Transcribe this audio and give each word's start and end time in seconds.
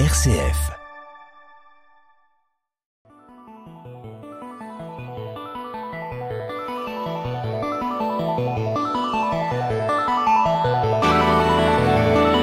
RCF. 0.00 0.72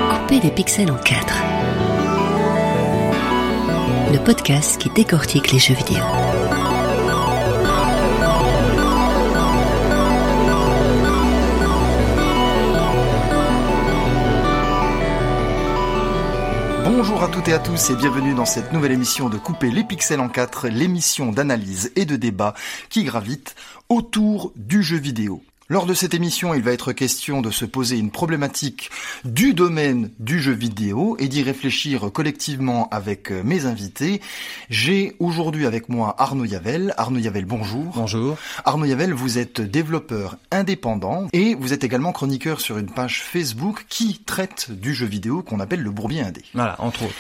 Couper 0.10 0.40
des 0.40 0.50
pixels 0.52 0.90
en 0.90 0.96
quatre. 0.96 1.36
Le 4.13 4.18
podcast 4.24 4.79
qui 4.79 4.90
décortique 4.92 5.52
les 5.52 5.60
jeux 5.60 5.74
vidéo. 5.74 6.31
Bonjour 17.02 17.23
à 17.23 17.30
toutes 17.30 17.48
et 17.48 17.54
à 17.54 17.58
tous 17.58 17.89
et 17.89 17.95
bienvenue 17.95 18.35
dans 18.35 18.45
cette 18.45 18.73
nouvelle 18.73 18.91
émission 18.91 19.27
de 19.27 19.39
Couper 19.39 19.71
les 19.71 19.84
pixels 19.84 20.20
en 20.20 20.30
4, 20.30 20.67
l'émission 20.67 21.31
d'analyse 21.31 21.91
et 21.95 22.05
de 22.05 22.16
débat 22.16 22.53
qui 22.91 23.03
gravite 23.05 23.55
autour 23.89 24.53
du 24.55 24.84
jeu 24.84 24.98
vidéo. 24.98 25.41
Lors 25.71 25.85
de 25.85 25.93
cette 25.93 26.13
émission, 26.13 26.53
il 26.53 26.63
va 26.63 26.73
être 26.73 26.91
question 26.91 27.39
de 27.39 27.49
se 27.49 27.63
poser 27.63 27.98
une 27.98 28.11
problématique 28.11 28.91
du 29.23 29.53
domaine 29.53 30.11
du 30.20 30.41
jeu 30.41 30.52
vidéo 30.52 31.16
et 31.17 31.30
d'y 31.30 31.44
réfléchir 31.44 32.11
collectivement 32.11 32.89
avec 32.89 33.31
euh, 33.31 33.41
mes 33.45 33.66
invités. 33.66 34.20
J'ai 34.70 35.16
aujourd'hui 35.20 35.66
avec 35.66 35.88
moi 35.88 36.13
Arnaud 36.17 36.44
Yavel. 36.44 36.94
Arnaud 36.97 37.20
Yavel, 37.20 37.45
bonjour. 37.45 37.94
Bonjour. 37.95 38.35
Arnaud 38.66 38.84
Yavel, 38.84 39.13
vous 39.13 39.38
êtes 39.38 39.61
développeur 39.61 40.35
indépendant 40.52 41.27
et 41.31 41.55
vous 41.55 41.72
êtes 41.72 41.85
également 41.85 42.11
chroniqueur 42.11 42.59
sur 42.59 42.77
une 42.77 42.91
page 42.91 43.23
Facebook 43.23 43.85
qui 43.88 44.19
traite 44.25 44.72
du 44.72 44.94
jeu 44.94 45.05
vidéo 45.05 45.41
qu'on 45.41 45.61
appelle 45.61 45.83
le 45.83 45.91
Bourbier 45.91 46.19
Indé. 46.19 46.41
Voilà, 46.53 46.75
entre 46.80 47.03
autres. 47.03 47.16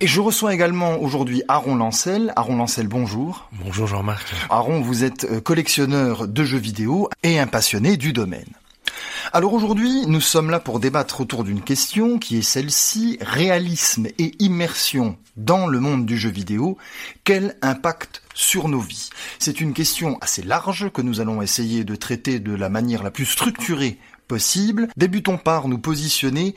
Et 0.00 0.08
je 0.08 0.20
reçois 0.20 0.52
également 0.52 1.00
aujourd'hui 1.00 1.44
Aaron 1.46 1.76
Lancel. 1.76 2.32
Aaron 2.34 2.56
Lancel, 2.56 2.88
bonjour. 2.88 3.48
Bonjour 3.64 3.86
Jean-Marc. 3.86 4.26
Aaron, 4.50 4.80
vous 4.80 5.04
êtes 5.04 5.22
euh, 5.22 5.40
collectionneur 5.40 6.26
de 6.26 6.42
jeux 6.42 6.58
vidéo 6.58 7.08
et 7.22 7.38
un 7.38 7.46
passionné 7.46 7.91
du 7.96 8.12
domaine. 8.12 8.52
Alors 9.32 9.54
aujourd'hui, 9.54 10.06
nous 10.06 10.20
sommes 10.20 10.50
là 10.50 10.60
pour 10.60 10.80
débattre 10.80 11.20
autour 11.20 11.44
d'une 11.44 11.62
question 11.62 12.18
qui 12.18 12.38
est 12.38 12.42
celle-ci, 12.42 13.18
réalisme 13.20 14.08
et 14.18 14.34
immersion 14.40 15.16
dans 15.36 15.66
le 15.66 15.80
monde 15.80 16.04
du 16.04 16.18
jeu 16.18 16.28
vidéo, 16.28 16.76
quel 17.24 17.56
impact 17.62 18.22
sur 18.34 18.68
nos 18.68 18.80
vies? 18.80 19.10
C'est 19.38 19.60
une 19.60 19.72
question 19.72 20.18
assez 20.20 20.42
large 20.42 20.90
que 20.92 21.00
nous 21.00 21.20
allons 21.20 21.40
essayer 21.40 21.84
de 21.84 21.94
traiter 21.94 22.40
de 22.40 22.54
la 22.54 22.68
manière 22.68 23.02
la 23.02 23.10
plus 23.10 23.24
structurée 23.24 23.98
possible. 24.28 24.88
Débutons 24.96 25.38
par 25.38 25.68
nous 25.68 25.78
positionner 25.78 26.54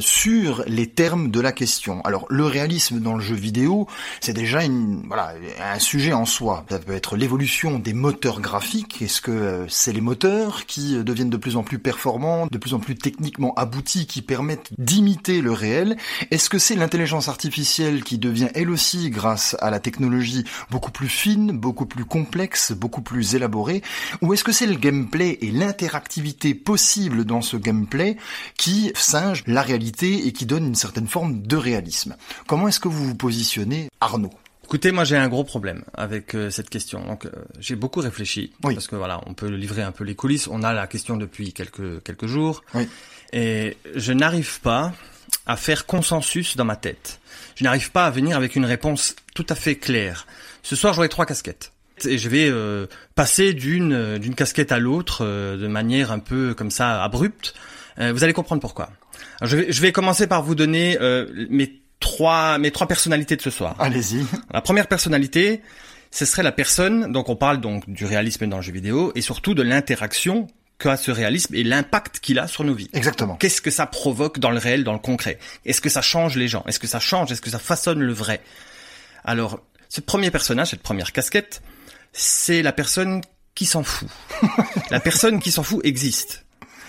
sur 0.00 0.62
les 0.66 0.86
termes 0.86 1.30
de 1.30 1.40
la 1.40 1.52
question. 1.52 2.00
Alors 2.02 2.26
le 2.28 2.44
réalisme 2.44 3.00
dans 3.00 3.14
le 3.14 3.22
jeu 3.22 3.34
vidéo, 3.34 3.86
c'est 4.20 4.32
déjà 4.32 4.62
une, 4.62 5.02
voilà, 5.06 5.34
un 5.60 5.78
sujet 5.78 6.12
en 6.12 6.26
soi. 6.26 6.64
Ça 6.68 6.78
peut 6.78 6.92
être 6.92 7.16
l'évolution 7.16 7.78
des 7.78 7.94
moteurs 7.94 8.40
graphiques. 8.40 9.00
Est-ce 9.00 9.20
que 9.20 9.30
euh, 9.30 9.68
c'est 9.68 9.92
les 9.92 10.00
moteurs 10.00 10.66
qui 10.66 11.02
deviennent 11.02 11.30
de 11.30 11.36
plus 11.36 11.56
en 11.56 11.62
plus 11.62 11.78
performants, 11.78 12.46
de 12.50 12.58
plus 12.58 12.74
en 12.74 12.78
plus 12.78 12.96
techniquement 12.96 13.54
aboutis, 13.54 14.06
qui 14.06 14.22
permettent 14.22 14.70
d'imiter 14.78 15.40
le 15.40 15.52
réel? 15.52 15.96
Est-ce 16.30 16.50
que 16.50 16.58
c'est 16.58 16.76
l'intelligence 16.76 17.28
artificielle 17.28 18.04
qui 18.04 18.18
devient 18.18 18.48
elle 18.54 18.70
aussi, 18.70 19.10
grâce 19.10 19.56
à 19.60 19.70
la 19.70 19.80
technologie, 19.80 20.44
beaucoup 20.70 20.90
plus 20.90 21.08
fine, 21.08 21.52
beaucoup 21.52 21.86
plus 21.86 22.04
complexe, 22.04 22.72
beaucoup 22.72 23.02
plus 23.02 23.34
élaborée? 23.34 23.82
Ou 24.20 24.34
est-ce 24.34 24.44
que 24.44 24.52
c'est 24.52 24.66
le 24.66 24.74
gameplay 24.74 25.38
et 25.40 25.50
l'interactivité 25.50 26.54
possible 26.54 27.24
dans 27.24 27.40
ce 27.40 27.56
gameplay 27.56 28.16
qui 28.58 28.92
singe 28.94 29.42
la 29.46 29.62
réalité 29.62 29.85
et 30.02 30.32
qui 30.32 30.46
donne 30.46 30.66
une 30.66 30.74
certaine 30.74 31.06
forme 31.06 31.42
de 31.42 31.56
réalisme. 31.56 32.16
Comment 32.46 32.68
est-ce 32.68 32.80
que 32.80 32.88
vous 32.88 33.04
vous 33.04 33.14
positionnez, 33.14 33.88
Arnaud? 34.00 34.30
Écoutez, 34.64 34.90
moi 34.90 35.04
j'ai 35.04 35.16
un 35.16 35.28
gros 35.28 35.44
problème 35.44 35.84
avec 35.94 36.34
euh, 36.34 36.50
cette 36.50 36.68
question. 36.70 37.04
Donc 37.06 37.26
euh, 37.26 37.30
j'ai 37.60 37.76
beaucoup 37.76 38.00
réfléchi 38.00 38.52
Oui. 38.64 38.74
parce 38.74 38.88
que 38.88 38.96
voilà, 38.96 39.20
on 39.26 39.32
peut 39.32 39.46
livrer 39.46 39.82
un 39.82 39.92
peu 39.92 40.02
les 40.02 40.16
coulisses. 40.16 40.48
On 40.48 40.64
a 40.64 40.72
la 40.72 40.88
question 40.88 41.16
depuis 41.16 41.52
quelques 41.52 42.02
quelques 42.02 42.26
jours 42.26 42.64
Oui. 42.74 42.88
et 43.32 43.76
je 43.94 44.12
n'arrive 44.12 44.60
pas 44.60 44.92
à 45.46 45.56
faire 45.56 45.86
consensus 45.86 46.56
dans 46.56 46.64
ma 46.64 46.74
tête. 46.74 47.20
Je 47.54 47.62
n'arrive 47.62 47.92
pas 47.92 48.06
à 48.06 48.10
venir 48.10 48.36
avec 48.36 48.56
une 48.56 48.64
réponse 48.64 49.14
tout 49.36 49.46
à 49.48 49.54
fait 49.54 49.76
claire. 49.76 50.26
Ce 50.64 50.74
soir, 50.74 50.92
j'aurai 50.94 51.08
trois 51.08 51.26
casquettes. 51.26 51.70
Et 52.04 52.18
je 52.18 52.28
vais 52.28 52.48
euh, 52.50 52.86
passer 53.14 53.54
d'une 53.54 54.18
d'une 54.18 54.34
casquette 54.34 54.72
à 54.72 54.80
l'autre 54.80 55.24
de 55.24 55.66
manière 55.68 56.10
un 56.10 56.18
peu 56.18 56.54
comme 56.54 56.72
ça 56.72 57.04
abrupte. 57.04 57.54
Vous 57.98 58.24
allez 58.24 58.34
comprendre 58.34 58.60
pourquoi. 58.60 58.90
Je, 59.42 59.56
vais, 59.56 59.72
je 59.72 59.80
vais 59.80 59.92
commencer 59.92 60.26
par 60.26 60.42
vous 60.42 60.54
donner 60.54 60.98
euh, 61.00 61.26
mes 61.50 61.80
trois 62.00 62.58
mes 62.58 62.70
trois 62.70 62.86
personnalités 62.86 63.36
de 63.36 63.42
ce 63.42 63.50
soir. 63.50 63.74
Allez-y. 63.78 64.24
La 64.52 64.60
première 64.60 64.86
personnalité, 64.86 65.62
ce 66.10 66.24
serait 66.24 66.42
la 66.42 66.52
personne, 66.52 67.12
donc 67.12 67.28
on 67.28 67.36
parle 67.36 67.60
donc 67.60 67.88
du 67.88 68.04
réalisme 68.04 68.46
dans 68.46 68.56
le 68.56 68.62
jeu 68.62 68.72
vidéo 68.72 69.12
et 69.14 69.20
surtout 69.20 69.54
de 69.54 69.62
l'interaction 69.62 70.46
qu'a 70.78 70.96
ce 70.96 71.10
réalisme 71.10 71.54
et 71.54 71.64
l'impact 71.64 72.20
qu'il 72.20 72.38
a 72.38 72.48
sur 72.48 72.64
nos 72.64 72.74
vies. 72.74 72.90
Exactement. 72.92 73.36
Qu'est-ce 73.36 73.60
que 73.60 73.70
ça 73.70 73.86
provoque 73.86 74.38
dans 74.38 74.50
le 74.50 74.58
réel, 74.58 74.84
dans 74.84 74.92
le 74.92 74.98
concret? 74.98 75.38
Est-ce 75.64 75.80
que 75.80 75.88
ça 75.88 76.02
change 76.02 76.36
les 76.36 76.48
gens? 76.48 76.64
Est-ce 76.66 76.78
que 76.78 76.86
ça 76.86 77.00
change? 77.00 77.32
Est-ce 77.32 77.40
que 77.40 77.50
ça 77.50 77.58
façonne 77.58 78.00
le 78.00 78.12
vrai? 78.12 78.40
Alors, 79.24 79.60
ce 79.88 80.00
premier 80.00 80.30
personnage, 80.30 80.70
cette 80.70 80.82
première 80.82 81.12
casquette, 81.12 81.62
c'est 82.12 82.62
la 82.62 82.72
personne 82.72 83.22
qui 83.54 83.64
s'en 83.66 83.82
fout. 83.82 84.08
la 84.90 85.00
personne 85.00 85.40
qui 85.40 85.50
s'en 85.50 85.62
fout 85.62 85.80
existe. 85.84 86.45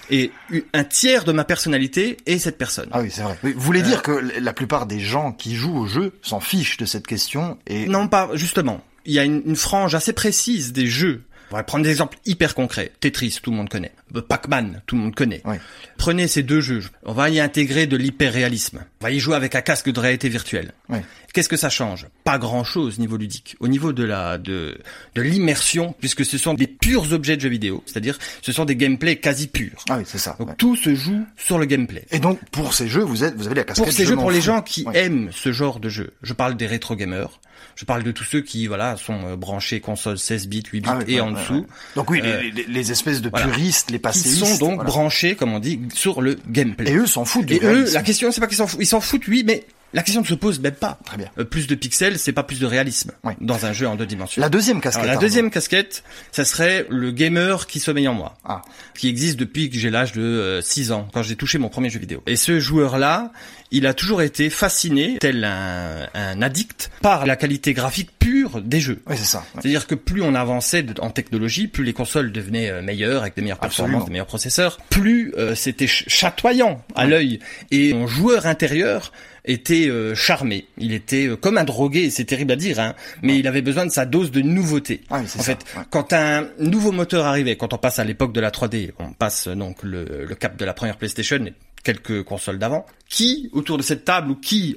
Et 0.09 0.31
un 0.73 0.83
tiers 0.83 1.23
de 1.25 1.31
ma 1.31 1.43
personnalité 1.43 2.17
est 2.25 2.39
cette 2.39 2.57
personne. 2.57 2.87
Ah 2.91 3.01
oui, 3.01 3.09
c'est 3.11 3.23
vrai. 3.23 3.37
Oui, 3.43 3.51
Vous 3.53 3.59
Euh, 3.59 3.63
voulez 3.63 3.81
dire 3.81 4.01
que 4.01 4.11
la 4.39 4.53
plupart 4.53 4.85
des 4.85 4.99
gens 4.99 5.31
qui 5.33 5.55
jouent 5.55 5.77
au 5.77 5.85
jeu 5.87 6.13
s'en 6.21 6.39
fichent 6.39 6.77
de 6.77 6.85
cette 6.85 7.05
question 7.07 7.57
et 7.67 7.87
Non, 7.87 8.07
pas 8.07 8.29
justement. 8.33 8.83
Il 9.05 9.13
y 9.13 9.19
a 9.19 9.23
une, 9.23 9.41
une 9.45 9.55
frange 9.55 9.95
assez 9.95 10.13
précise 10.13 10.71
des 10.73 10.87
jeux. 10.87 11.23
On 11.51 11.55
va 11.55 11.63
prendre 11.63 11.85
des 11.85 11.91
exemples 11.91 12.17
hyper 12.25 12.55
concrets. 12.55 12.91
Tetris, 12.99 13.39
tout 13.41 13.51
le 13.51 13.57
monde 13.57 13.69
connaît. 13.69 13.93
Euh, 14.15 14.21
Pac-Man, 14.21 14.81
tout 14.85 14.95
le 14.97 15.01
monde 15.03 15.15
connaît. 15.15 15.41
Oui. 15.45 15.55
Prenez 15.97 16.27
ces 16.27 16.43
deux 16.43 16.59
jeux. 16.59 16.83
On 17.03 17.13
va 17.13 17.29
y 17.29 17.39
intégrer 17.39 17.87
de 17.87 17.95
l'hyper-réalisme. 17.95 18.83
On 18.99 19.05
va 19.05 19.11
y 19.11 19.19
jouer 19.19 19.35
avec 19.35 19.53
un 19.53 19.61
casque 19.61 19.91
de 19.91 19.99
réalité 19.99 20.27
virtuelle. 20.27 20.71
Oui. 20.89 20.97
Qu'est-ce 21.33 21.49
que 21.49 21.57
ça 21.57 21.69
change? 21.69 22.07
Pas 22.23 22.39
grand-chose 22.39 22.97
niveau 22.97 23.15
ludique. 23.17 23.55
Au 23.59 23.67
niveau 23.67 23.93
de 23.93 24.03
la 24.03 24.37
de 24.39 24.77
de 25.15 25.21
l'immersion, 25.21 25.93
puisque 25.99 26.25
ce 26.25 26.37
sont 26.39 26.55
des 26.55 26.65
purs 26.67 27.11
objets 27.13 27.35
de 27.35 27.41
jeux 27.41 27.49
vidéo, 27.49 27.83
c'est-à-dire 27.85 28.17
ce 28.41 28.51
sont 28.51 28.65
des 28.65 28.75
gameplays 28.75 29.17
quasi 29.17 29.47
purs. 29.47 29.83
Ah 29.89 29.97
oui, 29.97 30.03
c'est 30.07 30.17
ça. 30.17 30.35
Donc 30.39 30.49
ouais. 30.49 30.55
tout 30.57 30.75
se 30.75 30.95
joue 30.95 31.25
sur 31.35 31.59
le 31.59 31.65
gameplay. 31.65 32.05
Et 32.11 32.19
donc 32.19 32.39
pour 32.51 32.73
ces 32.73 32.87
jeux, 32.87 33.03
vous 33.03 33.23
êtes 33.23 33.35
vous 33.35 33.45
avez 33.45 33.55
la 33.55 33.63
casquette 33.65 33.85
Pour 33.85 33.93
ces 33.93 34.03
je 34.03 34.09
jeux, 34.09 34.15
pour 34.15 34.31
les 34.31 34.41
gens 34.41 34.61
qui 34.63 34.83
Ouais. 34.87 34.97
aiment 34.97 35.29
ce 35.31 35.51
genre 35.51 35.79
de 35.79 35.89
jeu, 35.89 36.13
je 36.23 36.33
parle 36.33 36.55
des 36.57 36.65
rétro 36.65 36.95
gamers. 36.95 37.39
Je 37.75 37.85
parle 37.85 38.01
de 38.03 38.11
tous 38.11 38.23
ceux 38.23 38.41
qui 38.41 38.65
voilà 38.65 38.97
sont 38.97 39.19
euh, 39.25 39.35
branchés 39.35 39.79
console 39.79 40.17
16 40.17 40.47
bits, 40.47 40.63
8 40.71 40.79
bits 40.81 40.89
Ah 40.91 40.97
oui, 40.99 41.03
et 41.07 41.15
ouais, 41.15 41.21
en 41.21 41.33
ouais, 41.33 41.39
dessous, 41.41 41.53
ouais. 41.53 41.65
Donc 41.95 42.09
oui, 42.09 42.21
les- 42.21 42.29
Euh, 42.29 42.41
les, 42.53 42.63
les 42.67 42.91
espèces 42.91 43.21
de 43.21 43.29
voilà. 43.29 43.45
puristes, 43.47 43.91
les 43.91 43.97
qui 43.97 44.01
passéistes, 44.01 44.45
sont 44.45 44.57
donc 44.57 44.75
voilà. 44.75 44.83
branchés, 44.89 45.35
comme 45.35 45.53
on 45.53 45.59
dit, 45.59 45.79
sur 45.93 46.21
le 46.21 46.37
gameplay. 46.49 46.91
Et 46.91 46.95
eux 46.95 47.05
s'en 47.07 47.25
foutent 47.25 47.45
du 47.45 47.55
Et 47.55 47.59
eux, 47.63 47.85
la 47.93 48.01
question 48.01 48.31
c'est 48.31 48.41
pas 48.41 48.47
qu'ils 48.47 48.57
s'en 48.57 48.65
foutent, 48.67 48.79
ils 48.81 48.86
s'en 48.87 49.01
foutent 49.01 49.27
oui, 49.27 49.43
mais 49.45 49.65
la 49.97 50.03
question 50.03 50.21
ne 50.21 50.25
se 50.27 50.33
pose 50.35 50.59
même 50.61 50.75
pas. 50.75 50.97
Très 51.03 51.17
bien. 51.17 51.27
Euh, 51.39 51.43
plus 51.43 51.67
de 51.67 51.75
pixels, 51.75 52.17
c'est 52.19 52.31
pas 52.31 52.43
plus 52.43 52.59
de 52.59 52.65
réalisme 52.65 53.11
Ouais. 53.23 53.35
dans 53.41 53.65
un 53.65 53.73
jeu 53.73 53.87
en 53.87 53.95
deux 53.95 54.05
dimensions. 54.05 54.41
La 54.41 54.47
deuxième 54.49 54.79
casquette. 54.79 55.01
Alors, 55.03 55.07
la 55.07 55.13
Arnaud. 55.17 55.27
deuxième 55.27 55.49
casquette, 55.51 56.03
ça 56.31 56.45
serait 56.45 56.85
le 56.89 57.11
gamer 57.11 57.67
qui 57.67 57.79
sommeille 57.79 58.07
en 58.07 58.13
moi, 58.13 58.37
Ah. 58.45 58.61
qui 58.95 59.09
existe 59.09 59.37
depuis 59.37 59.69
que 59.69 59.77
j'ai 59.77 59.89
l'âge 59.89 60.13
de 60.13 60.21
euh, 60.21 60.61
6 60.61 60.91
ans, 60.91 61.07
quand 61.13 61.23
j'ai 61.23 61.35
touché 61.35 61.57
mon 61.57 61.69
premier 61.69 61.89
jeu 61.89 61.99
vidéo. 61.99 62.21
Et 62.27 62.35
ce 62.35 62.59
joueur-là, 62.59 63.31
il 63.71 63.85
a 63.85 63.93
toujours 63.93 64.21
été 64.21 64.49
fasciné, 64.49 65.17
tel 65.19 65.43
un, 65.43 66.07
un 66.13 66.41
addict, 66.41 66.89
par 67.01 67.25
la 67.25 67.35
qualité 67.35 67.73
graphique 67.73 68.11
pure 68.17 68.61
des 68.61 68.79
jeux. 68.79 69.01
Oui, 69.07 69.15
c'est 69.17 69.25
ça. 69.25 69.43
C'est-à-dire 69.55 69.87
que 69.87 69.95
plus 69.95 70.21
on 70.21 70.35
avançait 70.35 70.85
en 71.01 71.09
technologie, 71.09 71.67
plus 71.67 71.83
les 71.83 71.91
consoles 71.93 72.31
devenaient 72.31 72.69
euh, 72.69 72.81
meilleures, 72.81 73.23
avec 73.23 73.35
des 73.35 73.41
meilleures 73.41 73.59
performances, 73.59 74.05
des 74.05 74.11
meilleurs 74.11 74.25
processeurs, 74.27 74.77
plus 74.89 75.33
euh, 75.37 75.55
c'était 75.55 75.87
ch- 75.87 76.05
chatoyant 76.07 76.81
à 76.95 77.05
l'œil. 77.05 77.39
Et 77.71 77.93
mon 77.93 78.07
joueur 78.07 78.45
intérieur 78.45 79.11
était 79.47 79.87
euh, 79.87 80.13
charmé. 80.13 80.67
Il 80.77 80.93
était 80.93 81.27
euh, 81.27 81.35
comme 81.35 81.57
un 81.57 81.63
drogué, 81.63 82.09
c'est 82.09 82.25
terrible 82.25 82.51
à 82.51 82.55
dire, 82.55 82.79
hein, 82.79 82.93
mais 83.23 83.39
il 83.39 83.47
avait 83.47 83.61
besoin 83.61 83.85
de 83.85 83.91
sa 83.91 84.05
dose 84.05 84.31
de 84.31 84.41
nouveauté. 84.41 85.01
Ah 85.09 85.19
en 85.21 85.27
ça, 85.27 85.41
fait, 85.41 85.59
ouais. 85.75 85.83
quand 85.89 86.13
un 86.13 86.47
nouveau 86.59 86.91
moteur 86.91 87.25
arrivait, 87.25 87.55
quand 87.55 87.73
on 87.73 87.77
passe 87.77 87.99
à 87.99 88.03
l'époque 88.03 88.33
de 88.33 88.41
la 88.41 88.51
3D, 88.51 88.91
on 88.99 89.13
passe 89.13 89.47
euh, 89.47 89.55
donc 89.55 89.81
le, 89.83 90.25
le 90.25 90.35
cap 90.35 90.57
de 90.57 90.65
la 90.65 90.73
première 90.73 90.97
PlayStation 90.97 91.37
et 91.45 91.53
quelques 91.83 92.23
consoles 92.23 92.59
d'avant, 92.59 92.85
qui, 93.09 93.49
autour 93.53 93.77
de 93.77 93.83
cette 93.83 94.03
table, 94.05 94.31
ou 94.31 94.35
qui, 94.35 94.75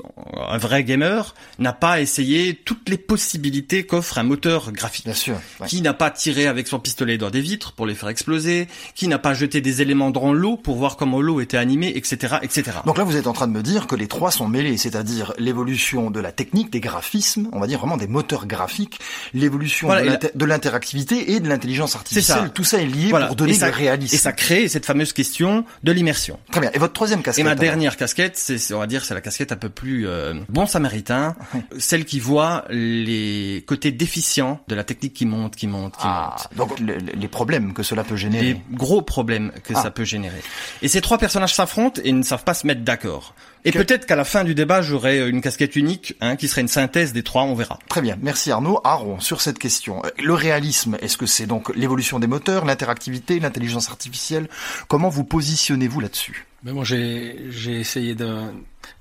un 0.49 0.59
vrai 0.59 0.85
gamer, 0.85 1.35
n'a 1.59 1.73
pas 1.73 2.01
essayé 2.01 2.55
toutes 2.55 2.89
les 2.89 2.97
possibilités 2.99 3.85
qu'offre 3.85 4.19
un 4.19 4.23
moteur 4.23 4.73
graphique 4.73 5.05
Bien 5.07 5.15
sûr. 5.15 5.35
ouais. 5.61 5.67
qui 5.67 5.81
n'a 5.83 5.95
pas 5.95 6.11
tiré 6.11 6.47
avec 6.47 6.69
son 6.69 6.79
pistolet 6.79 7.19
dans 7.19 7.31
des 7.31 7.41
vitres 7.41 7.73
pour 7.73 7.87
les 7.87 7.95
faire 7.95 8.09
exploser, 8.09 8.69
qui 8.95 9.09
n'a 9.09 9.19
pas 9.19 9.35
jeté 9.35 9.61
des 9.61 9.83
éléments 9.83 10.11
dans 10.11 10.33
l'eau 10.33 10.57
pour 10.57 10.77
voir 10.77 10.97
comment 10.97 11.21
l'eau 11.21 11.41
était 11.41 11.57
animée, 11.57 11.93
etc., 11.97 12.37
etc. 12.43 12.79
Donc 12.87 12.99
là, 12.99 13.05
vous 13.05 13.17
êtes 13.17 13.27
en 13.27 13.33
train 13.33 13.47
de 13.49 13.53
me 13.53 13.63
dire 13.63 13.87
que 13.87 13.97
les 13.97 14.07
trois 14.07 14.31
sont 14.31 14.47
mêlés, 14.49 14.77
c'est-à-dire 14.77 15.33
l'évolution 15.39 16.11
de 16.11 16.21
la 16.21 16.33
technique, 16.33 16.71
des 16.71 16.81
graphismes, 16.81 17.49
on 17.53 17.61
va 17.61 17.67
dire 17.67 17.79
vraiment 17.79 17.97
des 17.97 18.07
moteurs 18.09 18.47
graphiques, 18.47 18.99
l'évolution 19.35 19.89
Voilà, 19.89 20.17
de 20.35 20.45
l'interactivité 20.45 21.33
et 21.33 21.41
de 21.41 21.49
l'intelligence 21.49 21.97
artificielle. 21.97 22.39
ça. 22.45 22.49
Tout 22.49 22.65
ça 22.65 22.81
est 22.81 22.87
lié 22.87 23.09
Voilà. 23.11 23.27
pour 23.27 23.37
donner 23.37 23.53
et 23.53 23.55
ça, 23.57 23.71
du 23.71 23.77
réalisme. 23.77 24.15
Et 24.15 24.19
ça 24.19 24.33
crée 24.33 24.69
cette 24.69 24.87
fameuse 24.87 25.13
question 25.13 25.65
de 25.83 25.93
l'immersion. 25.93 26.39
Très 26.51 26.61
bien. 26.61 26.71
Et 26.75 26.79
votre 26.79 26.93
troisième 26.93 27.23
casquette 27.23 27.45
Et 27.45 27.49
ma 27.49 27.55
dernière 27.55 27.97
casquette, 27.97 28.20
casquette, 28.29 28.59
c'est, 28.59 28.75
on 28.75 28.79
va 28.79 28.87
dire, 28.87 29.05
c'est 29.05 29.15
la 29.15 29.21
casquette 29.21 29.53
un 29.53 29.57
peu 29.57 29.69
plus 29.69 30.07
euh, 30.07 30.35
bon 30.49 30.67
samaritain, 30.67 31.37
celle 31.79 32.05
qui 32.05 32.21
voit 32.21 32.65
les 32.71 33.65
côtés 33.67 33.93
déficients 33.93 34.61
de 34.69 34.75
la 34.75 34.85
technique 34.85 35.15
qui 35.15 35.27
monte, 35.27 35.57
qui 35.57 35.67
monte, 35.67 35.95
qui 35.95 36.03
Ah, 36.05 36.37
monte. 36.57 36.57
donc 36.57 36.81
le- 36.81 36.95
le- 36.99 37.13
les 37.15 37.29
problèmes 37.29 37.73
que 37.75 37.83
cela 37.83 38.05
peut 38.05 38.17
générer. 38.17 38.45
Les 38.55 38.61
gros 38.73 39.03
problèmes 39.03 39.53
que 39.65 39.73
Ah. 39.77 39.83
ça 39.83 39.91
peut 39.91 40.05
générer. 40.05 40.41
Et 40.83 40.89
ces 40.89 41.01
trois 41.01 41.19
personnages 41.19 41.55
s'affrontent 41.55 42.01
et 42.05 42.13
ne 42.13 42.23
savent 42.23 42.45
pas 42.45 42.55
se 42.55 42.67
mettre 42.67 42.83
d'accord. 42.83 43.35
Et 43.65 43.73
Que- 43.73 43.79
peut-être 43.79 44.07
qu'à 44.07 44.17
la 44.17 44.25
fin 44.25 44.45
du 44.45 44.55
débat, 44.55 44.81
j'aurai 44.83 45.29
une 45.29 45.41
casquette 45.43 45.77
unique, 45.77 46.15
hein, 46.21 46.37
qui 46.37 46.49
serait 46.49 46.63
une 46.63 46.69
synthèse 46.69 47.13
des 47.13 47.23
trois, 47.23 47.43
on 47.43 47.55
verra. 47.55 47.79
Très 47.89 48.01
bien, 48.01 48.17
merci 48.23 48.51
Arnaud. 48.51 48.81
Aaron, 48.85 49.21
sur 49.21 49.41
cette 49.41 49.59
question, 49.59 50.03
euh, 50.05 50.09
le 50.23 50.33
réalisme, 50.35 50.97
est-ce 51.03 51.17
que 51.19 51.27
c'est 51.27 51.47
donc 51.47 51.75
l'évolution 51.77 52.19
des 52.19 52.27
moteurs, 52.27 52.65
l'interactivité, 52.65 53.39
l'intelligence 53.41 53.89
artificielle? 53.91 54.49
Comment 54.89 55.09
vous 55.11 55.25
positionnez-vous 55.25 56.01
là-dessus? 56.01 56.47
Mais 56.63 56.73
moi, 56.73 56.85
j'ai 56.85 57.37
j'ai 57.51 57.81
essayé 57.81 58.15
de 58.15 58.37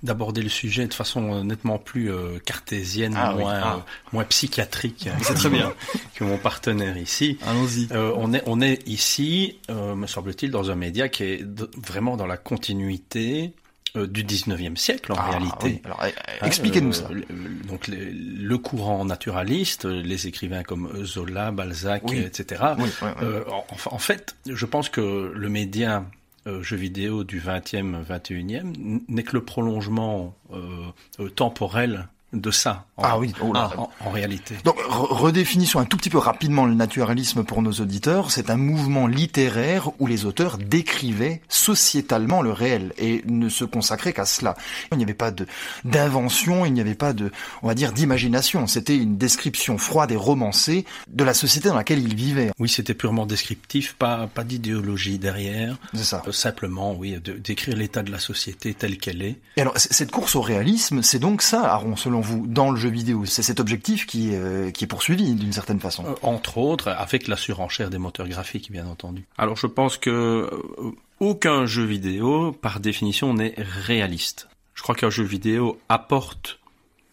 d'aborder 0.04 0.42
le 0.42 0.50
sujet 0.50 0.88
de 0.88 0.94
façon 0.94 1.34
euh, 1.34 1.44
nettement 1.44 1.78
plus 1.78 2.10
euh, 2.12 2.38
cartésienne, 2.46 3.16
Ah 3.18 3.34
oui, 3.36 3.44
ah. 3.46 3.76
euh, 3.76 3.80
moins 4.14 4.24
psychiatrique. 4.26 5.10
C'est 5.22 5.34
que 5.34 5.40
très 5.40 5.50
mon- 5.50 5.58
bien. 5.58 5.74
que 6.16 6.24
mon 6.24 6.38
partenaire 6.38 6.98
ici. 6.98 7.38
Allons-y. 7.48 7.88
Euh, 7.92 8.14
on 8.16 8.34
est 8.34 8.44
on 8.46 8.62
est 8.62 8.86
ici, 8.88 9.60
euh, 9.70 9.96
me 9.96 10.08
semble-t-il, 10.08 10.52
dans 10.52 10.70
un 10.72 10.76
média 10.76 11.10
qui 11.10 11.24
est 11.24 11.46
vraiment 11.78 12.16
dans 12.18 12.28
la 12.28 12.38
continuité 12.38 13.54
euh, 13.56 13.69
du 13.96 14.24
19e 14.24 14.76
siècle 14.76 15.12
en 15.12 15.16
Ah, 15.18 15.30
réalité. 15.30 15.56
oui. 15.64 15.82
Alors, 15.86 16.02
euh, 16.04 16.10
Hein, 16.42 16.46
expliquez-nous 16.46 16.90
euh, 16.90 16.94
ça. 16.94 17.10
le- 17.12 17.26
Donc 17.68 17.88
le, 17.88 17.98
le 18.12 18.58
courant 18.58 19.04
naturaliste, 19.06 19.86
les 19.86 20.28
écrivains 20.28 20.64
comme 20.64 21.04
Zola, 21.06 21.52
Balzac, 21.52 22.04
Oui. 22.08 22.18
etc. 22.20 22.64
Oui, 22.78 22.84
oui, 23.02 23.08
oui. 23.20 23.24
Euh, 23.24 23.44
en, 23.50 23.66
en 23.96 23.98
fait, 24.00 24.36
je 24.48 24.66
pense 24.66 24.90
que 24.90 25.32
le 25.36 25.50
média 25.50 26.06
euh, 26.48 26.62
jeu 26.64 26.78
vidéo 26.78 27.24
du 27.26 27.40
20e, 27.42 28.02
21e 28.04 28.74
n- 28.76 29.02
n'est 29.10 29.24
que 29.24 29.34
le 29.36 29.44
prolongement 29.44 30.34
euh, 30.54 30.86
euh, 31.20 31.30
temporel 31.30 32.08
de 32.34 32.52
ça. 32.52 32.86
En, 32.98 33.04
Ah 33.04 33.18
oui, 33.20 33.34
oh 33.42 33.54
là. 33.54 33.72
en, 33.78 33.90
en 34.06 34.10
réalité. 34.12 34.56
Donc, 34.64 34.78
re- 34.78 35.14
redéfinissons 35.14 35.80
un 35.80 35.86
tout 35.86 35.98
petit 35.98 36.10
peu 36.10 36.18
rapidement 36.20 36.66
le 36.66 36.76
naturalisme 36.76 37.44
pour 37.44 37.62
nos 37.62 37.72
auditeurs. 37.74 38.30
C'est 38.32 38.50
un 38.50 38.58
mouvement 38.58 39.08
littéraire 39.08 39.90
où 40.00 40.06
les 40.08 40.26
auteurs 40.26 40.58
décrivaient 40.58 41.42
sociétalement 41.50 42.42
le 42.42 42.52
réel 42.52 42.94
et 42.98 43.24
ne 43.26 43.50
se 43.50 43.64
consacraient 43.66 44.14
qu'à 44.14 44.26
cela. 44.26 44.56
Il 44.92 44.98
n'y 44.98 45.04
avait 45.04 45.14
pas 45.14 45.32
de 45.32 45.48
d'invention, 45.86 46.66
il 46.66 46.74
n'y 46.74 46.82
avait 46.82 46.96
pas 46.96 47.14
de, 47.14 47.32
on 47.64 47.68
va 47.68 47.74
dire, 47.76 47.92
d'imagination. 47.94 48.68
C'était 48.68 48.96
une 48.98 49.18
description 49.18 49.78
froide 49.78 50.12
et 50.12 50.16
romancée 50.16 50.86
de 51.08 51.24
la 51.24 51.34
société 51.34 51.70
dans 51.70 51.76
laquelle 51.76 52.00
ils 52.00 52.16
vivaient. 52.16 52.52
Oui, 52.60 52.70
c'était 52.70 52.94
purement 52.94 53.26
descriptif, 53.26 53.96
pas, 53.98 54.28
pas 54.28 54.44
d'idéologie 54.44 55.18
derrière. 55.20 55.78
C'est 55.94 56.04
ça. 56.04 56.22
Euh, 56.28 56.32
simplement, 56.32 56.94
oui, 56.94 57.18
de- 57.24 57.34
décrire 57.34 57.76
l'état 57.76 58.04
de 58.04 58.12
la 58.12 58.20
société 58.20 58.74
telle 58.74 58.98
qu'elle 58.98 59.22
est. 59.22 59.38
Et 59.58 59.62
alors, 59.62 59.74
cette 59.78 60.12
course 60.12 60.36
au 60.36 60.42
réalisme, 60.42 61.02
c'est 61.02 61.20
donc 61.20 61.42
ça, 61.42 61.64
Aaron, 61.72 61.96
selon 61.96 62.19
vous, 62.20 62.46
dans 62.48 62.72
le 62.72 62.78
jeu 62.78 62.90
vidéo. 62.90 63.26
C'est 63.26 63.44
cet 63.44 63.60
objectif 63.60 64.06
qui, 64.06 64.34
est, 64.34 64.38
euh, 64.38 64.72
qui 64.72 64.84
est 64.84 64.88
poursuivi 64.88 65.34
d'une 65.34 65.54
certaine 65.54 65.80
façon. 65.80 66.06
Euh, 66.06 66.16
entre 66.22 66.58
autres, 66.58 66.90
avec 66.90 67.28
la 67.28 67.36
surenchère 67.36 67.90
des 67.90 67.98
moteurs 67.98 68.28
graphiques, 68.28 68.72
bien 68.72 68.88
entendu. 68.88 69.26
Alors, 69.38 69.56
je 69.58 69.68
pense 69.68 69.98
que 69.98 70.10
euh, 70.10 70.92
aucun 71.20 71.66
jeu 71.66 71.84
vidéo, 71.84 72.52
par 72.52 72.80
définition, 72.80 73.34
n'est 73.34 73.56
réaliste. 73.58 74.48
Je 74.74 74.84
crois 74.84 74.96
qu'un 74.96 75.10
jeu 75.10 75.24
vidéo 75.24 75.80
apporte 75.90 76.60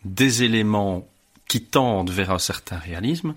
des 0.04 0.44
éléments 0.44 1.06
qui 1.48 1.62
tendent 1.62 2.10
vers 2.10 2.30
un 2.30 2.38
certain 2.38 2.78
réalisme. 2.78 3.34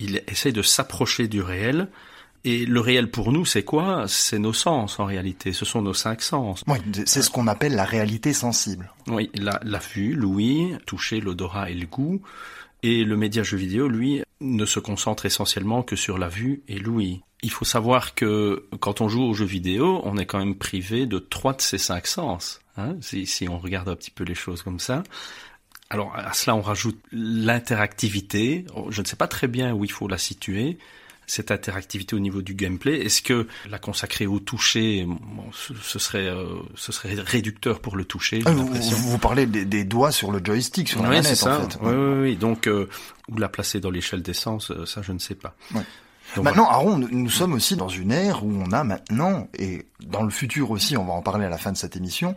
Il 0.00 0.22
essaye 0.28 0.52
de 0.52 0.62
s'approcher 0.62 1.28
du 1.28 1.40
réel. 1.40 1.88
Et 2.46 2.66
le 2.66 2.80
réel 2.80 3.10
pour 3.10 3.32
nous, 3.32 3.46
c'est 3.46 3.62
quoi? 3.62 4.04
C'est 4.06 4.38
nos 4.38 4.52
sens 4.52 5.00
en 5.00 5.06
réalité. 5.06 5.54
Ce 5.54 5.64
sont 5.64 5.80
nos 5.80 5.94
cinq 5.94 6.20
sens. 6.20 6.62
Oui, 6.66 6.78
c'est 7.06 7.22
ce 7.22 7.30
qu'on 7.30 7.46
appelle 7.46 7.74
la 7.74 7.84
réalité 7.86 8.34
sensible. 8.34 8.92
Oui, 9.06 9.30
la, 9.34 9.60
la 9.64 9.78
vue, 9.78 10.14
l'ouïe, 10.14 10.76
toucher, 10.84 11.20
l'odorat 11.20 11.70
et 11.70 11.74
le 11.74 11.86
goût. 11.86 12.20
Et 12.82 13.02
le 13.04 13.16
média 13.16 13.42
jeu 13.42 13.56
vidéo, 13.56 13.88
lui, 13.88 14.22
ne 14.42 14.66
se 14.66 14.78
concentre 14.78 15.24
essentiellement 15.24 15.82
que 15.82 15.96
sur 15.96 16.18
la 16.18 16.28
vue 16.28 16.62
et 16.68 16.78
l'ouïe. 16.78 17.22
Il 17.42 17.50
faut 17.50 17.64
savoir 17.64 18.14
que 18.14 18.66
quand 18.78 19.00
on 19.00 19.08
joue 19.08 19.22
aux 19.22 19.32
jeux 19.32 19.46
vidéo, 19.46 20.02
on 20.04 20.18
est 20.18 20.26
quand 20.26 20.38
même 20.38 20.56
privé 20.56 21.06
de 21.06 21.18
trois 21.18 21.54
de 21.54 21.62
ces 21.62 21.78
cinq 21.78 22.06
sens. 22.06 22.60
Hein, 22.76 22.96
si, 23.00 23.24
si 23.24 23.48
on 23.48 23.58
regarde 23.58 23.88
un 23.88 23.96
petit 23.96 24.10
peu 24.10 24.24
les 24.24 24.34
choses 24.34 24.62
comme 24.62 24.80
ça. 24.80 25.02
Alors 25.88 26.14
à 26.14 26.32
cela, 26.34 26.56
on 26.56 26.60
rajoute 26.60 26.98
l'interactivité. 27.10 28.66
Je 28.90 29.00
ne 29.00 29.06
sais 29.06 29.16
pas 29.16 29.28
très 29.28 29.48
bien 29.48 29.72
où 29.72 29.84
il 29.84 29.92
faut 29.92 30.08
la 30.08 30.18
situer 30.18 30.78
cette 31.26 31.50
interactivité 31.50 32.14
au 32.16 32.18
niveau 32.18 32.42
du 32.42 32.54
gameplay 32.54 33.00
Est-ce 33.00 33.22
que 33.22 33.46
la 33.68 33.78
consacrer 33.78 34.26
au 34.26 34.40
toucher, 34.40 35.04
bon, 35.06 35.44
ce, 35.52 35.98
serait 35.98 36.26
euh, 36.26 36.46
ce 36.74 36.92
serait 36.92 37.14
réducteur 37.14 37.80
pour 37.80 37.96
le 37.96 38.04
toucher 38.04 38.42
Ah, 38.44 38.52
vous, 38.52 39.18
parlez 39.18 39.46
des, 39.46 39.64
des 39.64 39.84
doigts 39.84 40.12
sur 40.12 40.32
le 40.32 40.40
joystick, 40.44 40.88
sur 40.88 41.02
la 41.02 41.10
Oui, 41.10 41.16
manette, 41.16 41.42
en 41.42 41.68
fait. 41.68 41.78
Oui, 41.82 41.92
oui, 41.94 42.20
oui. 42.22 42.36
Donc, 42.36 42.66
euh, 42.66 42.88
où 43.28 43.38
la 43.38 43.48
placer 43.48 43.80
dans 43.80 43.90
l'échelle 43.90 44.22
d'essence, 44.22 44.70
euh, 44.70 44.86
ça, 44.86 45.02
je 45.02 45.12
ne 45.12 45.18
sais 45.18 45.34
pas. 45.34 45.56
Ouais. 45.74 45.82
Donc, 46.34 46.44
Maintenant, 46.44 46.68
Aaron, 46.68 46.98
nous, 46.98 47.08
nous 47.10 47.30
sommes 47.30 47.52
aussi 47.52 47.76
dans 47.76 47.88
une 47.88 48.10
ère 48.10 48.44
où 48.44 48.52
on 48.52 48.72
a 48.72 48.82
maintenant, 48.82 49.46
et 49.58 49.86
dans 50.06 50.22
le 50.22 50.30
futur 50.30 50.70
aussi, 50.70 50.96
on 50.96 51.04
va 51.04 51.12
en 51.12 51.22
parler 51.22 51.46
à 51.46 51.48
la 51.48 51.58
fin 51.58 51.72
de 51.72 51.76
cette 51.76 51.96
émission, 51.96 52.34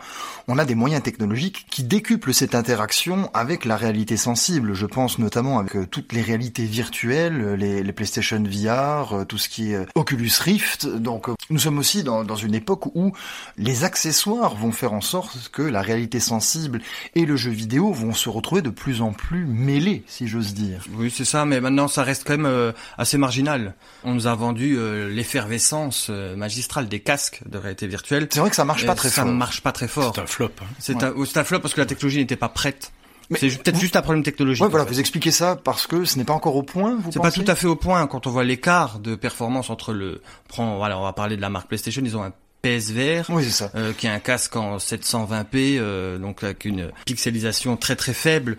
on 0.48 0.58
a 0.58 0.66
des 0.66 0.76
moyens 0.76 1.02
technologiques 1.04 1.66
qui 1.70 1.84
décuplent 1.84 2.34
cette 2.34 2.56
interaction 2.56 3.30
avec 3.34 3.66
la 3.66 3.76
réalité 3.76 4.18
sensible. 4.18 4.74
Je 4.74 4.86
pense 4.86 5.20
notamment 5.20 5.60
avec 5.60 5.76
euh, 5.76 5.86
toutes 5.86 6.14
les 6.14 6.22
réalités 6.22 6.66
virtuelles, 6.66 7.56
les, 7.56 7.84
les 7.84 7.94
PlayStation 7.94 8.42
VR, 8.42 9.14
euh, 9.14 9.26
tout 9.26 9.38
ce 9.38 9.50
qui 9.50 9.72
est 9.72 9.76
euh, 9.76 9.86
Oculus 9.96 10.32
Rift. 10.40 10.88
Donc, 10.88 11.28
nous 11.50 11.60
sommes 11.60 11.78
aussi 11.78 12.04
dans, 12.04 12.24
dans 12.24 12.36
une 12.36 12.56
époque 12.56 12.96
où 12.96 13.14
les 13.58 13.84
accessoires 13.84 14.56
vont 14.56 14.72
faire 14.72 14.94
en 14.94 15.02
sorte 15.02 15.50
que 15.52 15.62
la 15.62 15.82
réalité 15.82 16.20
sensible 16.20 16.82
et 17.16 17.26
le 17.26 17.36
jeu 17.36 17.52
vidéo 17.52 17.92
vont 17.92 18.14
se 18.14 18.30
retrouver 18.30 18.62
de 18.62 18.70
plus 18.70 19.02
en 19.02 19.14
plus 19.14 19.46
mêlés, 19.46 20.04
si 20.08 20.28
j'ose 20.28 20.54
dire. 20.54 20.86
Oui, 20.94 21.12
c'est 21.16 21.26
ça, 21.26 21.46
mais 21.46 21.62
maintenant 21.62 21.88
ça 21.88 22.04
reste 22.04 22.24
quand 22.26 22.38
même 22.38 22.74
assez 22.98 23.18
marginal. 23.18 23.76
On 24.04 24.14
nous 24.14 24.28
a 24.28 24.36
vendu 24.36 24.78
euh, 24.78 25.10
l'effervescence 25.10 26.08
euh, 26.10 26.36
magistrale 26.36 26.88
des 26.88 27.00
casques 27.00 27.42
de 27.46 27.58
réalité 27.58 27.88
virtuelle. 27.88 28.28
C'est 28.32 28.40
vrai 28.40 28.50
que 28.50 28.56
ça 28.56 28.64
marche 28.66 28.86
pas 28.86 28.92
Euh, 28.94 28.96
très 28.96 29.10
ça 29.10 29.24
fort. 29.24 29.32
marche 29.34 29.62
pas 29.62 29.72
très 29.72 29.88
fort. 29.88 30.14
c'est 30.16 30.22
un 30.22 30.28
flop. 30.28 30.52
hein. 30.62 30.66
C'est 30.80 30.96
Ouais. 30.96 31.04
un, 31.38 31.44
flop 31.44 31.60
parce 31.60 31.74
que 31.74 31.82
la 31.82 31.86
technologie 31.88 32.20
n'était 32.20 32.36
pas 32.36 32.50
prête. 32.50 32.92
Mais 33.30 33.38
C'est 33.40 33.50
peut-être 33.62 33.76
vous- 33.76 33.82
juste 33.82 33.96
un 33.98 34.02
problème 34.02 34.24
technologique. 34.24 34.64
Ouais, 34.64 34.70
voilà, 34.70 34.86
fait. 34.86 34.94
vous 34.94 35.00
expliquez 35.02 35.32
ça 35.32 35.58
parce 35.62 35.86
que 35.88 36.06
ce 36.06 36.18
n'est 36.18 36.24
pas 36.24 36.34
encore 36.34 36.56
au 36.56 36.64
point, 36.64 36.96
vous 36.98 37.12
C'est 37.12 37.20
pas 37.20 37.32
tout 37.32 37.44
à 37.48 37.56
fait 37.56 37.68
au 37.68 37.76
point 37.76 38.08
quand 38.08 38.26
on 38.26 38.30
voit 38.32 38.46
l'écart 38.46 39.00
de 39.00 39.16
performance 39.16 39.70
entre 39.70 39.92
le. 39.92 40.22
Prend, 40.48 40.78
voilà, 40.78 40.98
on 40.98 41.04
va 41.04 41.12
parler 41.12 41.36
de 41.36 41.42
la 41.42 41.50
marque 41.50 41.68
PlayStation. 41.68 42.02
Ils 42.06 42.16
ont 42.16 42.24
un 42.24 42.32
PSVR. 42.62 43.26
Oui, 43.30 43.44
c'est 43.44 43.50
ça. 43.52 43.72
euh, 43.76 43.92
qui 43.94 44.08
est 44.08 44.10
un 44.10 44.20
casque 44.20 44.56
en 44.56 44.78
720p, 44.80 45.78
euh, 45.78 46.18
donc 46.18 46.44
avec 46.44 46.64
une 46.66 46.92
pixelisation 47.06 47.76
très 47.78 47.96
très 47.98 48.14
faible. 48.14 48.58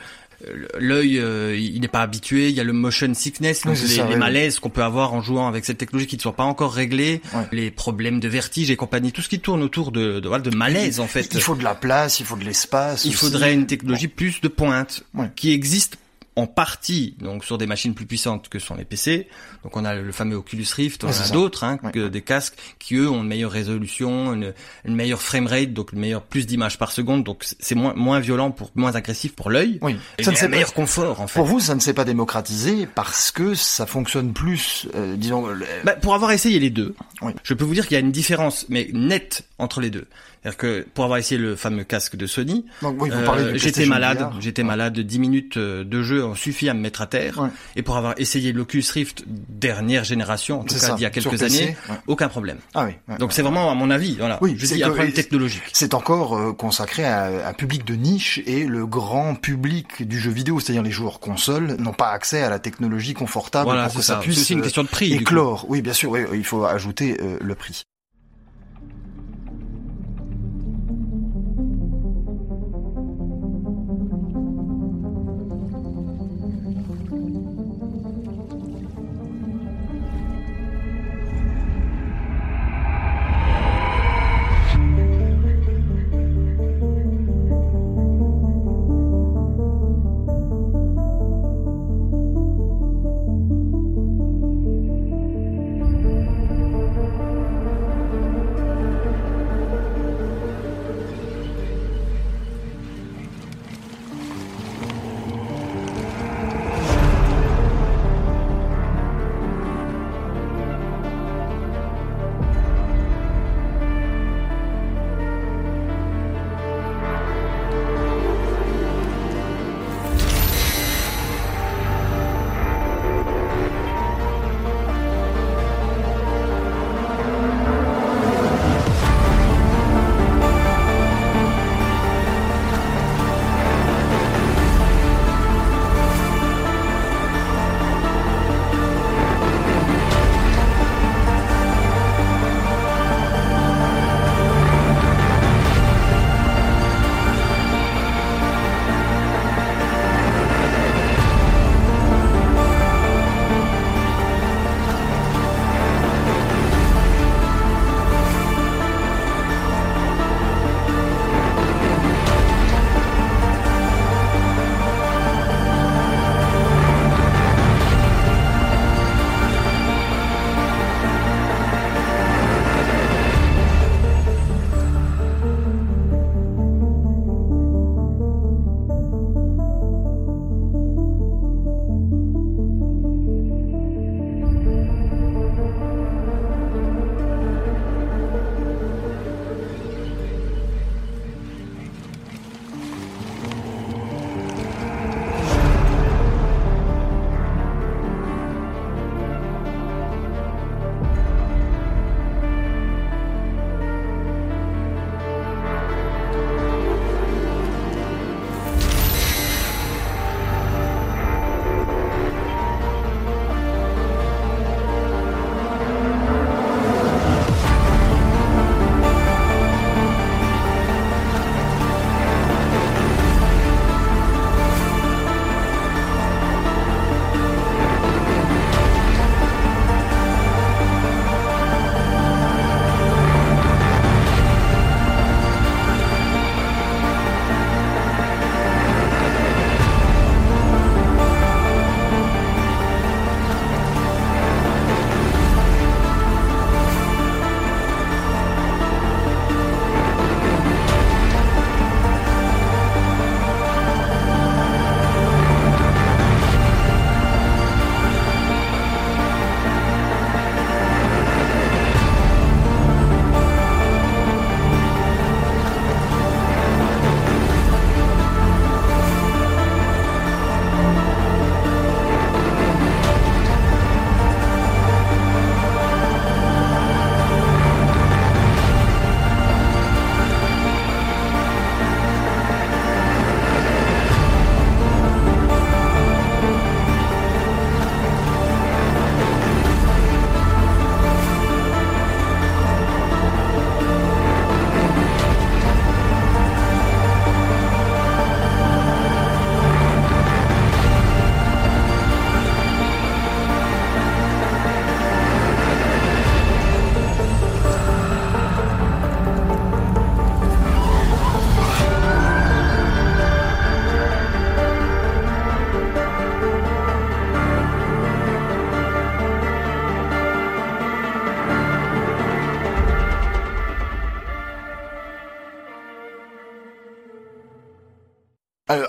L'œil, 0.78 1.18
euh, 1.18 1.56
il 1.58 1.80
n'est 1.80 1.88
pas 1.88 2.02
habitué. 2.02 2.48
Il 2.48 2.54
y 2.54 2.60
a 2.60 2.64
le 2.64 2.72
motion 2.72 3.12
sickness, 3.12 3.62
Oui, 3.64 3.72
donc 3.72 3.82
les, 3.82 3.88
ça, 3.88 4.04
les 4.06 4.12
oui, 4.14 4.18
malaises 4.18 4.60
qu'on 4.60 4.70
peut 4.70 4.84
avoir 4.84 5.12
en 5.12 5.20
jouant 5.20 5.48
avec 5.48 5.64
cette 5.64 5.78
technologie 5.78 6.06
qui 6.06 6.16
ne 6.16 6.20
sont 6.22 6.32
pas 6.32 6.44
encore 6.44 6.72
réglées, 6.72 7.20
Ouais. 7.34 7.46
les 7.52 7.70
problèmes 7.70 8.20
de 8.20 8.28
vertige 8.28 8.70
et 8.70 8.76
compagnie, 8.76 9.10
tout 9.12 9.20
ce 9.22 9.28
qui 9.28 9.40
tourne 9.40 9.62
autour 9.62 9.90
de 9.92 10.20
de, 10.20 10.38
de 10.38 10.56
malaise 10.56 11.00
en 11.00 11.06
fait. 11.08 11.28
Il 11.34 11.40
faut 11.40 11.56
de 11.56 11.64
la 11.64 11.74
place, 11.74 12.20
il 12.20 12.26
faut 12.26 12.36
de 12.36 12.44
l'espace. 12.44 13.04
Il 13.04 13.08
aussi. 13.08 13.16
faudrait 13.16 13.52
une 13.52 13.66
technologie 13.66 14.08
plus 14.08 14.40
de 14.40 14.48
pointe 14.48 15.02
qui 15.34 15.52
existe 15.52 15.98
en 16.38 16.46
partie 16.46 17.16
donc 17.20 17.44
sur 17.44 17.58
des 17.58 17.66
machines 17.66 17.94
plus 17.94 18.06
puissantes 18.06 18.48
que 18.48 18.58
sont 18.58 18.74
les 18.76 18.84
PC. 18.84 19.26
Donc 19.64 19.76
on 19.76 19.84
a 19.84 19.94
le 19.96 20.12
fameux 20.12 20.36
Oculus 20.36 20.66
Rift, 20.74 21.02
on 21.04 21.08
a 21.08 21.28
d'autres 21.32 21.64
hein, 21.64 21.78
Ouais. 21.82 21.90
que 21.90 22.08
des 22.08 22.22
casques 22.22 22.54
qui 22.78 22.94
eux 22.94 23.08
ont 23.10 23.22
une 23.22 23.28
meilleure 23.28 23.50
résolution, 23.50 24.32
une, 24.34 24.54
une 24.84 24.94
meilleure 24.94 25.20
framerate, 25.20 25.72
donc 25.72 25.92
une 25.92 25.98
meilleure 25.98 26.22
plus 26.22 26.46
d'images 26.46 26.78
par 26.78 26.92
seconde, 26.92 27.24
donc 27.24 27.44
c'est- 27.58 27.74
moins 27.74 27.94
moins 27.94 28.20
violent 28.20 28.50
pour 28.52 28.70
moins 28.76 28.94
agressif 28.94 29.34
pour 29.34 29.50
l'œil. 29.50 29.78
Oui. 29.82 29.96
Et 30.18 30.22
Ça 30.22 30.30
ne 30.30 30.36
un 30.36 30.48
meilleur 30.48 30.72
confort 30.74 31.20
en 31.20 31.26
fait. 31.26 31.38
Pour 31.40 31.46
vous, 31.46 31.58
ça 31.60 31.74
ne 31.74 31.80
s'est 31.80 31.92
pas 31.94 32.04
démocratisé 32.04 32.86
parce 32.94 33.30
que 33.32 33.54
ça 33.54 33.86
fonctionne 33.86 34.32
plus, 34.32 34.86
euh, 34.94 35.16
disons. 35.16 35.46
le- 35.48 35.66
Bah, 35.84 35.94
pour 35.94 36.14
avoir 36.14 36.30
essayé 36.30 36.58
les 36.60 36.70
deux, 36.70 36.94
Oui. 37.22 37.32
je 37.42 37.54
peux 37.54 37.64
vous 37.64 37.74
dire 37.74 37.86
qu'il 37.88 37.94
y 37.94 37.96
a 37.96 38.00
une 38.00 38.12
différence, 38.12 38.66
mais 38.68 38.88
nette 38.92 39.44
entre 39.58 39.80
les 39.80 39.90
deux. 39.90 40.06
C'est-à-dire 40.42 40.56
que 40.56 40.86
pour 40.94 41.02
avoir 41.04 41.18
essayé 41.18 41.40
le 41.40 41.56
fameux 41.56 41.82
casque 41.82 42.14
de 42.14 42.26
Sony, 42.28 42.64
oui, 42.82 43.10
euh, 43.12 43.54
j'étais 43.56 43.86
malade, 43.86 44.30
j'étais 44.38 44.62
malade. 44.62 44.98
10 45.00 45.18
minutes 45.18 45.56
euh, 45.56 45.82
de 45.82 46.02
jeu 46.02 46.24
ont 46.28 46.34
suffi 46.34 46.68
à 46.68 46.74
me 46.74 46.80
mettre 46.80 47.02
à 47.02 47.06
terre. 47.06 47.38
Ouais. 47.40 47.48
Et 47.76 47.82
pour 47.82 47.96
avoir 47.96 48.14
essayé 48.18 48.52
l'Oculus 48.52 48.84
Rift 48.92 49.24
dernière 49.26 50.04
génération, 50.04 50.60
en 50.60 50.64
tout 50.64 50.74
C'est 50.74 50.80
cas 50.80 50.86
ça, 50.88 50.94
d'il 50.94 51.02
y 51.02 51.06
a 51.06 51.10
quelques 51.10 51.30
PC, 51.30 51.44
années, 51.44 51.76
ouais. 51.88 51.94
aucun 52.06 52.28
problème. 52.28 52.58
Ah 52.74 52.84
oui. 52.84 52.92
ouais, 53.08 53.18
Donc 53.18 53.32
c'est 53.32 53.42
vraiment 53.42 53.70
à 53.70 53.74
mon 53.74 53.90
avis, 53.90 54.16
voilà. 54.18 54.38
Oui, 54.40 54.54
je 54.58 54.66
c'est 54.66 54.76
dis 54.76 54.84
un 54.84 54.88
que- 54.88 54.92
problème 54.94 55.12
technologique. 55.14 55.62
C'est 55.72 55.94
encore 55.94 56.36
euh, 56.36 56.52
consacré 56.52 57.04
à 57.04 57.48
un 57.48 57.52
public 57.52 57.84
de 57.84 57.94
niche 57.94 58.40
et 58.46 58.64
le 58.66 58.86
grand 58.86 59.34
public 59.34 60.06
du 60.06 60.18
jeu 60.20 60.30
vidéo, 60.30 60.60
c'est-à-dire 60.60 60.82
les 60.82 60.90
joueurs 60.90 61.20
consoles, 61.20 61.76
n'ont 61.78 61.92
pas 61.92 62.10
accès 62.10 62.42
à 62.42 62.50
la 62.50 62.58
technologie 62.58 63.14
confortable 63.14 63.64
Voilà, 63.64 63.84
pour 63.84 63.92
c'est 63.92 63.98
que 63.98 64.04
ça, 64.04 64.14
ça. 64.14 64.20
C'est 64.20 64.24
puisse 64.26 64.38
aussi 64.40 64.52
une 64.52 64.60
euh, 64.60 64.62
question 64.62 64.82
de 64.82 64.88
prix. 64.88 65.10
coup. 65.16 65.22
éclore. 65.22 65.66
Oui, 65.68 65.82
bien 65.82 65.92
sûr, 65.92 66.10
oui, 66.10 66.20
il 66.34 66.44
faut 66.44 66.64
ajouter 66.64 67.16
euh, 67.22 67.38
le 67.40 67.54
prix. 67.54 67.82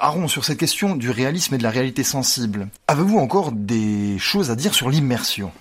Aaron, 0.10 0.28
sur 0.28 0.44
cette 0.44 0.58
question 0.58 0.96
du 0.96 1.12
réalisme 1.12 1.54
et 1.54 1.58
de 1.60 1.64
la 1.64 1.70
réalité 1.70 2.04
sensible, 2.04 2.70
avez-vous 2.88 3.20
encore 3.20 3.52
des 3.52 4.18
choses 4.18 4.50
à 4.50 4.56
dire 4.56 4.74
sur 4.74 4.90
l'immersion? 4.90 5.52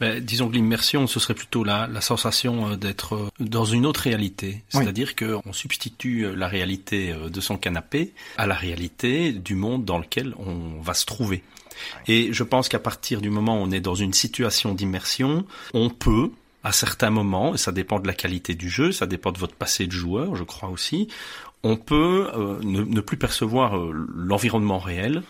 Ben, 0.00 0.24
disons 0.24 0.48
que 0.48 0.54
l'immersion, 0.54 1.06
ce 1.06 1.20
serait 1.20 1.34
plutôt 1.34 1.64
la, 1.64 1.86
la 1.86 2.00
sensation 2.00 2.70
euh, 2.70 2.76
d'être 2.76 3.14
euh, 3.14 3.28
dans 3.40 3.66
une 3.66 3.84
autre 3.84 4.00
réalité. 4.00 4.62
Oui. 4.72 4.80
C'est-à-dire 4.80 5.14
qu'on 5.14 5.52
substitue 5.52 6.24
euh, 6.24 6.34
la 6.34 6.48
réalité 6.48 7.14
de 7.30 7.40
son 7.42 7.58
canapé 7.58 8.14
à 8.38 8.46
la 8.46 8.54
réalité 8.54 9.32
du 9.32 9.54
monde 9.54 9.84
dans 9.84 9.98
lequel 9.98 10.34
on 10.38 10.80
va 10.80 10.94
se 10.94 11.04
trouver. 11.04 11.42
Et 12.06 12.32
je 12.32 12.42
pense 12.42 12.70
qu'à 12.70 12.78
partir 12.78 13.20
du 13.20 13.28
moment 13.28 13.60
où 13.60 13.66
on 13.66 13.70
est 13.70 13.80
dans 13.80 13.94
une 13.94 14.14
situation 14.14 14.72
d'immersion, 14.72 15.44
on 15.74 15.90
peut, 15.90 16.30
à 16.64 16.72
certains 16.72 17.10
moments, 17.10 17.54
et 17.54 17.58
ça 17.58 17.72
dépend 17.72 18.00
de 18.00 18.06
la 18.06 18.14
qualité 18.14 18.54
du 18.54 18.68
jeu, 18.68 18.92
ça 18.92 19.06
dépend 19.06 19.32
de 19.32 19.38
votre 19.38 19.54
passé 19.54 19.86
de 19.86 19.92
joueur, 19.92 20.36
je 20.36 20.44
crois 20.44 20.68
aussi, 20.68 21.08
on 21.62 21.76
peut 21.76 22.28
euh, 22.34 22.58
ne, 22.62 22.82
ne 22.82 23.00
plus 23.00 23.16
percevoir 23.16 23.76
euh, 23.78 23.92
l'environnement 24.14 24.78
réel, 24.78 25.22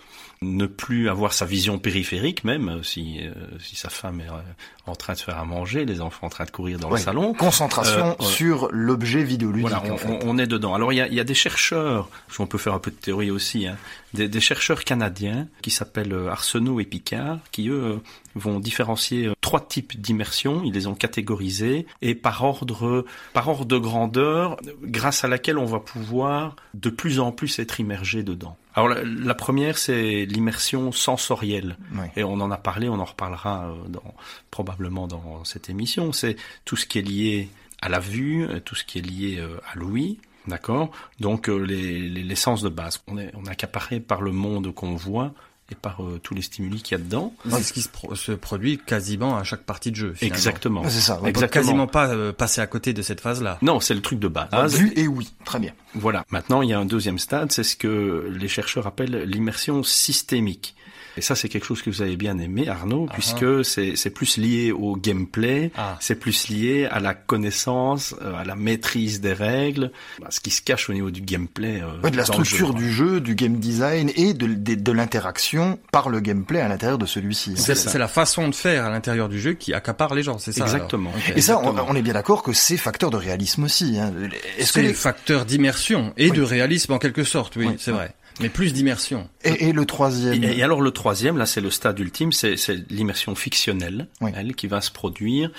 ne 0.42 0.64
plus 0.66 1.08
avoir 1.10 1.34
sa 1.34 1.44
vision 1.44 1.78
périphérique 1.78 2.44
même 2.44 2.68
euh, 2.70 2.82
si 2.82 3.18
euh, 3.20 3.32
si 3.58 3.76
sa 3.76 3.90
femme 3.90 4.22
est 4.22 4.28
euh, 4.28 4.40
en 4.86 4.96
train 4.96 5.12
de 5.12 5.18
faire 5.18 5.38
à 5.38 5.44
manger, 5.44 5.84
les 5.84 6.00
enfants 6.00 6.28
en 6.28 6.30
train 6.30 6.46
de 6.46 6.50
courir 6.50 6.78
dans 6.78 6.88
Ouais. 6.88 6.98
le 6.98 7.04
salon. 7.04 7.34
Concentration 7.34 8.16
Euh, 8.18 8.24
ouais. 8.24 8.24
sur 8.32 8.68
l'objet 8.72 9.22
vidéoludique. 9.22 9.68
Voilà, 9.68 9.82
on, 9.86 9.92
en 9.92 9.96
fait. 9.98 10.08
on- 10.08 10.30
on 10.30 10.38
est 10.38 10.46
dedans. 10.46 10.72
Alors 10.74 10.94
il 10.94 10.96
y 10.96 11.00
a, 11.02 11.08
y 11.08 11.20
a 11.20 11.24
des 11.24 11.34
chercheurs, 11.34 12.08
qu'on 12.34 12.46
peut 12.46 12.56
faire 12.58 12.72
un 12.72 12.78
peu 12.78 12.90
de 12.90 12.96
théorie 12.96 13.30
aussi, 13.30 13.66
hein, 13.66 13.76
des, 14.14 14.28
des 14.28 14.40
chercheurs 14.40 14.84
canadiens 14.84 15.48
qui 15.62 15.70
s'appellent 15.70 16.12
euh, 16.12 16.30
Arsenault 16.30 16.80
et 16.80 16.84
Picard, 16.84 17.38
qui 17.50 17.68
eux 17.68 17.82
euh, 17.82 17.96
vont 18.34 18.60
différencier 18.60 19.26
euh, 19.26 19.34
trois 19.40 19.60
types 19.66 20.00
d'immersion. 20.00 20.62
Ils 20.64 20.72
les 20.72 20.86
ont 20.86 20.94
catégorisés 20.94 21.86
et 22.02 22.14
par 22.14 22.42
ordre, 22.44 23.04
par 23.32 23.48
ordre 23.48 23.64
de 23.64 23.78
grandeur, 23.78 24.56
grâce 24.82 25.24
à 25.24 25.28
laquelle 25.28 25.58
on 25.58 25.64
va 25.64 25.80
pouvoir 25.80 26.56
de 26.74 26.90
plus 26.90 27.20
en 27.20 27.32
plus 27.32 27.58
être 27.58 27.80
immergé 27.80 28.22
dedans. 28.22 28.56
Alors 28.74 28.88
la, 28.88 29.02
la 29.02 29.34
première, 29.34 29.78
c'est 29.78 30.24
l'immersion 30.26 30.92
sensorielle. 30.92 31.76
Et 32.16 32.22
on 32.22 32.34
en 32.34 32.50
a 32.50 32.56
parlé, 32.56 32.88
on 32.88 33.00
en 33.00 33.04
reparlera 33.04 33.74
dans, 33.88 34.14
probablement 34.50 35.08
dans 35.08 35.44
cette 35.44 35.68
émission. 35.68 36.12
C'est 36.12 36.36
tout 36.64 36.76
ce 36.76 36.86
qui 36.86 37.00
est 37.00 37.02
lié 37.02 37.48
à 37.82 37.88
la 37.88 37.98
vue, 37.98 38.46
tout 38.64 38.76
ce 38.76 38.84
qui 38.84 38.98
est 38.98 39.02
lié 39.02 39.44
à 39.72 39.76
l'ouïe. 39.76 40.18
D'accord 40.50 40.90
Donc 41.20 41.48
euh, 41.48 41.56
les, 41.58 42.08
les, 42.08 42.22
les 42.22 42.34
sens 42.34 42.62
de 42.62 42.68
base. 42.68 43.00
On 43.08 43.16
est, 43.18 43.32
on 43.34 43.44
est 43.46 43.50
accaparé 43.50 44.00
par 44.00 44.20
le 44.20 44.32
monde 44.32 44.74
qu'on 44.74 44.94
voit 44.94 45.32
et 45.72 45.76
par 45.76 46.02
euh, 46.02 46.18
tous 46.20 46.34
les 46.34 46.42
stimuli 46.42 46.82
qu'il 46.82 46.98
y 46.98 47.00
a 47.00 47.04
dedans. 47.04 47.32
C'est 47.48 47.62
ce 47.62 47.72
qui 47.72 47.80
se, 47.82 47.88
pro- 47.88 48.14
se 48.16 48.32
produit 48.32 48.76
quasiment 48.78 49.36
à 49.36 49.44
chaque 49.44 49.62
partie 49.62 49.92
de 49.92 49.96
jeu. 49.96 50.14
finalement. 50.14 50.36
Exactement. 50.36 50.82
C'est 50.88 51.00
ça, 51.00 51.14
on 51.14 51.18
On 51.18 51.22
peut 51.22 51.28
Exactement. 51.28 51.62
quasiment 51.64 51.86
pas 51.86 52.08
euh, 52.08 52.32
passer 52.32 52.60
à 52.60 52.66
côté 52.66 52.92
de 52.92 53.02
cette 53.02 53.20
phase-là. 53.20 53.58
Non, 53.62 53.78
c'est 53.78 53.94
le 53.94 54.02
truc 54.02 54.18
de 54.18 54.26
base. 54.26 54.74
Vue 54.74 54.92
et 54.96 55.06
oui, 55.06 55.30
très 55.44 55.60
bien. 55.60 55.72
Voilà. 55.94 56.24
Maintenant, 56.30 56.62
il 56.62 56.70
y 56.70 56.72
a 56.72 56.78
un 56.80 56.86
deuxième 56.86 57.20
stade, 57.20 57.52
c'est 57.52 57.62
ce 57.62 57.76
que 57.76 58.28
les 58.36 58.48
chercheurs 58.48 58.88
appellent 58.88 59.22
l'immersion 59.22 59.84
systémique. 59.84 60.74
Et 61.20 61.22
ça, 61.22 61.34
c'est 61.36 61.50
quelque 61.50 61.66
chose 61.66 61.82
que 61.82 61.90
vous 61.90 62.00
avez 62.00 62.16
bien 62.16 62.38
aimé, 62.38 62.66
Arnaud, 62.66 63.06
Ah 63.10 63.12
puisque 63.12 63.62
c'est 63.62 63.94
c'est 63.94 64.08
plus 64.08 64.38
lié 64.38 64.72
au 64.72 64.96
gameplay, 64.96 65.70
Ah. 65.76 65.98
c'est 66.00 66.14
plus 66.14 66.48
lié 66.48 66.88
à 66.90 66.98
la 66.98 67.12
connaissance, 67.12 68.14
euh, 68.22 68.32
à 68.40 68.44
la 68.44 68.54
maîtrise 68.54 69.20
des 69.20 69.34
règles, 69.34 69.92
à 70.24 70.30
ce 70.30 70.40
qui 70.40 70.48
se 70.50 70.62
cache 70.62 70.88
au 70.88 70.94
niveau 70.94 71.10
du 71.10 71.20
gameplay. 71.20 71.82
euh, 71.82 72.00
Ouais, 72.02 72.10
de 72.10 72.16
la 72.16 72.22
jeu, 72.24 72.32
structure 72.32 72.72
du 72.72 72.90
jeu, 72.90 73.20
du 73.20 73.34
game 73.34 73.56
design 73.58 74.10
et 74.16 74.32
de, 74.32 74.46
de, 74.46 74.74
de 74.76 74.92
l'interaction 74.92 75.78
par 75.92 76.08
le 76.08 76.20
gameplay 76.20 76.60
à 76.60 76.68
l'intérieur 76.68 76.96
de 76.96 77.04
celui-ci. 77.04 77.52
C'est 77.56 77.74
ça. 77.74 77.90
c'est 77.90 77.98
la 77.98 78.08
façon 78.08 78.48
de 78.48 78.54
faire 78.54 78.86
à 78.86 78.88
l'intérieur 78.90 79.28
du 79.28 79.38
jeu 79.38 79.52
qui 79.52 79.74
accapare 79.74 80.14
les 80.14 80.22
gens, 80.22 80.38
c'est 80.38 80.52
ça 80.52 80.62
Exactement. 80.64 81.12
Et 81.36 81.42
ça, 81.42 81.60
on, 81.62 81.94
est 81.94 82.02
bien 82.02 82.14
d'accord 82.14 82.42
que 82.42 82.54
c'est 82.54 82.78
facteur 82.78 83.10
de 83.10 83.18
réalisme 83.18 83.64
aussi. 83.64 83.98
Hein. 83.98 84.14
Est-ce 84.56 84.72
que 84.72 84.80
les... 84.80 84.94
facteur 84.94 85.44
d'immersion 85.44 86.14
et 86.16 86.30
Oui. 86.30 86.36
de 86.38 86.42
réalisme 86.42 86.94
en 86.94 86.98
quelque 86.98 87.24
sorte, 87.24 87.56
oui, 87.56 87.66
Oui. 87.66 87.74
c'est 87.78 87.90
vrai. 87.92 88.14
Mais 88.40 88.48
plus 88.48 88.72
d'immersion. 88.72 89.28
et, 89.44 89.68
et 89.68 89.72
le 89.72 89.84
troisième 89.86 90.42
Et, 90.42 90.58
et 90.58 90.62
alors 90.62 90.80
le 90.80 90.90
troisième, 90.90 91.36
là 91.38 91.46
c'est 91.46 91.60
le 91.60 91.70
stade 91.70 91.98
ultime, 91.98 92.32
c'est 92.32 92.56
c'est 92.56 92.90
l'immersion 92.90 93.34
fictionnelle, 93.34 94.08
Oui. 94.20 94.30
elle, 94.34 94.54
qui 94.54 94.66
va 94.66 94.80
se 94.80 94.90
produire 94.90 95.50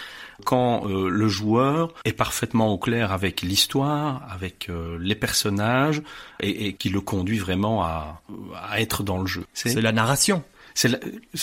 quand 0.45 0.87
euh, 0.89 1.07
le 1.09 1.27
joueur 1.27 1.93
est 2.03 2.13
parfaitement 2.13 2.73
au 2.73 2.77
clair 2.79 3.11
avec 3.11 3.41
l'histoire, 3.43 4.23
avec 4.31 4.69
euh, 4.69 4.97
les 4.99 5.13
personnages, 5.15 6.01
et, 6.39 6.67
et 6.67 6.73
qui 6.73 6.89
le 6.89 6.99
conduit 7.01 7.37
vraiment 7.37 7.83
à, 7.83 8.21
à 8.69 8.81
être 8.81 9.03
dans 9.03 9.19
le 9.19 9.27
jeu. 9.27 9.45
C'est 9.53 9.79
la 9.79 9.91
narration. 9.91 10.43
C'est 10.73 10.87
la- 10.87 10.99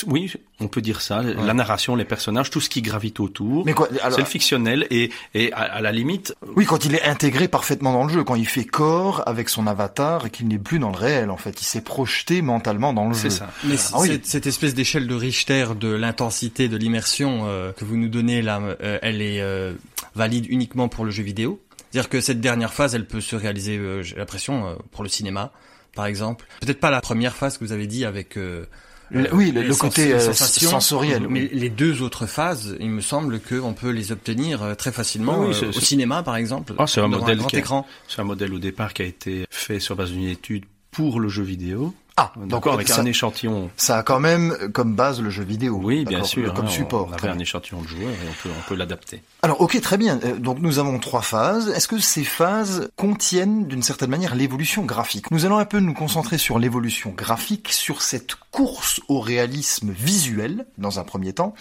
oui, 0.06 0.32
on 0.60 0.68
peut 0.68 0.80
dire 0.80 1.00
ça, 1.00 1.22
la 1.22 1.54
narration, 1.54 1.96
les 1.96 2.04
personnages, 2.04 2.50
tout 2.50 2.60
ce 2.60 2.68
qui 2.68 2.82
gravite 2.82 3.20
autour. 3.20 3.64
Mais 3.66 3.72
quoi 3.74 3.88
alors, 4.00 4.12
C'est 4.14 4.20
le 4.22 4.26
fictionnel 4.26 4.86
et, 4.90 5.10
et 5.34 5.52
à, 5.52 5.58
à 5.62 5.80
la 5.80 5.92
limite, 5.92 6.34
Oui, 6.56 6.64
quand 6.66 6.84
il 6.84 6.94
est 6.94 7.02
intégré 7.02 7.48
parfaitement 7.48 7.92
dans 7.92 8.04
le 8.04 8.12
jeu, 8.12 8.24
quand 8.24 8.34
il 8.34 8.46
fait 8.46 8.64
corps 8.64 9.22
avec 9.26 9.48
son 9.48 9.66
avatar 9.66 10.26
et 10.26 10.30
qu'il 10.30 10.48
n'est 10.48 10.58
plus 10.58 10.78
dans 10.78 10.90
le 10.90 10.96
réel, 10.96 11.30
en 11.30 11.36
fait, 11.36 11.60
il 11.60 11.64
s'est 11.64 11.80
projeté 11.82 12.42
mentalement 12.42 12.92
dans 12.92 13.08
le 13.08 13.14
jeu. 13.14 13.20
c'est 13.28 13.30
ça. 13.30 13.50
Mais 13.64 13.76
Ah 13.92 13.98
oui. 14.00 14.08
cette, 14.08 14.26
cette 14.26 14.46
espèce 14.46 14.74
d'échelle 14.74 15.06
de 15.06 15.14
Richter 15.14 15.66
de 15.78 15.88
l'intensité 15.88 16.68
de 16.68 16.76
l'immersion 16.76 17.42
euh, 17.46 17.72
que 17.72 17.84
vous 17.84 17.96
nous 17.96 18.08
donnez 18.08 18.42
là, 18.42 18.60
euh, 18.82 18.98
elle 19.02 19.20
est 19.22 19.40
euh, 19.40 19.72
valide 20.14 20.46
uniquement 20.48 20.88
pour 20.88 21.04
le 21.04 21.10
jeu 21.10 21.22
vidéo. 21.22 21.60
C'est-à-dire 21.90 22.08
que 22.10 22.20
cette 22.20 22.40
dernière 22.40 22.74
phase, 22.74 22.94
elle 22.94 23.06
peut 23.06 23.20
se 23.20 23.34
réaliser, 23.36 23.78
euh, 23.78 24.02
j'ai 24.02 24.16
l'impression, 24.16 24.66
euh, 24.68 24.74
pour 24.92 25.02
le 25.02 25.08
cinéma, 25.08 25.52
par 25.94 26.04
exemple. 26.06 26.44
Peut-être 26.60 26.80
pas 26.80 26.90
la 26.90 27.00
première 27.00 27.34
phase 27.34 27.56
que 27.58 27.64
vous 27.64 27.72
avez 27.72 27.86
dit 27.86 28.04
avec 28.04 28.36
euh, 28.36 28.66
Le- 29.10 29.34
oui, 29.34 29.52
le- 29.52 29.74
côté, 29.74 30.12
euh, 30.12 30.32
sensoriel, 30.32 31.26
Mais 31.28 31.42
oui. 31.42 31.50
les 31.52 31.70
deux 31.70 32.02
autres 32.02 32.26
phases, 32.26 32.76
il 32.80 32.90
me 32.90 33.00
semble 33.00 33.40
qu'on 33.40 33.72
peut 33.74 33.90
les 33.90 34.12
obtenir 34.12 34.62
euh, 34.62 34.74
très 34.74 34.92
facilement 34.92 35.40
Oui, 35.40 35.48
oui, 35.50 35.60
euh, 35.64 35.68
au 35.68 35.80
cinéma, 35.80 36.22
par 36.22 36.36
exemple. 36.36 36.74
Ah, 36.78 36.86
c'est 36.86 37.00
un 37.00 37.08
modèle 37.08 37.38
grand 37.38 37.48
qui 37.48 37.56
a- 37.56 37.60
écran. 37.60 37.86
C'est 38.06 38.20
un 38.20 38.24
modèle 38.24 38.52
au 38.52 38.58
départ 38.58 38.92
qui 38.92 39.02
a 39.02 39.06
été 39.06 39.46
fait 39.50 39.80
sur 39.80 39.96
base 39.96 40.10
d'une 40.12 40.28
étude 40.28 40.64
pour 40.90 41.20
le 41.20 41.28
jeu 41.28 41.42
vidéo. 41.42 41.94
Ah, 42.20 42.32
donc 42.36 42.48
D'accord, 42.48 42.74
avec 42.74 42.88
ça, 42.88 43.00
un 43.00 43.04
échantillon 43.04 43.70
ça 43.76 43.98
a 43.98 44.02
quand 44.02 44.18
même 44.18 44.56
comme 44.72 44.94
base 44.94 45.20
le 45.20 45.30
jeu 45.30 45.44
vidéo. 45.44 45.80
Oui, 45.80 46.04
bien 46.04 46.24
sûr. 46.24 46.52
Comme 46.52 46.66
hein, 46.66 46.68
support. 46.68 47.08
On 47.10 47.14
avait 47.14 47.28
un 47.28 47.38
échantillon 47.38 47.80
de 47.80 47.86
joueurs 47.86 48.10
et 48.10 48.28
on 48.28 48.42
peut, 48.42 48.48
on 48.58 48.68
peut 48.68 48.74
l'adapter. 48.74 49.22
Alors, 49.42 49.60
ok, 49.60 49.80
très 49.80 49.96
bien. 49.96 50.18
Euh, 50.24 50.34
Donc, 50.36 50.58
nous 50.58 50.80
avons 50.80 50.98
trois 50.98 51.22
phases. 51.22 51.68
Est-ce 51.68 51.86
que 51.86 51.98
ces 51.98 52.24
phases 52.24 52.90
contiennent, 52.96 53.66
d'une 53.66 53.84
certaine 53.84 54.10
manière, 54.10 54.34
l'évolution 54.34 54.82
graphique? 54.82 55.30
Nous 55.30 55.46
allons 55.46 55.58
un 55.58 55.64
peu 55.64 55.78
nous 55.78 55.94
concentrer 55.94 56.38
sur 56.38 56.58
l'évolution 56.58 57.14
graphique, 57.16 57.72
sur 57.72 58.02
cette 58.02 58.34
course 58.50 59.00
au 59.06 59.20
réalisme 59.20 59.90
visuel, 59.92 60.66
dans 60.76 60.98
un 60.98 61.04
premier 61.04 61.32
temps. 61.32 61.54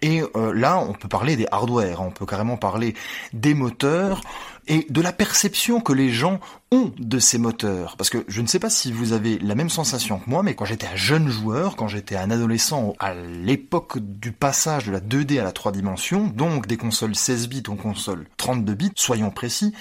Et 0.00 0.22
euh, 0.34 0.52
là, 0.52 0.78
on 0.78 0.94
peut 0.94 1.08
parler 1.08 1.36
des 1.36 1.46
hardware, 1.52 2.00
hein. 2.00 2.06
on 2.08 2.10
peut 2.10 2.26
carrément 2.26 2.56
parler 2.56 2.94
des 3.32 3.54
moteurs 3.54 4.20
et 4.68 4.86
de 4.88 5.00
la 5.00 5.12
perception 5.12 5.80
que 5.80 5.92
les 5.92 6.10
gens 6.10 6.40
ont 6.70 6.92
de 6.98 7.18
ces 7.18 7.38
moteurs. 7.38 7.96
Parce 7.96 8.10
que 8.10 8.24
je 8.28 8.40
ne 8.40 8.46
sais 8.46 8.58
pas 8.58 8.70
si 8.70 8.92
vous 8.92 9.12
avez 9.12 9.38
la 9.38 9.54
même 9.54 9.70
sensation 9.70 10.18
que 10.18 10.30
moi, 10.30 10.42
mais 10.42 10.54
quand 10.54 10.64
j'étais 10.64 10.86
un 10.86 10.96
jeune 10.96 11.28
joueur, 11.28 11.76
quand 11.76 11.88
j'étais 11.88 12.16
un 12.16 12.30
adolescent, 12.30 12.94
à 12.98 13.14
l'époque 13.14 13.98
du 13.98 14.32
passage 14.32 14.86
de 14.86 14.92
la 14.92 15.00
2D 15.00 15.40
à 15.40 15.44
la 15.44 15.52
3 15.52 15.72
dimensions, 15.72 16.26
donc 16.28 16.66
des 16.66 16.76
consoles 16.76 17.14
16 17.14 17.48
bits 17.48 17.62
aux 17.68 17.74
consoles 17.74 18.26
32 18.36 18.74
bits, 18.74 18.92
soyons 18.96 19.30
précis, 19.30 19.72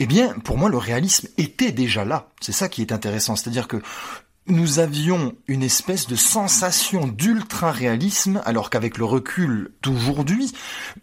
eh 0.00 0.06
bien, 0.06 0.34
pour 0.44 0.58
moi, 0.58 0.68
le 0.68 0.78
réalisme 0.78 1.28
était 1.38 1.72
déjà 1.72 2.04
là. 2.04 2.28
C'est 2.40 2.52
ça 2.52 2.68
qui 2.68 2.82
est 2.82 2.92
intéressant. 2.92 3.36
C'est-à-dire 3.36 3.68
que 3.68 3.80
nous 4.48 4.78
avions 4.78 5.34
une 5.46 5.62
espèce 5.62 6.06
de 6.06 6.16
sensation 6.16 7.06
d'ultra-réalisme, 7.06 8.40
alors 8.44 8.70
qu'avec 8.70 8.98
le 8.98 9.04
recul 9.04 9.70
d'aujourd'hui, 9.82 10.52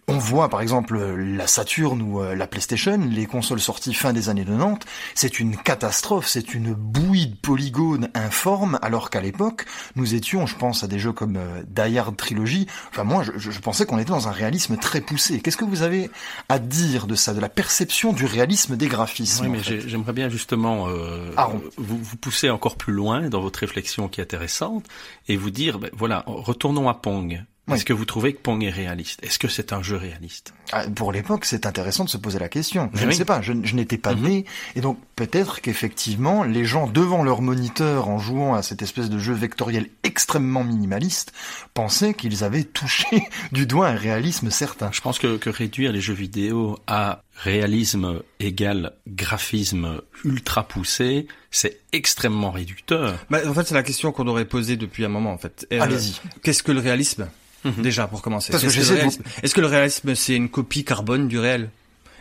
on 0.08 0.17
voit 0.17 0.49
par 0.49 0.62
exemple 0.62 0.97
la 0.97 1.47
Saturn 1.47 2.01
ou 2.01 2.21
euh, 2.21 2.36
la 2.36 2.47
PlayStation, 2.47 2.99
les 3.10 3.25
consoles 3.25 3.60
sorties 3.60 3.93
fin 3.93 4.13
des 4.13 4.29
années 4.29 4.45
90, 4.45 4.86
c'est 5.13 5.39
une 5.39 5.58
catastrophe, 5.58 6.27
c'est 6.27 6.53
une 6.53 6.73
bouillie 6.73 7.27
de 7.27 7.36
polygones 7.36 8.10
informes, 8.13 8.79
alors 8.81 9.10
qu'à 9.10 9.21
l'époque, 9.21 9.65
nous 9.95 10.15
étions, 10.15 10.45
je 10.45 10.55
pense 10.55 10.84
à 10.84 10.88
des 10.88 10.99
jeux 10.99 11.13
comme 11.13 11.38
euh, 11.38 11.63
Die 11.67 11.97
Hard 11.97 12.17
Trilogy, 12.17 12.67
enfin 12.89 13.03
moi 13.03 13.23
je, 13.23 13.51
je 13.51 13.60
pensais 13.60 13.86
qu'on 13.86 13.97
était 13.97 14.12
dans 14.12 14.27
un 14.27 14.31
réalisme 14.31 14.77
très 14.77 15.01
poussé. 15.01 15.39
Qu'est-ce 15.39 15.58
que 15.58 15.65
vous 15.65 15.81
avez 15.81 16.10
à 16.49 16.60
dire 16.60 17.08
de 17.08 17.15
ça, 17.15 17.34
de 17.34 17.39
la 17.39 17.49
perception 17.49 18.13
du 18.13 18.25
réalisme 18.25 18.75
des 18.75 18.88
graphismes 18.88 19.45
Oui, 19.45 19.51
mais 19.51 19.79
j'aimerais 19.88 20.13
bien 20.13 20.29
justement 20.29 20.88
euh, 20.88 21.31
vous, 21.77 21.97
vous 21.97 22.17
pousser 22.17 22.49
encore 22.49 22.75
plus 22.75 22.93
loin 22.93 23.29
dans 23.36 23.41
votre 23.41 23.60
réflexion 23.60 24.08
qui 24.08 24.21
est 24.21 24.24
intéressante 24.24 24.86
et 25.28 25.36
vous 25.38 25.52
dire, 25.52 25.78
ben, 25.80 25.89
voilà, 25.93 26.24
retournons 26.28 26.88
à 26.89 26.93
Pong. 26.93 27.43
Oui. 27.67 27.74
Est-ce 27.78 27.86
que 27.86 27.93
vous 27.93 28.06
trouvez 28.06 28.34
que 28.34 28.39
Pong 28.41 28.63
est 28.63 28.69
réaliste? 28.69 29.24
Est-ce 29.24 29.39
que 29.39 29.48
c'est 29.48 29.74
un 29.74 29.82
jeu 29.82 29.95
réaliste? 29.98 30.54
Ah, 30.71 30.84
Pour 30.88 31.12
l'époque, 31.12 31.45
c'est 31.45 31.65
intéressant 31.65 32.04
de 32.04 32.10
se 32.12 32.17
poser 32.17 32.38
la 32.38 32.48
question. 32.48 32.91
Je 32.93 33.08
ne 33.08 33.12
sais 33.12 33.26
pas, 33.26 33.41
je, 33.41 33.54
je 33.63 33.76
n'étais 33.76 33.98
pas 33.98 34.13
Mhm. 34.13 34.21
né, 34.21 34.45
et 34.76 34.82
donc 34.82 35.00
peut-être 35.15 35.62
qu'effectivement, 35.62 36.43
les 36.43 36.63
gens 36.63 36.86
devant 36.86 37.24
leur 37.24 37.41
moniteur 37.41 38.08
en 38.08 38.19
jouant 38.19 38.54
à 38.54 38.62
cette 38.62 38.84
espèce 38.84 39.10
de 39.10 39.17
jeu 39.17 39.34
vectoriel 39.34 39.89
extrêmement 40.04 40.63
minimaliste 40.63 41.34
pensaient 41.74 42.13
qu'ils 42.13 42.43
avaient 42.43 42.63
touché 42.80 43.28
du 43.52 43.65
doigt 43.65 43.88
un 43.88 43.95
réalisme 43.95 44.52
certain. 44.52 44.91
Je 44.91 45.02
pense 45.02 45.17
que, 45.17 45.38
que 45.38 45.50
réduire 45.50 45.91
les 45.91 46.02
jeux 46.02 46.13
vidéo 46.13 46.78
à 46.86 47.24
réalisme 47.36 48.21
égal 48.39 48.93
graphisme 49.08 50.02
ultra 50.24 50.67
poussé, 50.67 51.28
c'est 51.52 51.80
extrêmement 51.91 52.52
réducteur. 52.52 53.15
Bah, 53.30 53.39
en 53.48 53.54
fait, 53.54 53.65
c'est 53.65 53.76
la 53.76 53.84
question 53.84 54.12
qu'on 54.12 54.28
aurait 54.28 54.45
posée 54.45 54.78
depuis 54.78 55.06
un 55.06 55.10
moment, 55.10 55.34
en 55.34 55.38
fait. 55.38 55.67
Euh, 55.71 55.82
Allez-y. 55.82 56.19
Qu'est-ce 56.41 56.63
que 56.63 56.71
le 56.71 56.80
réalisme 56.80 57.28
Mhm. 57.65 57.82
Déjà, 57.82 58.08
pour 58.08 58.21
commencer? 58.21 58.52
Parce 58.52 58.63
que 58.63 58.69
de 58.69 59.24
Est-ce 59.43 59.56
que 59.56 59.62
le 59.62 59.67
réalisme, 59.67 60.15
c'est 60.15 60.36
une 60.36 60.50
copie 60.50 60.84
carbone 60.86 61.28
du 61.28 61.39
réel? 61.39 61.69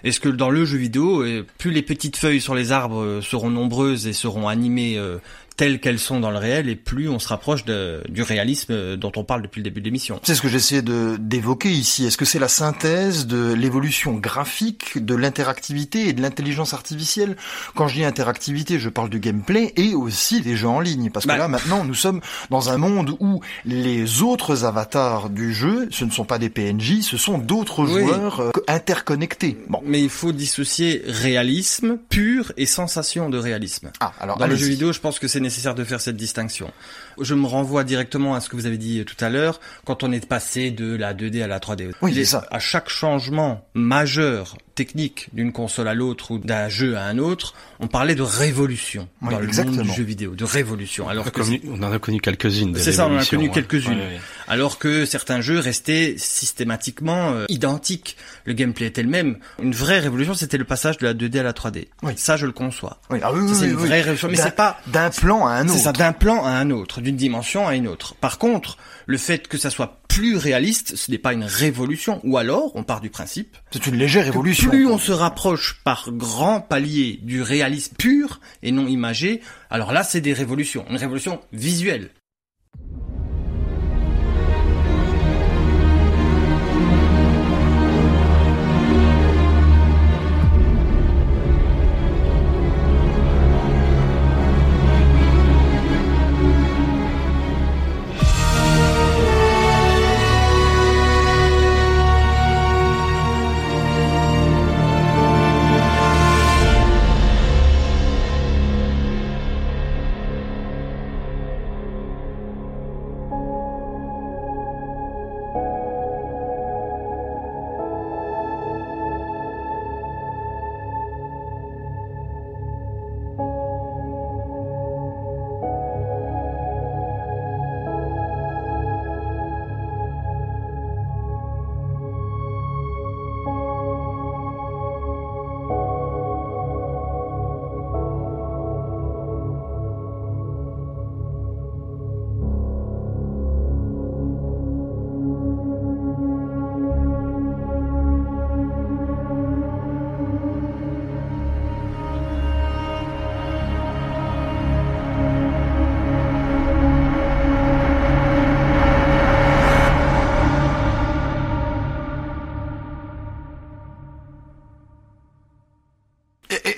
Est-ce 0.02 0.20
que 0.20 0.28
dans 0.28 0.50
le 0.50 0.64
jeu 0.66 0.76
vidéo, 0.76 1.24
plus 1.56 1.70
les 1.70 1.82
petites 1.82 2.16
feuilles 2.16 2.40
sur 2.40 2.54
les 2.54 2.72
arbres 2.72 3.02
euh, 3.02 3.20
seront 3.22 3.48
nombreuses 3.48 4.06
et 4.06 4.12
seront 4.12 4.48
animées 4.48 4.98
euh, 4.98 5.18
telles 5.56 5.78
qu'elles 5.80 5.98
sont 5.98 6.20
dans 6.20 6.30
le 6.30 6.38
réel 6.38 6.68
et 6.68 6.74
plus 6.76 7.08
on 7.08 7.18
se 7.18 7.28
rapproche 7.28 7.64
de, 7.64 8.02
du 8.08 8.22
réalisme 8.22 8.96
dont 8.96 9.12
on 9.16 9.24
parle 9.24 9.42
depuis 9.42 9.60
le 9.60 9.64
début 9.64 9.80
de 9.80 9.84
l'émission. 9.86 10.18
C'est 10.24 10.34
ce 10.34 10.42
que 10.42 10.48
j'essaie 10.48 10.82
de 10.82 11.16
d'évoquer 11.18 11.70
ici. 11.70 12.04
Est-ce 12.06 12.16
que 12.16 12.24
c'est 12.24 12.38
la 12.40 12.48
synthèse 12.48 13.26
de 13.26 13.52
l'évolution 13.52 14.14
graphique, 14.14 15.04
de 15.04 15.14
l'interactivité 15.14 16.08
et 16.08 16.12
de 16.12 16.22
l'intelligence 16.22 16.74
artificielle? 16.74 17.36
Quand 17.76 17.86
je 17.88 17.94
dis 17.94 18.04
interactivité, 18.04 18.78
je 18.78 18.88
parle 18.88 19.10
du 19.10 19.20
gameplay 19.20 19.72
et 19.76 19.94
aussi 19.94 20.40
des 20.40 20.56
jeux 20.56 20.68
en 20.68 20.80
ligne. 20.80 21.10
Parce 21.10 21.24
que 21.24 21.28
Bah. 21.30 21.36
là, 21.38 21.48
maintenant, 21.48 21.84
nous 21.84 21.94
sommes 21.94 22.20
dans 22.50 22.70
un 22.70 22.76
monde 22.76 23.16
où 23.20 23.40
les 23.64 24.22
autres 24.22 24.64
avatars 24.64 25.30
du 25.30 25.54
jeu, 25.54 25.88
ce 25.90 26.04
ne 26.04 26.10
sont 26.10 26.24
pas 26.24 26.38
des 26.38 26.48
PNJ, 26.50 27.02
ce 27.02 27.16
sont 27.16 27.38
d'autres 27.38 27.84
Oui. 27.84 28.00
joueurs 28.02 28.40
euh, 28.40 28.50
interconnectés. 28.68 29.56
Bon. 29.68 29.80
Mais 29.84 30.02
il 30.02 30.10
faut 30.10 30.32
dissocier 30.32 31.02
réalisme 31.06 31.98
pur 32.08 32.52
et 32.56 32.66
sensation 32.66 33.30
de 33.30 33.38
réalisme. 33.38 33.90
Ah, 34.00 34.12
alors 34.20 34.38
Dans 34.38 34.46
le 34.46 34.52
allez-y. 34.52 34.64
jeu 34.66 34.70
vidéo, 34.70 34.92
je 34.92 35.00
pense 35.00 35.18
que 35.18 35.28
c'est 35.28 35.40
nécessaire 35.44 35.74
de 35.74 35.84
faire 35.84 36.00
cette 36.00 36.16
distinction. 36.16 36.72
Je 37.20 37.34
me 37.34 37.46
renvoie 37.46 37.84
directement 37.84 38.34
à 38.34 38.40
ce 38.40 38.48
que 38.48 38.56
vous 38.56 38.66
avez 38.66 38.78
dit 38.78 39.04
tout 39.04 39.22
à 39.24 39.28
l'heure, 39.30 39.60
quand 39.84 40.02
on 40.02 40.12
est 40.12 40.26
passé 40.26 40.70
de 40.70 40.94
la 40.94 41.14
2D 41.14 41.42
à 41.42 41.46
la 41.46 41.58
3D. 41.60 41.90
Oui, 42.02 42.12
c'est 42.14 42.20
est- 42.20 42.24
ça. 42.24 42.46
À 42.50 42.58
chaque 42.58 42.88
changement 42.88 43.64
majeur 43.74 44.56
technique 44.74 45.28
d'une 45.32 45.52
console 45.52 45.86
à 45.86 45.94
l'autre 45.94 46.32
ou 46.32 46.38
d'un 46.38 46.68
jeu 46.68 46.96
à 46.96 47.04
un 47.04 47.18
autre, 47.18 47.54
on 47.78 47.86
parlait 47.86 48.16
de 48.16 48.22
révolution 48.22 49.08
Oui, 49.22 49.30
dans 49.30 49.38
le 49.38 49.46
monde 49.46 49.82
du 49.82 49.92
jeu 49.92 50.02
vidéo, 50.02 50.34
de 50.34 50.44
révolution. 50.44 51.08
Alors 51.08 51.30
que 51.30 51.40
Connu- 51.42 51.62
on 51.70 51.80
en 51.82 51.92
a 51.92 51.98
connu 52.00 52.20
quelques-unes. 52.20 52.74
C'est 52.76 52.90
ça, 52.92 53.06
on 53.06 53.14
en 53.14 53.18
a 53.20 53.24
connu 53.24 53.44
ouais. 53.44 53.50
quelques-unes. 53.54 53.92
Ouais, 53.92 53.98
ouais. 54.14 54.20
alors 54.48 54.78
que 54.80 55.06
certains 55.06 55.40
jeux 55.40 55.60
restaient 55.60 56.16
systématiquement 56.18 57.30
euh, 57.32 57.44
identiques. 57.48 58.16
Le 58.46 58.52
gameplay 58.52 58.86
était 58.86 59.02
le 59.04 59.08
même. 59.08 59.38
Une 59.62 59.72
vraie 59.74 60.00
révolution, 60.00 60.34
c'était 60.34 60.58
le 60.58 60.64
passage 60.64 60.98
de 60.98 61.06
la 61.06 61.14
2D 61.14 61.38
à 61.38 61.42
la 61.44 61.52
3D. 61.52 61.86
Oui. 62.02 62.12
Ça, 62.16 62.36
je 62.36 62.46
le 62.46 62.52
conçois. 62.52 62.98
Oui, 63.10 63.20
ah 63.22 63.32
oui, 63.32 63.40
Ça, 63.40 63.44
oui, 63.46 63.54
c'est 63.54 63.64
oui, 63.66 63.70
une 63.70 63.76
oui. 63.76 63.86
vraie 63.86 64.00
révolution, 64.00 64.28
mais 64.28 64.36
c'est 64.36 64.56
pas 64.56 64.80
d'un 64.88 65.10
plan 65.10 65.46
à 65.46 65.52
un 65.52 65.64
autre. 65.68 65.74
c'est 65.76 65.84
ça, 65.84 65.92
d'un 65.92 66.12
plan 66.12 66.44
à 66.44 66.50
un 66.50 66.70
autre, 66.70 67.00
d'une 67.04 67.16
dimension 67.16 67.68
à 67.68 67.76
une 67.76 67.86
autre. 67.86 68.16
Par 68.16 68.38
contre, 68.38 68.76
le 69.06 69.18
fait 69.18 69.46
que 69.46 69.58
ça 69.58 69.70
soit 69.70 70.00
plus 70.08 70.36
réaliste, 70.36 70.96
ce 70.96 71.10
n'est 71.10 71.18
pas 71.18 71.32
une 71.32 71.44
révolution. 71.44 72.20
Ou 72.24 72.38
alors, 72.38 72.72
on 72.74 72.82
part 72.82 73.00
du 73.00 73.10
principe 73.10 73.56
C'est 73.70 73.86
une 73.86 73.96
légère 73.96 74.26
évolution. 74.26 74.70
plus 74.70 74.86
on 74.86 74.98
se 74.98 75.12
rapproche 75.12 75.80
par 75.84 76.10
grands 76.10 76.60
paliers 76.60 77.20
du 77.22 77.42
réalisme 77.42 77.94
pur 77.96 78.40
et 78.62 78.72
non 78.72 78.86
imagé, 78.86 79.40
alors 79.70 79.92
là, 79.92 80.02
c'est 80.02 80.20
des 80.20 80.32
révolutions. 80.32 80.84
Une 80.90 80.96
révolution 80.96 81.40
visuelle. 81.52 82.10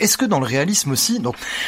Est-ce 0.06 0.18
que 0.18 0.24
dans 0.24 0.38
le 0.38 0.46
réalisme 0.46 0.92
aussi, 0.92 1.20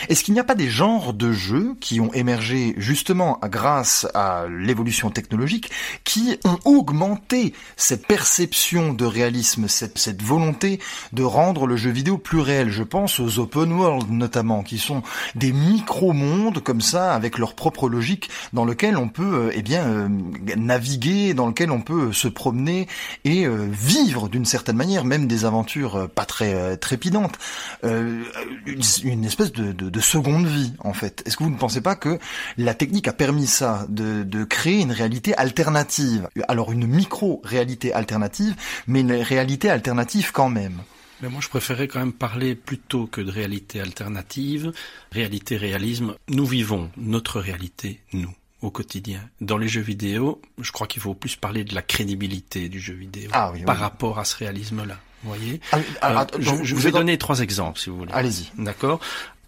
est-ce 0.09 0.23
qu'il 0.23 0.33
n'y 0.33 0.39
a 0.39 0.45
pas 0.45 0.55
des 0.55 0.69
genres 0.69 1.13
de 1.13 1.33
jeux 1.33 1.75
qui 1.81 2.01
ont 2.01 2.13
émergé 2.13 2.73
justement 2.77 3.41
grâce 3.43 4.07
à 4.15 4.45
l'évolution 4.49 5.11
technologique, 5.11 5.73
qui 6.05 6.39
ont 6.45 6.57
augmenté 6.65 7.53
cette 7.77 8.07
perception 8.07 8.93
de 8.93 9.05
réalisme, 9.05 9.67
cette, 9.67 10.23
volonté 10.23 10.79
de 11.13 11.25
rendre 11.25 11.67
le 11.67 11.77
jeu 11.77 11.91
vidéo 11.91 12.17
plus 12.17 12.39
réel? 12.39 12.71
Je 12.71 12.85
pense 12.85 13.19
aux 13.19 13.41
open 13.41 13.73
world 13.73 14.09
notamment, 14.09 14.63
qui 14.63 14.79
sont 14.79 15.03
des 15.35 15.53
micro-mondes 15.53 16.61
comme 16.61 16.81
ça, 16.81 17.15
avec 17.15 17.39
leur 17.39 17.55
propre 17.55 17.89
logique, 17.89 18.31
dans 18.53 18.65
lequel 18.65 18.99
on 18.99 19.09
peut, 19.09 19.49
euh, 19.49 19.53
eh 19.53 19.63
bien, 19.63 19.85
euh, 19.85 20.09
naviguer, 20.57 21.35
dans 21.35 21.49
lequel 21.49 21.73
on 21.73 21.81
peut 21.81 22.13
se 22.13 22.29
promener 22.29 22.87
et 23.25 23.47
euh, 23.47 23.67
vivre 23.69 24.29
d'une 24.29 24.45
certaine 24.45 24.77
manière, 24.77 25.05
même 25.05 25.27
des 25.27 25.45
aventures 25.45 25.97
euh, 25.97 26.07
pas 26.07 26.25
très 26.25 26.55
euh, 26.55 26.77
trépidantes. 26.77 27.37
Euh, 27.83 28.23
une, 28.67 28.83
une 29.05 29.25
espèce 29.25 29.53
de, 29.53 29.73
de, 29.73 29.89
de 29.91 30.01
seconde 30.01 30.47
vie 30.47 30.73
en 30.81 30.93
fait. 30.93 31.23
Est-ce 31.27 31.37
que 31.37 31.45
vous 31.45 31.51
ne 31.51 31.57
pensez 31.59 31.81
pas 31.81 31.97
que 31.97 32.19
la 32.57 32.75
technique 32.75 33.09
a 33.09 33.13
permis 33.13 33.47
ça, 33.47 33.87
de, 33.89 34.23
de 34.23 34.45
créer 34.45 34.81
une 34.81 34.93
réalité 34.93 35.35
alternative? 35.37 36.29
Alors 36.49 36.73
une 36.73 36.87
micro-réalité 36.87 37.93
alternative, 37.93 38.55
mais 38.87 39.01
une 39.01 39.13
réalité 39.13 39.71
alternative 39.71 40.33
quand 40.33 40.51
même. 40.51 40.79
Mais 41.21 41.29
moi, 41.29 41.41
je 41.43 41.49
préférais 41.49 41.89
quand 41.89 41.99
même 41.99 42.13
parler 42.13 42.55
plutôt 42.55 43.07
que 43.09 43.21
de 43.21 43.31
réalité 43.33 43.81
alternative, 43.81 44.73
réalité, 45.11 45.57
réalisme. 45.57 46.15
Nous 46.29 46.47
vivons 46.47 46.91
notre 46.97 47.41
réalité, 47.41 48.01
nous, 48.13 48.33
au 48.63 48.71
quotidien. 48.71 49.29
Dans 49.41 49.59
les 49.59 49.67
jeux 49.67 49.81
vidéo, 49.81 50.41
je 50.61 50.71
crois 50.71 50.87
qu'il 50.87 51.03
faut 51.03 51.15
plus 51.15 51.35
parler 51.35 51.65
de 51.65 51.75
la 51.75 51.83
crédibilité 51.83 52.69
du 52.69 52.79
jeu 52.79 52.95
vidéo 52.95 53.31
Ah 53.33 53.51
oui, 53.53 53.63
par 53.65 53.75
oui. 53.77 53.83
rapport 53.83 54.21
à 54.21 54.25
ce 54.25 54.37
réalisme-là. 54.37 54.97
Vous 55.23 55.29
voyez 55.35 55.61
Ah, 55.73 55.79
ah, 56.01 56.11
Euh, 56.11 56.17
ah, 56.19 56.27
Je, 56.39 56.75
vous 56.75 56.81
vais 56.81 56.91
donner 56.93 57.19
trois 57.19 57.41
exemples, 57.41 57.79
si 57.81 57.91
vous 57.91 57.99
voulez. 57.99 58.13
Allez-y. 58.13 58.51
D'accord 58.59 59.01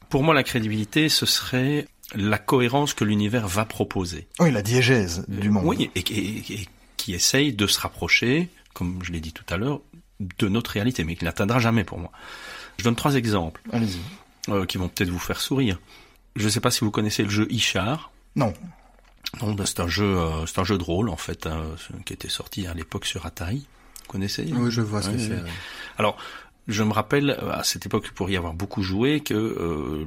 Pour 0.08 0.22
moi, 0.22 0.34
la 0.34 0.42
crédibilité, 0.42 1.08
ce 1.08 1.26
serait 1.26 1.86
la 2.14 2.38
cohérence 2.38 2.92
que 2.94 3.04
l'univers 3.04 3.46
va 3.46 3.64
proposer. 3.64 4.26
Oui, 4.40 4.50
la 4.50 4.62
diégèse 4.62 5.24
du 5.28 5.48
monde. 5.50 5.64
Oui, 5.64 5.90
et, 5.94 6.00
et- 6.00 6.54
et 6.62 6.68
qui 6.96 7.14
essaye 7.14 7.52
de 7.52 7.66
se 7.66 7.78
rapprocher, 7.80 8.48
comme 8.74 8.98
je 9.02 9.12
l'ai 9.12 9.20
dit 9.20 9.32
tout 9.32 9.44
à 9.48 9.56
l'heure, 9.56 9.80
de 10.38 10.48
notre 10.48 10.72
réalité, 10.72 11.04
mais 11.04 11.14
qui 11.16 11.24
n'atteindra 11.24 11.60
jamais 11.60 11.84
pour 11.84 11.98
moi. 11.98 12.10
Je 12.78 12.84
donne 12.84 12.96
trois 12.96 13.14
exemples 13.14 13.62
Allez-y. 13.72 14.00
euh, 14.52 14.66
qui 14.66 14.76
vont 14.76 14.88
peut-être 14.88 15.08
vous 15.10 15.18
faire 15.18 15.40
sourire. 15.40 15.78
Je 16.36 16.44
ne 16.44 16.50
sais 16.50 16.60
pas 16.60 16.70
si 16.70 16.80
vous 16.80 16.90
connaissez 16.90 17.22
le 17.22 17.30
jeu 17.30 17.46
Ishar. 17.50 18.10
Non. 18.36 18.52
Non, 19.40 19.52
ben, 19.54 19.64
c'est 19.64 19.80
un 19.80 19.88
jeu, 19.88 20.04
euh, 20.18 20.44
c'est 20.46 20.58
un 20.58 20.64
jeu 20.64 20.76
de 20.78 20.82
rôle 20.82 21.08
en 21.08 21.16
fait, 21.16 21.46
hein, 21.46 21.62
qui 22.04 22.12
était 22.12 22.28
sorti 22.28 22.66
à 22.66 22.74
l'époque 22.74 23.06
sur 23.06 23.24
Atari. 23.26 23.66
Connaissez 24.10 24.44
Oui, 24.52 24.70
je 24.72 24.80
vois 24.80 25.02
ce 25.02 25.10
que 25.10 25.18
c'est. 25.18 25.30
ouais. 25.30 25.50
Alors, 25.96 26.16
je 26.66 26.82
me 26.82 26.92
rappelle 26.92 27.30
à 27.52 27.62
cette 27.62 27.86
époque 27.86 28.10
pour 28.10 28.28
y 28.28 28.36
avoir 28.36 28.54
beaucoup 28.54 28.82
joué 28.82 29.20
que 29.20 29.34
euh, 29.34 30.04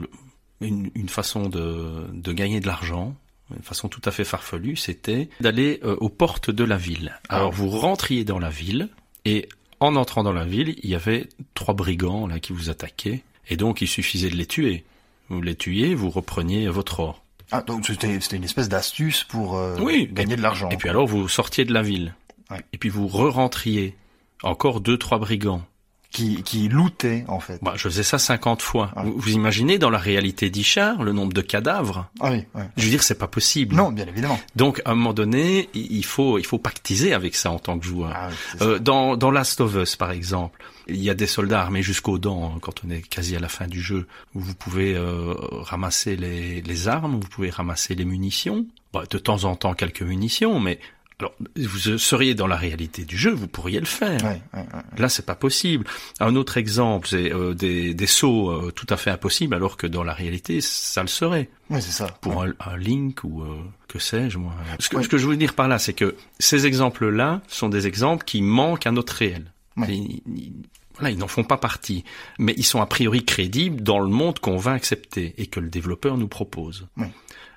une, 0.59 0.91
une 0.93 1.07
façon 1.09 1.47
de, 1.47 2.05
de 2.11 2.33
gagner 2.33 2.59
de 2.59 2.67
l'argent, 2.67 3.15
une 3.55 3.63
façon 3.63 3.87
tout 3.87 4.01
à 4.05 4.11
fait 4.11 4.25
farfelue, 4.25 4.75
c'était 4.75 5.29
d'aller 5.39 5.79
euh, 5.85 5.95
aux 6.01 6.09
portes 6.09 6.51
de 6.51 6.63
la 6.65 6.75
ville. 6.77 7.17
Alors 7.29 7.51
Ah. 7.53 7.55
vous 7.55 7.69
rentriez 7.69 8.25
dans 8.25 8.39
la 8.39 8.49
ville 8.49 8.89
et 9.23 9.47
en 9.79 9.95
entrant 9.95 10.23
dans 10.23 10.33
la 10.33 10.45
ville, 10.45 10.75
il 10.83 10.89
y 10.89 10.95
avait 10.95 11.29
trois 11.53 11.73
brigands 11.73 12.27
là 12.27 12.39
qui 12.39 12.51
vous 12.53 12.69
attaquaient 12.69 13.23
et 13.49 13.55
donc 13.57 13.81
il 13.81 13.87
suffisait 13.87 14.29
de 14.29 14.35
les 14.35 14.45
tuer. 14.45 14.83
Vous 15.29 15.41
les 15.41 15.55
tuiez, 15.55 15.95
vous 15.95 16.09
repreniez 16.09 16.67
votre 16.67 16.99
or. 16.99 17.23
Ah, 17.51 17.61
donc 17.61 17.85
c'était 17.85 18.19
c'était 18.19 18.37
une 18.37 18.43
espèce 18.45 18.67
d'astuce 18.69 19.23
pour 19.23 19.57
euh, 19.57 19.77
Oui. 19.79 20.09
gagner 20.11 20.35
de 20.35 20.41
l'argent. 20.41 20.69
Et 20.71 20.77
puis 20.77 20.89
alors 20.89 21.05
vous 21.07 21.27
sortiez 21.29 21.65
de 21.65 21.73
la 21.73 21.81
ville. 21.81 22.15
Ouais. 22.53 22.61
Et 22.71 22.77
puis 22.77 22.89
vous 22.89 23.07
re-rentriez. 23.07 23.95
Encore 24.43 24.79
deux, 24.81 24.97
trois 24.97 25.19
brigands. 25.19 25.63
qui, 26.11 26.43
qui 26.43 26.67
lootaient 26.69 27.25
en 27.27 27.39
fait. 27.39 27.57
Bah, 27.63 27.73
je 27.75 27.83
faisais 27.83 28.03
ça 28.03 28.19
50 28.19 28.61
fois. 28.61 28.91
Vous, 29.03 29.13
vous 29.17 29.31
imaginez 29.31 29.79
dans 29.79 29.89
la 29.89 29.97
réalité 29.97 30.49
d'Ichard 30.51 31.01
le 31.01 31.11
nombre 31.11 31.33
de 31.33 31.41
cadavres 31.41 32.07
Ah 32.19 32.29
oui, 32.31 32.43
ouais. 32.53 32.69
Je 32.77 32.83
veux 32.83 32.89
dire, 32.91 33.01
c'est 33.01 33.17
pas 33.17 33.27
possible. 33.27 33.75
Non, 33.75 33.91
bien 33.91 34.05
évidemment. 34.05 34.39
Donc 34.55 34.81
à 34.85 34.91
un 34.91 34.95
moment 34.95 35.13
donné, 35.13 35.69
il 35.73 36.05
faut 36.05 36.37
il 36.37 36.45
faut 36.45 36.59
pactiser 36.59 37.13
avec 37.13 37.33
ça 37.35 37.49
en 37.51 37.57
tant 37.57 37.79
que 37.79 37.85
joueur. 37.85 38.11
Ah 38.13 38.27
oui. 38.29 38.57
Euh, 38.61 38.79
dans, 38.79 39.17
dans 39.17 39.31
Last 39.31 39.59
of 39.61 39.73
Us, 39.75 39.95
par 39.95 40.11
exemple, 40.11 40.61
il 40.87 41.01
y 41.01 41.09
a 41.09 41.13
des 41.15 41.25
soldats 41.27 41.61
armés 41.61 41.81
jusqu'aux 41.81 42.19
dents 42.19 42.51
hein, 42.53 42.59
quand 42.61 42.83
on 42.85 42.89
est 42.91 43.01
quasi 43.01 43.35
à 43.35 43.39
la 43.39 43.49
fin 43.49 43.67
du 43.67 43.81
jeu, 43.81 44.05
où 44.35 44.41
vous 44.41 44.53
pouvez 44.55 44.93
euh, 44.95 45.33
ramasser 45.39 46.15
les, 46.17 46.61
les 46.61 46.87
armes, 46.89 47.13
vous 47.13 47.27
pouvez 47.29 47.49
ramasser 47.49 47.95
les 47.95 48.05
munitions. 48.05 48.67
Bah, 48.91 49.03
de 49.09 49.17
temps 49.17 49.45
en 49.45 49.55
temps, 49.55 49.73
quelques 49.73 50.03
munitions, 50.03 50.59
mais 50.59 50.79
alors 51.19 51.33
vous 51.55 51.97
seriez 51.97 52.35
dans 52.35 52.47
la 52.47 52.55
réalité 52.55 53.05
du 53.05 53.17
jeu, 53.17 53.31
vous 53.31 53.47
pourriez 53.47 53.79
le 53.79 53.85
faire. 53.85 54.21
Ouais, 54.23 54.41
ouais, 54.53 54.59
ouais. 54.59 54.81
Là, 54.97 55.09
c'est 55.09 55.25
pas 55.25 55.35
possible. 55.35 55.85
Un 56.19 56.35
autre 56.35 56.57
exemple, 56.57 57.07
c'est 57.07 57.31
euh, 57.31 57.53
des, 57.53 57.93
des 57.93 58.07
sauts 58.07 58.49
euh, 58.51 58.71
tout 58.71 58.87
à 58.89 58.97
fait 58.97 59.09
impossibles, 59.11 59.53
alors 59.55 59.77
que 59.77 59.87
dans 59.87 60.03
la 60.03 60.13
réalité, 60.13 60.59
ça 60.61 61.01
le 61.01 61.07
serait 61.07 61.49
Ouais, 61.69 61.81
c'est 61.81 61.91
ça. 61.91 62.07
pour 62.21 62.43
un, 62.43 62.51
un 62.59 62.77
link 62.77 63.23
ou 63.23 63.41
euh, 63.43 63.47
que 63.87 63.99
sais-je 63.99 64.37
moi. 64.37 64.53
Ce 64.79 64.89
que, 64.89 65.01
ce 65.01 65.07
que 65.07 65.17
je 65.17 65.27
veux 65.27 65.37
dire 65.37 65.53
par 65.53 65.67
là, 65.67 65.79
c'est 65.79 65.93
que 65.93 66.15
ces 66.39 66.65
exemples-là 66.65 67.41
sont 67.47 67.69
des 67.69 67.87
exemples 67.87 68.25
qui 68.25 68.41
manquent 68.41 68.85
à 68.87 68.91
notre 68.91 69.13
réel. 69.13 69.51
Ils, 69.77 70.21
ils- 70.27 70.53
voilà, 70.95 71.09
ils 71.09 71.17
n'en 71.17 71.27
font 71.27 71.43
pas 71.43 71.57
partie, 71.57 72.03
mais 72.37 72.53
ils 72.55 72.63
sont 72.65 72.79
a 72.79 72.85
priori 72.85 73.25
crédibles 73.25 73.81
dans 73.81 73.97
le 73.99 74.09
monde 74.09 74.37
qu'on 74.37 74.57
va 74.57 74.73
accepter 74.73 75.33
et 75.39 75.47
que 75.47 75.59
le 75.59 75.67
développeur 75.69 76.17
nous 76.17 76.27
propose. 76.27 76.87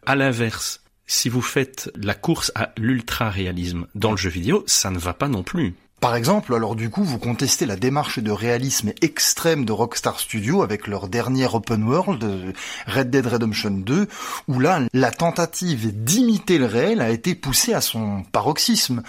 À 0.06 0.14
l'inverse, 0.16 0.82
si 1.06 1.28
vous 1.28 1.42
faites 1.42 1.90
la 1.96 2.14
course 2.14 2.52
à 2.54 2.72
l'ultra-réalisme 2.76 3.86
dans 3.94 4.10
le 4.10 4.16
jeu 4.16 4.30
vidéo, 4.30 4.64
ça 4.66 4.90
ne 4.90 4.98
va 4.98 5.14
pas 5.14 5.28
non 5.28 5.42
plus. 5.42 5.74
Par 6.00 6.14
exemple, 6.14 6.54
alors 6.54 6.76
du 6.76 6.90
coup, 6.90 7.04
vous 7.04 7.18
contestez 7.18 7.64
la 7.64 7.76
démarche 7.76 8.18
de 8.18 8.30
réalisme 8.30 8.92
extrême 9.00 9.64
de 9.64 9.72
Rockstar 9.72 10.20
Studio 10.20 10.62
avec 10.62 10.88
leur 10.88 11.08
dernier 11.08 11.46
open 11.46 11.84
world, 11.84 12.22
euh, 12.22 12.52
Red 12.86 13.08
Dead 13.08 13.26
Redemption 13.26 13.70
2, 13.70 14.06
où 14.46 14.60
là, 14.60 14.82
la 14.92 15.10
tentative 15.10 16.04
d'imiter 16.04 16.58
le 16.58 16.66
réel 16.66 17.00
a 17.00 17.08
été 17.08 17.34
poussée 17.34 17.72
à 17.72 17.80
son 17.80 18.24
paroxysme. 18.30 19.02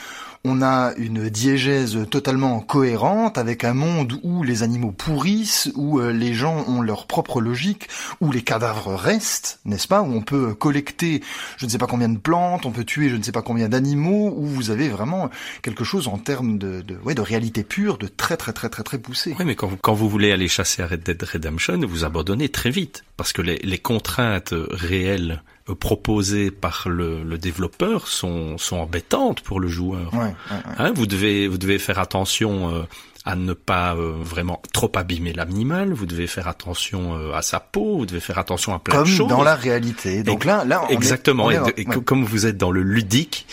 On 0.49 0.62
a 0.62 0.93
une 0.95 1.27
diégèse 1.27 2.07
totalement 2.10 2.62
cohérente 2.62 3.38
avec 3.38 3.65
un 3.65 3.73
monde 3.73 4.17
où 4.23 4.43
les 4.43 4.63
animaux 4.63 4.93
pourrissent, 4.93 5.69
où 5.75 5.99
euh, 5.99 6.13
les 6.13 6.33
gens 6.33 6.63
ont 6.69 6.81
leur 6.81 7.05
propre 7.05 7.41
logique, 7.41 7.89
où 8.21 8.31
les 8.31 8.41
cadavres 8.41 8.95
restent, 8.95 9.60
n'est-ce 9.65 9.89
pas? 9.89 10.01
Où 10.01 10.13
on 10.13 10.21
peut 10.21 10.53
collecter 10.53 11.21
je 11.57 11.65
ne 11.65 11.69
sais 11.69 11.77
pas 11.77 11.86
combien 11.86 12.07
de 12.07 12.17
plantes, 12.17 12.65
on 12.65 12.71
peut 12.71 12.86
tuer 12.86 13.10
je 13.10 13.17
ne 13.17 13.23
sais 13.23 13.33
pas 13.33 13.41
combien 13.41 13.67
d'animaux, 13.67 14.33
où 14.38 14.45
vous 14.45 14.71
avez 14.71 14.88
vraiment 14.88 15.29
quelque 15.63 15.83
chose 15.83 16.07
en 16.07 16.17
termes 16.17 16.57
de, 16.57 16.81
ouais, 17.03 17.13
de 17.13 17.21
réalité 17.21 17.63
pure, 17.63 17.97
de 17.97 18.07
très 18.07 18.38
très 18.38 18.53
très 18.53 18.69
très 18.69 18.83
très 18.83 18.99
poussé. 18.99 19.36
Oui, 19.38 19.45
mais 19.45 19.55
quand, 19.55 19.67
vous- 19.93 20.07
voulez 20.10 20.31
aller 20.31 20.47
chasser 20.47 20.81
à 20.81 20.88
Red 20.88 21.03
Dead 21.03 21.21
Redemption, 21.21 21.81
vous 21.86 22.05
abandonnez 22.05 22.47
très 22.47 22.69
vite 22.69 23.03
parce 23.17 23.33
que 23.33 23.41
les, 23.41 23.77
contraintes 23.79 24.53
réelles 24.71 25.43
proposées 25.75 26.51
par 26.51 26.88
le, 26.89 27.23
le 27.23 27.38
développeur 27.38 28.08
sont, 28.08 28.58
sont 28.58 28.77
embêtantes 28.77 29.41
pour 29.41 29.60
le 29.60 29.67
joueur. 29.67 30.13
Ouais, 30.13 30.19
ouais, 30.19 30.25
ouais. 30.51 30.75
Hein, 30.77 30.91
vous 30.95 31.06
devez 31.06 31.47
vous 31.47 31.58
devez 31.58 31.80
faire 31.80 31.99
attention 31.99 32.73
euh, 32.73 32.84
à 33.27 33.35
ne 33.35 33.51
pas 33.53 33.93
euh, 33.95 34.13
vraiment 34.19 34.61
trop 34.73 34.91
abîmer 34.95 35.33
l'animal. 35.33 35.91
Vous 35.93 36.05
devez 36.05 36.27
faire 36.27 36.47
attention 36.47 37.15
euh, 37.17 37.33
à 37.33 37.41
sa 37.41 37.59
peau. 37.59 37.97
Vous 37.97 38.05
devez 38.05 38.21
faire 38.21 38.37
attention 38.37 38.73
à 38.73 38.79
plein 38.79 38.95
Comme 38.95 39.03
de 39.05 39.09
choses. 39.11 39.27
dans 39.27 39.43
la 39.43 39.55
réalité. 39.55 40.23
Donc 40.23 40.45
là, 40.45 40.63
là, 40.65 40.83
on 40.85 40.89
est- 40.89 40.93
Exactement. 40.93 41.45
on 41.45 41.51
est 41.51 41.79
et, 41.79 41.85
ouais. 41.87 42.01
comme 42.05 42.23
vous 42.23 42.45
êtes 42.45 42.57
dans 42.57 42.71
le 42.71 42.81
ludique, 42.83 43.45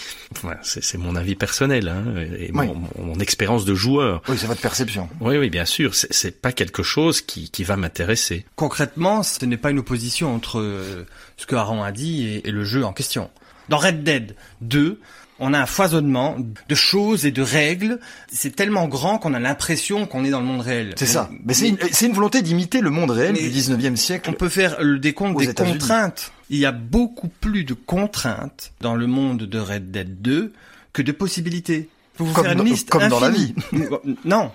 voilà, 0.42 0.60
c'est 0.62 0.82
c'est 0.82 0.96
mon 0.98 1.16
avis 1.16 1.34
personnel 1.34 1.88
hein, 1.88 2.04
et 2.38 2.50
Oui. 2.54 2.66
mon, 2.68 2.82
mon 3.04 3.18
expérience 3.20 3.64
de 3.64 3.74
joueur. 3.74 4.22
Oui, 4.28 4.36
c'est 4.38 4.46
votre 4.46 4.60
perception. 4.60 5.08
Oui, 5.20 5.36
oui, 5.38 5.50
bien 5.50 5.64
sûr. 5.64 5.94
C'est- 5.94 6.12
C'est 6.12 6.40
pas 6.40 6.52
quelque 6.52 6.82
chose 6.84 7.20
qui, 7.20 7.50
qui 7.50 7.64
va 7.64 7.76
m'intéresser. 7.76 8.46
Concrètement, 8.56 9.22
ce 9.24 9.44
n'est 9.44 9.56
pas 9.56 9.70
une 9.70 9.80
opposition 9.80 10.34
entre 10.34 10.60
euh, 10.60 11.04
ce 11.36 11.46
que 11.46 11.56
Aaron 11.56 11.82
a 11.82 11.90
dit 11.92 12.26
et, 12.26 12.48
et 12.48 12.50
le 12.52 12.64
jeu 12.64 12.84
en 12.84 12.92
question. 12.92 13.28
Dans 13.68 13.78
Red 13.78 14.04
Dead 14.04 14.36
2, 14.60 15.00
on 15.44 15.52
a 15.52 15.60
un 15.60 15.66
foisonnement 15.66 16.36
de 16.68 16.74
choses 16.74 17.26
et 17.26 17.30
de 17.30 17.42
règles. 17.42 18.00
C'est 18.32 18.56
tellement 18.56 18.88
grand 18.88 19.18
qu'on 19.18 19.34
a 19.34 19.38
l'impression 19.38 20.06
qu'on 20.06 20.24
est 20.24 20.30
dans 20.30 20.40
le 20.40 20.46
monde 20.46 20.62
réel. 20.62 20.94
C'est 20.96 21.06
ça. 21.06 21.28
Mais 21.44 21.52
c'est 21.52 21.68
une, 21.68 22.12
volonté 22.12 22.40
d'imiter 22.40 22.80
le 22.80 22.88
monde 22.90 23.10
réel 23.10 23.34
du 23.34 23.50
19e 23.50 23.92
On 23.92 23.96
siècle. 23.96 24.32
peut 24.32 24.48
faire 24.48 24.82
le 24.82 24.98
décompte 24.98 25.38
des 25.38 25.52
contraintes. 25.52 26.32
Il 26.48 26.58
y 26.58 26.64
a 26.64 26.72
beaucoup 26.72 27.28
plus 27.28 27.64
de 27.64 27.74
contraintes 27.74 28.72
dans 28.80 28.94
le 28.94 29.06
monde 29.06 29.42
de 29.42 29.58
Red 29.58 29.90
Dead 29.90 30.22
2 30.22 30.52
que 30.94 31.02
de 31.02 31.12
possibilités. 31.12 31.90
Vous 32.16 32.32
Comme 32.32 32.44
faire 32.44 32.52
une 32.52 32.58
dans- 32.58 32.64
liste 32.64 32.88
comme 32.88 33.08
dans 33.08 33.20
la 33.20 33.26
infinie. 33.28 33.54
non, 34.24 34.50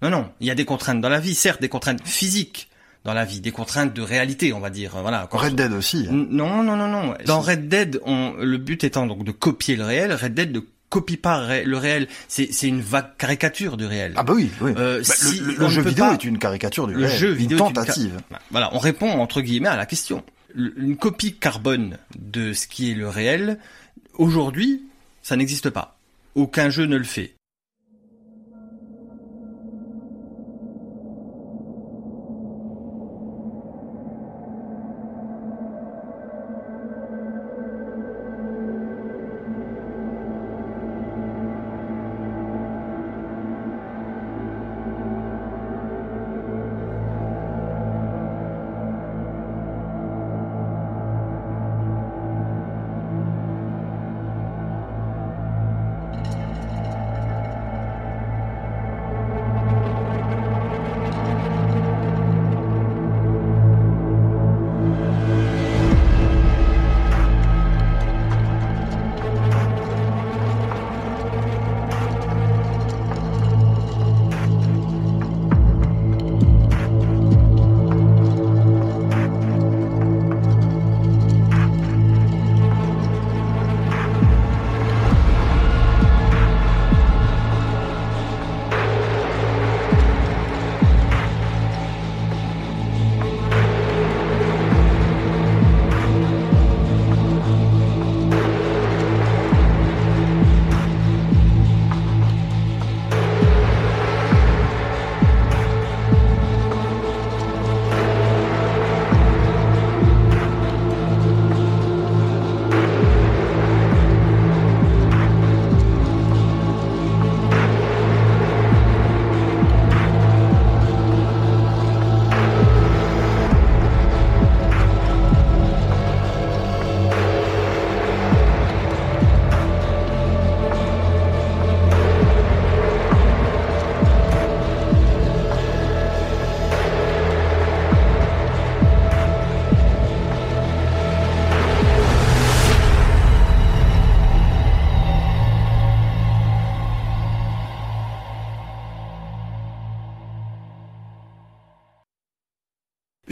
non, 0.00 0.10
non. 0.10 0.30
Il 0.40 0.46
y 0.46 0.50
a 0.50 0.54
des 0.54 0.64
contraintes 0.64 1.00
dans 1.02 1.08
la 1.10 1.20
vie, 1.20 1.34
certes, 1.34 1.60
des 1.60 1.68
contraintes 1.68 2.06
physiques 2.06 2.69
dans 3.04 3.14
la 3.14 3.24
vie, 3.24 3.40
des 3.40 3.50
contraintes 3.50 3.94
de 3.94 4.02
réalité, 4.02 4.52
on 4.52 4.60
va 4.60 4.70
dire. 4.70 4.92
Voilà. 5.00 5.26
Quand- 5.30 5.38
Red 5.38 5.54
Dead 5.54 5.72
aussi. 5.72 6.06
hein. 6.10 6.26
Non, 6.30 6.62
non, 6.62 6.76
non, 6.76 6.88
non. 6.88 7.14
Dans 7.26 7.40
Red 7.40 7.68
Dead, 7.68 8.00
on, 8.04 8.34
le 8.38 8.58
but 8.58 8.84
étant 8.84 9.06
donc 9.06 9.24
de 9.24 9.32
copier 9.32 9.76
le 9.76 9.84
réel. 9.84 10.12
Red 10.12 10.34
Dead 10.34 10.52
ne 10.54 10.60
copie 10.90 11.16
pas 11.16 11.62
le 11.62 11.76
réel. 11.78 12.08
C'est, 12.28 12.50
une 12.62 12.80
vague 12.80 13.16
caricature 13.16 13.76
du 13.76 13.86
réel. 13.86 14.12
Ah 14.16 14.22
bah 14.22 14.32
oui, 14.34 14.50
oui. 14.60 14.72
Euh, 14.76 14.98
Bah, 14.98 15.14
si 15.14 15.40
le, 15.40 15.68
jeu 15.68 15.82
vidéo 15.82 16.04
pas- 16.06 16.12
est 16.14 16.24
une 16.24 16.38
caricature 16.38 16.86
du 16.88 16.94
le 16.94 17.06
réel, 17.06 17.18
jeu 17.18 17.28
une 17.30 17.34
vidéo 17.36 17.58
est 17.58 17.60
une 17.68 17.74
tentative. 17.74 18.12
ca- 18.16 18.24
Bah, 18.30 18.38
Voilà, 18.50 18.70
on 18.74 18.78
répond 18.78 19.08
entre 19.10 19.40
guillemets 19.40 19.68
à 19.68 19.76
la 19.76 19.86
question. 19.86 20.22
Une 20.56 20.96
copie 20.96 21.34
carbone 21.34 21.96
de 22.18 22.52
ce 22.52 22.66
qui 22.66 22.90
est 22.90 22.94
le 22.94 23.08
réel, 23.08 23.58
aujourd'hui, 24.14 24.82
ça 25.22 25.36
n'existe 25.36 25.70
pas. 25.70 25.96
Aucun 26.34 26.70
jeu 26.70 26.86
ne 26.86 26.96
le 26.96 27.04
fait. 27.04 27.34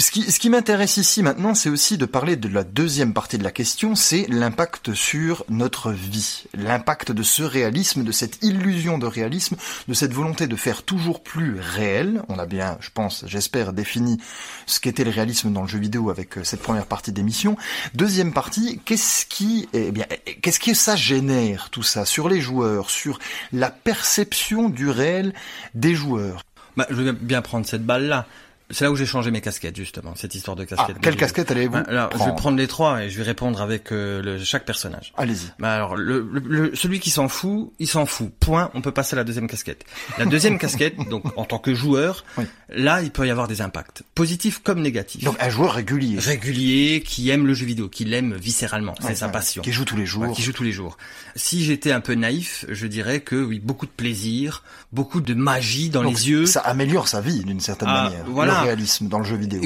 Ce 0.00 0.12
qui, 0.12 0.30
ce 0.30 0.38
qui 0.38 0.48
m'intéresse 0.48 0.96
ici 0.96 1.24
maintenant, 1.24 1.56
c'est 1.56 1.70
aussi 1.70 1.98
de 1.98 2.06
parler 2.06 2.36
de 2.36 2.48
la 2.48 2.62
deuxième 2.62 3.12
partie 3.12 3.36
de 3.36 3.42
la 3.42 3.50
question, 3.50 3.96
c'est 3.96 4.26
l'impact 4.28 4.94
sur 4.94 5.44
notre 5.48 5.90
vie. 5.90 6.44
L'impact 6.54 7.10
de 7.10 7.24
ce 7.24 7.42
réalisme, 7.42 8.04
de 8.04 8.12
cette 8.12 8.38
illusion 8.44 8.98
de 8.98 9.06
réalisme, 9.06 9.56
de 9.88 9.94
cette 9.94 10.12
volonté 10.12 10.46
de 10.46 10.54
faire 10.54 10.84
toujours 10.84 11.20
plus 11.20 11.58
réel. 11.58 12.22
On 12.28 12.38
a 12.38 12.46
bien, 12.46 12.78
je 12.80 12.90
pense, 12.94 13.24
j'espère, 13.26 13.72
défini 13.72 14.18
ce 14.66 14.78
qu'était 14.78 15.02
le 15.02 15.10
réalisme 15.10 15.52
dans 15.52 15.62
le 15.62 15.68
jeu 15.68 15.80
vidéo 15.80 16.10
avec 16.10 16.38
euh, 16.38 16.44
cette 16.44 16.62
première 16.62 16.86
partie 16.86 17.10
d'émission. 17.10 17.56
Deuxième 17.94 18.32
partie, 18.32 18.80
qu'est-ce 18.84 19.26
qui, 19.26 19.68
eh 19.72 19.90
bien, 19.90 20.06
qu'est-ce 20.42 20.60
que 20.60 20.74
ça 20.74 20.94
génère, 20.94 21.70
tout 21.70 21.82
ça, 21.82 22.04
sur 22.04 22.28
les 22.28 22.40
joueurs, 22.40 22.88
sur 22.90 23.18
la 23.52 23.70
perception 23.70 24.68
du 24.68 24.90
réel 24.90 25.34
des 25.74 25.96
joueurs? 25.96 26.44
Bah, 26.76 26.86
je 26.88 27.02
vais 27.02 27.12
bien 27.12 27.42
prendre 27.42 27.66
cette 27.66 27.84
balle-là. 27.84 28.28
C'est 28.70 28.84
là 28.84 28.90
où 28.90 28.96
j'ai 28.96 29.06
changé 29.06 29.30
mes 29.30 29.40
casquettes 29.40 29.76
justement, 29.76 30.14
cette 30.14 30.34
histoire 30.34 30.54
de 30.54 30.64
casquette. 30.64 30.96
Ah, 30.96 31.00
quelle 31.00 31.16
casquette 31.16 31.50
allez-vous 31.50 31.72
bah, 31.72 31.84
Alors, 31.88 32.10
je 32.12 32.22
vais 32.22 32.34
prendre 32.36 32.58
les 32.58 32.66
trois 32.66 33.02
et 33.02 33.08
je 33.08 33.16
vais 33.16 33.24
répondre 33.24 33.62
avec 33.62 33.92
euh, 33.92 34.20
le, 34.20 34.38
chaque 34.44 34.66
personnage. 34.66 35.14
Allez-y. 35.16 35.46
Bah, 35.58 35.74
alors, 35.74 35.96
le, 35.96 36.28
le, 36.44 36.76
celui 36.76 37.00
qui 37.00 37.08
s'en 37.08 37.28
fout, 37.28 37.72
il 37.78 37.86
s'en 37.88 38.04
fout. 38.04 38.30
Point. 38.40 38.70
On 38.74 38.82
peut 38.82 38.92
passer 38.92 39.14
à 39.14 39.16
la 39.16 39.24
deuxième 39.24 39.46
casquette. 39.48 39.84
La 40.18 40.26
deuxième 40.26 40.58
casquette, 40.58 40.96
donc 41.08 41.24
en 41.38 41.44
tant 41.44 41.58
que 41.58 41.74
joueur, 41.74 42.24
oui. 42.36 42.44
là, 42.68 43.00
il 43.00 43.10
peut 43.10 43.26
y 43.26 43.30
avoir 43.30 43.48
des 43.48 43.62
impacts, 43.62 44.02
positifs 44.14 44.60
comme 44.62 44.82
négatifs. 44.82 45.24
Donc 45.24 45.36
un 45.40 45.48
joueur 45.48 45.72
régulier. 45.72 46.18
Régulier, 46.18 47.02
qui 47.02 47.30
aime 47.30 47.46
le 47.46 47.54
jeu 47.54 47.64
vidéo, 47.64 47.88
qui 47.88 48.04
l'aime 48.04 48.34
viscéralement, 48.34 48.94
c'est 49.00 49.14
sa 49.14 49.26
ouais, 49.26 49.32
passion. 49.32 49.62
Qui 49.62 49.72
joue 49.72 49.86
tous 49.86 49.96
les 49.96 50.04
jours. 50.04 50.24
Ouais, 50.24 50.32
qui 50.32 50.42
joue 50.42 50.52
tous 50.52 50.64
les 50.64 50.72
jours. 50.72 50.98
Si 51.36 51.64
j'étais 51.64 51.92
un 51.92 52.00
peu 52.00 52.14
naïf, 52.14 52.66
je 52.68 52.86
dirais 52.86 53.20
que 53.20 53.36
oui, 53.36 53.60
beaucoup 53.60 53.86
de 53.86 53.90
plaisir, 53.90 54.62
beaucoup 54.92 55.22
de 55.22 55.32
magie 55.32 55.88
dans 55.88 56.02
donc, 56.02 56.12
les 56.14 56.28
yeux. 56.28 56.44
Ça 56.44 56.60
améliore 56.60 57.08
sa 57.08 57.22
vie 57.22 57.44
d'une 57.44 57.60
certaine 57.60 57.88
Ah, 57.90 58.04
manière. 58.04 58.24
voilà. 58.26 58.57
Le 58.62 58.66
réalisme 58.66 59.08
dans 59.08 59.18
le 59.18 59.24
jeu 59.24 59.36
vidéo. 59.36 59.60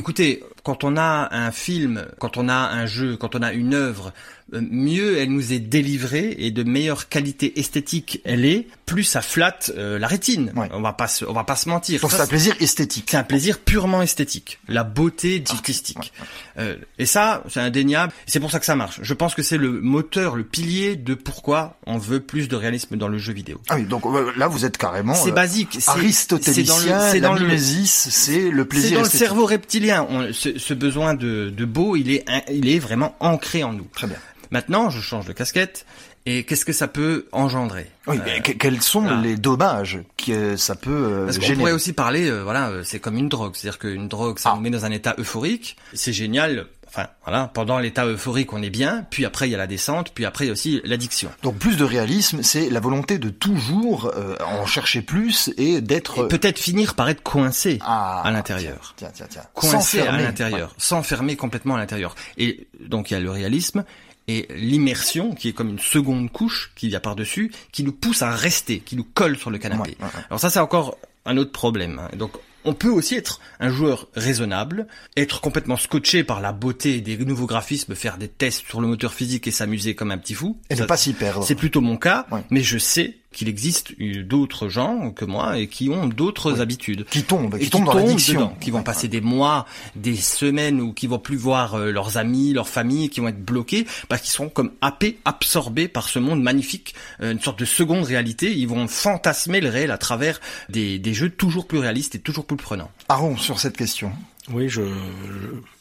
Quand 0.62 0.84
on 0.84 0.96
a 0.96 1.28
un 1.32 1.50
film, 1.52 2.06
quand 2.18 2.36
on 2.36 2.48
a 2.48 2.54
un 2.54 2.86
jeu, 2.86 3.16
quand 3.16 3.34
on 3.34 3.42
a 3.42 3.52
une 3.52 3.74
œuvre, 3.74 4.12
euh, 4.54 4.60
mieux 4.70 5.18
elle 5.18 5.30
nous 5.30 5.52
est 5.52 5.58
délivrée 5.58 6.34
et 6.38 6.50
de 6.50 6.62
meilleure 6.62 7.08
qualité 7.08 7.58
esthétique 7.58 8.20
elle 8.24 8.44
est, 8.44 8.66
plus 8.86 9.02
ça 9.04 9.22
flatte 9.22 9.72
euh, 9.76 9.98
la 9.98 10.06
rétine. 10.06 10.52
Ouais. 10.54 10.68
On 10.72 10.80
va 10.82 10.92
pas 10.92 11.08
se, 11.08 11.24
on 11.24 11.32
va 11.32 11.44
pas 11.44 11.56
se 11.56 11.68
mentir. 11.68 12.00
Donc 12.00 12.12
c'est 12.12 12.20
un 12.20 12.26
plaisir 12.26 12.54
esthétique. 12.60 13.08
c'est 13.10 13.16
un 13.16 13.22
plaisir 13.24 13.58
purement 13.58 14.02
esthétique, 14.02 14.58
la 14.68 14.84
beauté 14.84 15.42
artistique. 15.50 16.12
Euh, 16.58 16.76
et 16.98 17.06
ça, 17.06 17.42
c'est 17.48 17.60
indéniable. 17.60 18.12
C'est 18.26 18.40
pour 18.40 18.50
ça 18.50 18.60
que 18.60 18.66
ça 18.66 18.76
marche. 18.76 19.00
Je 19.02 19.14
pense 19.14 19.34
que 19.34 19.42
c'est 19.42 19.56
le 19.56 19.80
moteur, 19.80 20.36
le 20.36 20.44
pilier 20.44 20.96
de 20.96 21.14
pourquoi 21.14 21.78
on 21.86 21.96
veut 21.98 22.20
plus 22.20 22.48
de 22.48 22.56
réalisme 22.56 22.96
dans 22.96 23.08
le 23.08 23.18
jeu 23.18 23.32
vidéo. 23.32 23.60
Ah 23.70 23.76
oui, 23.76 23.84
donc 23.84 24.04
euh, 24.06 24.32
là 24.36 24.48
vous 24.48 24.64
êtes 24.66 24.76
carrément 24.76 25.14
C'est 25.14 25.30
euh, 25.30 25.34
basique. 25.34 25.78
c'est- 25.80 25.90
aristotélicien, 25.90 27.10
c'est 27.10 27.20
dans 27.20 27.32
le- 27.32 27.38
c'est 27.40 27.44
le- 27.46 27.86
c'est 27.86 28.50
le 28.50 28.62
C'est 28.62 28.68
plaisir 28.68 28.98
dans 28.98 29.04
le 29.04 29.08
cerveau 29.10 29.46
reptilien. 29.46 30.06
On- 30.10 30.28
ce, 30.54 30.58
ce 30.58 30.74
besoin 30.74 31.14
de, 31.14 31.50
de 31.50 31.64
beau, 31.64 31.96
il 31.96 32.10
est, 32.10 32.24
un- 32.28 32.42
il 32.52 32.68
est 32.68 32.78
vraiment 32.78 33.14
ancré 33.20 33.62
en 33.64 33.72
nous. 33.72 33.86
Très 33.92 34.06
bien. 34.06 34.16
Maintenant, 34.50 34.90
je 34.90 35.00
change 35.00 35.26
de 35.26 35.32
casquette. 35.32 35.86
Et 36.24 36.44
qu'est-ce 36.44 36.64
que 36.64 36.72
ça 36.72 36.86
peut 36.86 37.26
engendrer? 37.32 37.88
Oui, 38.06 38.16
Euh, 38.16 38.20
mais 38.24 38.40
quels 38.42 38.80
sont 38.80 39.00
voilà. 39.00 39.20
les 39.20 39.34
dommages 39.36 39.98
que 40.24 40.56
ça 40.56 40.76
peut 40.76 40.90
euh, 40.92 41.24
Parce 41.24 41.40
générer? 41.40 41.56
pourrait 41.56 41.72
aussi 41.72 41.92
parler, 41.92 42.30
euh, 42.30 42.42
voilà, 42.44 42.68
euh, 42.68 42.82
c'est 42.84 43.00
comme 43.00 43.16
une 43.18 43.28
drogue. 43.28 43.54
C'est-à-dire 43.56 43.80
qu'une 43.80 44.06
drogue, 44.06 44.38
ça 44.38 44.50
Ah. 44.52 44.54
nous 44.54 44.62
met 44.62 44.70
dans 44.70 44.84
un 44.84 44.92
état 44.92 45.16
euphorique. 45.18 45.76
C'est 45.94 46.12
génial. 46.12 46.66
Enfin, 46.94 47.08
voilà, 47.24 47.50
pendant 47.54 47.78
l'état 47.78 48.04
euphorique, 48.04 48.52
on 48.52 48.62
est 48.62 48.68
bien. 48.68 49.06
Puis 49.08 49.24
après, 49.24 49.48
il 49.48 49.52
y 49.52 49.54
a 49.54 49.58
la 49.58 49.66
descente. 49.66 50.12
Puis 50.12 50.26
après, 50.26 50.44
il 50.44 50.48
y 50.48 50.50
a 50.50 50.52
aussi 50.52 50.82
l'addiction. 50.84 51.30
Donc 51.42 51.56
plus 51.56 51.78
de 51.78 51.84
réalisme, 51.84 52.42
c'est 52.42 52.68
la 52.68 52.80
volonté 52.80 53.18
de 53.18 53.30
toujours 53.30 54.12
euh, 54.14 54.36
en 54.44 54.66
chercher 54.66 55.00
plus 55.00 55.50
et 55.56 55.80
d'être 55.80 56.24
peut-être 56.24 56.58
finir 56.58 56.94
par 56.94 57.08
être 57.08 57.22
coincé 57.22 57.78
ah, 57.80 58.20
à 58.22 58.30
l'intérieur. 58.30 58.92
Tiens, 58.98 59.10
tiens, 59.14 59.26
tiens. 59.30 59.42
coincé 59.54 60.00
à 60.00 60.12
l'intérieur, 60.18 60.74
s'enfermer 60.76 61.34
complètement 61.36 61.76
à 61.76 61.78
l'intérieur. 61.78 62.14
Et 62.36 62.66
donc 62.78 63.10
il 63.10 63.14
y 63.14 63.16
a 63.16 63.20
le 63.20 63.30
réalisme 63.30 63.84
et 64.28 64.46
l'immersion 64.54 65.34
qui 65.34 65.48
est 65.48 65.52
comme 65.52 65.70
une 65.70 65.78
seconde 65.78 66.30
couche 66.30 66.72
qui 66.76 66.88
vient 66.88 67.00
par-dessus, 67.00 67.50
qui 67.72 67.84
nous 67.84 67.92
pousse 67.92 68.20
à 68.22 68.30
rester, 68.30 68.80
qui 68.80 68.96
nous 68.96 69.04
colle 69.04 69.38
sur 69.38 69.50
le 69.50 69.56
canapé. 69.56 69.96
Ouais, 69.98 70.06
ouais, 70.06 70.12
ouais. 70.14 70.24
Alors 70.28 70.40
ça 70.40 70.50
c'est 70.50 70.60
encore 70.60 70.98
un 71.24 71.38
autre 71.38 71.52
problème. 71.52 71.98
hein. 71.98 72.16
Donc 72.16 72.32
on 72.64 72.74
peut 72.74 72.88
aussi 72.90 73.14
être 73.16 73.40
un 73.60 73.70
joueur 73.70 74.08
raisonnable, 74.14 74.86
être 75.16 75.40
complètement 75.40 75.76
scotché 75.76 76.24
par 76.24 76.40
la 76.40 76.52
beauté 76.52 77.00
des 77.00 77.16
nouveaux 77.18 77.46
graphismes, 77.46 77.94
faire 77.94 78.18
des 78.18 78.28
tests 78.28 78.66
sur 78.66 78.80
le 78.80 78.86
moteur 78.88 79.12
physique 79.14 79.46
et 79.46 79.50
s'amuser 79.50 79.94
comme 79.94 80.10
un 80.10 80.18
petit 80.18 80.34
fou. 80.34 80.58
Et 80.70 80.74
ne 80.76 80.84
pas 80.84 80.96
s'y 80.96 81.12
perdre. 81.12 81.44
c'est 81.44 81.54
plutôt 81.54 81.80
mon 81.80 81.96
cas, 81.96 82.26
Ouais. 82.30 82.42
mais 82.50 82.62
je 82.62 82.78
sais 82.78 83.16
qu'il 83.32 83.48
existe 83.48 83.94
d'autres 84.00 84.68
gens 84.68 85.10
que 85.10 85.24
moi 85.24 85.58
et 85.58 85.66
qui 85.66 85.88
ont 85.88 86.06
d'autres 86.06 86.60
habitudes 86.60 87.04
Qui 87.10 87.24
tombent, 87.24 87.56
et 87.56 87.60
qui 87.64 87.70
tombent 87.70 87.84
dans 87.86 87.94
l'addiction. 87.94 88.40
dedans, 88.40 88.56
qui 88.60 88.70
vont 88.70 88.78
Ouais, 88.78 88.84
passer 88.84 89.08
des 89.08 89.20
mois, 89.20 89.66
des 89.96 90.16
semaines 90.16 90.80
ou 90.80 90.92
qui 90.92 91.06
vont 91.06 91.18
plus 91.18 91.36
voir 91.36 91.74
euh, 91.74 91.90
leurs 91.90 92.16
amis, 92.16 92.52
leur 92.52 92.68
famille, 92.68 93.08
qui 93.10 93.20
vont 93.20 93.28
être 93.28 93.44
bloqués 93.44 93.86
parce 94.08 94.22
qu'ils 94.22 94.30
seront 94.30 94.48
comme 94.48 94.72
happés, 94.80 95.18
absorbés 95.24 95.88
par 95.88 96.08
ce 96.08 96.18
monde 96.18 96.42
magnifique, 96.42 96.94
euh, 97.22 97.32
une 97.32 97.40
sorte 97.40 97.58
de 97.58 97.64
seconde 97.64 98.04
réalité. 98.04 98.52
Ils 98.52 98.68
vont 98.68 98.86
fantasmer 98.88 99.60
le 99.60 99.68
réel 99.68 99.90
à 99.90 99.98
travers 99.98 100.40
des, 100.68 100.98
des 100.98 101.14
jeux 101.14 101.30
toujours 101.30 101.66
plus 101.66 101.78
réalistes 101.78 102.14
et 102.14 102.18
toujours 102.20 102.44
plus 102.46 102.56
prenants. 102.56 102.90
Aaron, 103.08 103.36
sur 103.36 103.58
cette 103.58 103.76
question. 103.76 104.12
Oui, 104.52 104.68
je, 104.68 104.82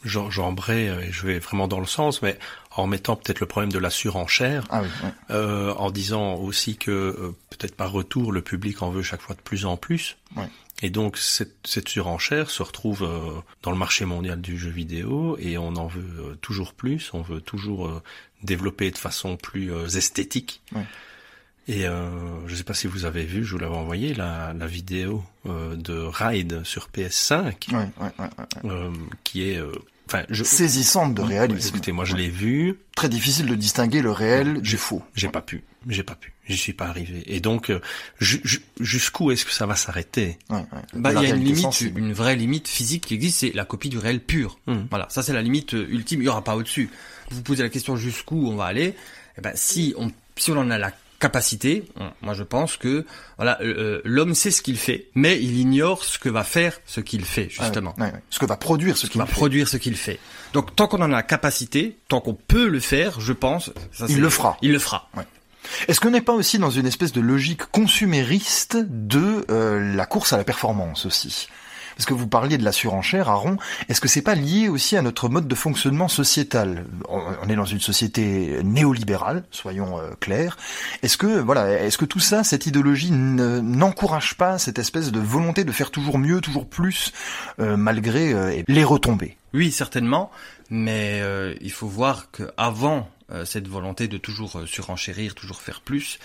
j'embraye 0.05 0.87
euh, 0.89 1.01
et 1.01 1.11
je 1.11 1.25
vais 1.25 1.39
vraiment 1.39 1.67
dans 1.67 1.79
le 1.79 1.85
sens, 1.87 2.21
mais 2.21 2.37
en 2.75 2.87
mettant 2.87 3.15
peut-être 3.15 3.39
le 3.41 3.45
problème 3.47 3.71
de 3.71 3.79
la 3.79 3.89
surenchère, 3.89 4.65
Ah 4.69 4.81
oui, 4.81 4.87
euh, 5.29 5.73
en 5.73 5.91
disant 5.91 6.35
aussi 6.35 6.77
que 6.77 6.91
euh, 6.91 7.35
peut-être 7.49 7.75
par 7.75 7.91
retour 7.91 8.31
le 8.31 8.41
public 8.41 8.81
en 8.81 8.91
veut 8.91 9.03
chaque 9.03 9.21
fois 9.21 9.35
de 9.35 9.41
plus 9.41 9.65
en 9.65 9.75
plus. 9.77 10.17
Ouais. 10.37 10.47
Et 10.81 10.89
donc 10.89 11.17
cette, 11.17 11.55
cette 11.65 11.89
surenchère 11.89 12.49
se 12.49 12.63
retrouve 12.63 13.03
euh, 13.03 13.39
dans 13.61 13.71
le 13.71 13.77
marché 13.77 14.05
mondial 14.05 14.39
du 14.41 14.57
jeu 14.57 14.69
vidéo 14.69 15.37
et 15.39 15.57
on 15.57 15.75
en 15.75 15.87
veut 15.87 16.01
euh, 16.31 16.35
toujours 16.41 16.73
plus, 16.73 17.11
on 17.13 17.21
veut 17.21 17.41
toujours 17.41 17.87
euh, 17.87 18.01
développer 18.43 18.89
de 18.89 18.97
façon 18.97 19.35
plus 19.37 19.71
euh, 19.71 19.87
esthétique. 19.87 20.61
Ouais. 20.73 20.85
Et 21.67 21.85
euh, 21.87 22.09
je 22.47 22.53
ne 22.53 22.57
sais 22.57 22.63
pas 22.63 22.73
si 22.73 22.87
vous 22.87 23.05
avez 23.05 23.23
vu, 23.23 23.43
je 23.45 23.51
vous 23.51 23.59
l'avais 23.59 23.75
envoyé, 23.75 24.13
la, 24.15 24.53
la 24.53 24.65
vidéo 24.65 25.23
euh, 25.45 25.75
de 25.75 25.93
Ride 25.93 26.63
sur 26.63 26.87
PS5, 26.91 27.43
Ouais, 27.71 27.77
ouais, 27.77 27.85
ouais, 27.99 28.11
ouais, 28.19 28.29
ouais. 28.63 28.71
euh, 28.71 28.91
qui 29.23 29.43
est... 29.43 29.61
Enfin, 30.13 30.25
je... 30.29 30.43
Saisissante 30.43 31.13
de 31.15 31.21
réalisme. 31.21 31.69
Écoutez, 31.69 31.91
moi 31.93 32.03
je 32.05 32.13
Ouais. 32.15 32.21
l'ai 32.23 32.29
vu, 32.29 32.75
Très 32.95 33.07
difficile 33.07 33.45
de 33.45 33.55
distinguer 33.55 34.01
le 34.01 34.11
réel 34.11 34.61
du 34.61 34.69
J'ai- 34.71 34.77
faux. 34.77 35.01
j'ai 35.15 35.29
pas 35.29 35.41
pu, 35.41 35.63
j'ai 35.87 36.03
pas 36.03 36.15
pu, 36.15 36.33
j'y 36.47 36.57
suis 36.57 36.73
pas 36.73 36.85
arrivé. 36.87 37.23
Et 37.25 37.39
donc, 37.39 37.69
euh, 37.69 37.79
ju- 38.19 38.41
ju- 38.43 38.61
jusqu'où 38.81 39.31
est-ce 39.31 39.45
que 39.45 39.51
ça 39.53 39.65
va 39.65 39.75
s'arrêter? 39.75 40.37
Ouais, 40.49 40.57
ouais. 40.57 40.65
Bah, 40.95 41.11
il 41.13 41.27
y 41.27 41.31
a 41.31 41.35
une 41.35 41.43
limite, 41.43 41.61
sensible. 41.61 41.99
une 41.99 42.11
vraie 42.13 42.35
limite 42.35 42.67
physique 42.67 43.05
qui 43.07 43.13
existe, 43.13 43.39
c'est 43.39 43.53
la 43.55 43.63
copie 43.65 43.87
du 43.89 43.97
réel 43.97 44.19
pur. 44.19 44.59
Mhm. 44.67 44.87
Voilà, 44.89 45.07
ça 45.09 45.23
c'est 45.23 45.33
la 45.33 45.41
limite 45.41 45.73
euh, 45.73 45.87
ultime. 45.89 46.21
Il 46.21 46.25
y 46.25 46.29
aura 46.29 46.43
pas 46.43 46.55
au-dessus. 46.57 46.89
Vous 47.29 47.37
vous 47.37 47.43
posez 47.43 47.63
la 47.63 47.69
question 47.69 47.95
jusqu'où 47.95 48.49
on 48.49 48.55
va 48.57 48.65
aller. 48.65 48.93
Eh 49.37 49.41
ben, 49.41 49.53
si 49.55 49.93
on, 49.97 50.11
si 50.35 50.51
on 50.51 50.57
en 50.57 50.69
a 50.69 50.77
la 50.77 50.91
capacité, 51.21 51.85
moi 52.21 52.33
je 52.33 52.43
pense 52.43 52.75
que 52.75 53.05
voilà, 53.37 53.57
euh, 53.61 53.73
euh, 53.77 54.01
l'homme 54.03 54.35
sait 54.35 54.51
ce 54.51 54.61
qu'il 54.61 54.77
fait, 54.77 55.07
mais 55.15 55.37
il 55.41 55.57
ignore 55.57 56.03
ce 56.03 56.19
que 56.19 56.27
va 56.27 56.43
faire 56.43 56.77
ce 56.85 56.99
qu'il 56.99 57.23
fait 57.23 57.47
Ah 57.57 57.63
justement. 57.63 57.95
Ce 58.29 58.39
que 58.39 58.45
va 58.45 58.57
produire 58.57 58.97
ce 58.97 59.05
Il 59.05 59.11
qu'il 59.11 59.19
va 59.21 59.25
fait. 59.27 59.31
produire 59.33 59.67
ce 59.69 59.77
qu'il 59.77 59.95
fait. 59.95 60.19
Donc 60.53 60.75
tant 60.75 60.87
qu'on 60.87 60.97
en 61.01 61.05
a 61.11 61.15
la 61.15 61.23
capacité, 61.23 61.97
tant 62.09 62.19
qu'on 62.19 62.33
peut 62.33 62.67
le 62.67 62.79
faire, 62.81 63.21
je 63.21 63.31
pense, 63.33 63.71
ça, 63.93 64.05
Il 64.09 64.19
le 64.19 64.29
fera. 64.29 64.57
Il 64.61 64.71
le 64.73 64.79
fera. 64.79 65.09
Est-ce 65.87 65.99
qu'on 65.99 66.09
n'est 66.09 66.21
pas 66.21 66.33
aussi 66.33 66.57
dans 66.57 66.71
une 66.71 66.87
espèce 66.87 67.11
de 67.13 67.21
logique 67.21 67.65
consumériste 67.65 68.77
de 68.77 69.45
euh, 69.51 69.95
la 69.95 70.05
course 70.05 70.33
à 70.33 70.37
la 70.37 70.43
performance 70.43 71.05
aussi? 71.05 71.47
Parce 71.95 72.05
que 72.05 72.13
vous 72.13 72.27
parliez 72.27 72.57
de 72.57 72.63
la 72.63 72.71
surenchère, 72.71 73.29
Aaron. 73.29 73.57
Est-ce 73.89 74.01
que 74.01 74.07
c'est 74.07 74.21
pas 74.21 74.35
lié 74.35 74.69
aussi 74.69 74.97
à 74.97 75.01
notre 75.01 75.29
mode 75.29 75.47
de 75.47 75.55
fonctionnement 75.55 76.07
sociétal? 76.07 76.85
On, 77.09 77.47
est 77.49 77.55
dans 77.55 77.65
une 77.65 77.79
société 77.79 78.61
néolibérale, 78.63 79.43
soyons 79.51 79.99
euh, 79.99 80.11
clairs. 80.19 80.57
Est-ce 81.03 81.17
que 81.17 81.39
voilà, 81.39 81.83
est-ce 81.83 81.97
que 81.97 82.05
tout 82.05 82.19
ça, 82.19 82.43
cette 82.43 82.65
idéologie 82.65 83.11
ne- 83.11 83.59
n'encourage 83.59 84.35
pas 84.35 84.57
cette 84.57 84.79
espèce 84.79 85.11
de 85.11 85.19
volonté 85.19 85.63
de 85.63 85.71
faire 85.71 85.91
toujours 85.91 86.17
mieux, 86.17 86.41
toujours 86.41 86.67
plus, 86.67 87.11
euh, 87.59 87.77
malgré 87.77 88.33
euh, 88.33 88.61
les 88.67 88.83
retombées? 88.83 89.37
Oui, 89.53 89.71
certainement, 89.71 90.31
mais 90.69 91.21
il 91.59 91.71
faut 91.71 91.87
voir 91.87 92.31
que 92.31 92.43
avant 92.55 93.09
cette 93.43 93.67
volonté 93.67 94.07
de 94.07 94.17
toujours 94.17 94.61
surenchérir, 94.65 95.35
toujours 95.35 95.59
faire 95.61 95.81
plus, 95.81 96.19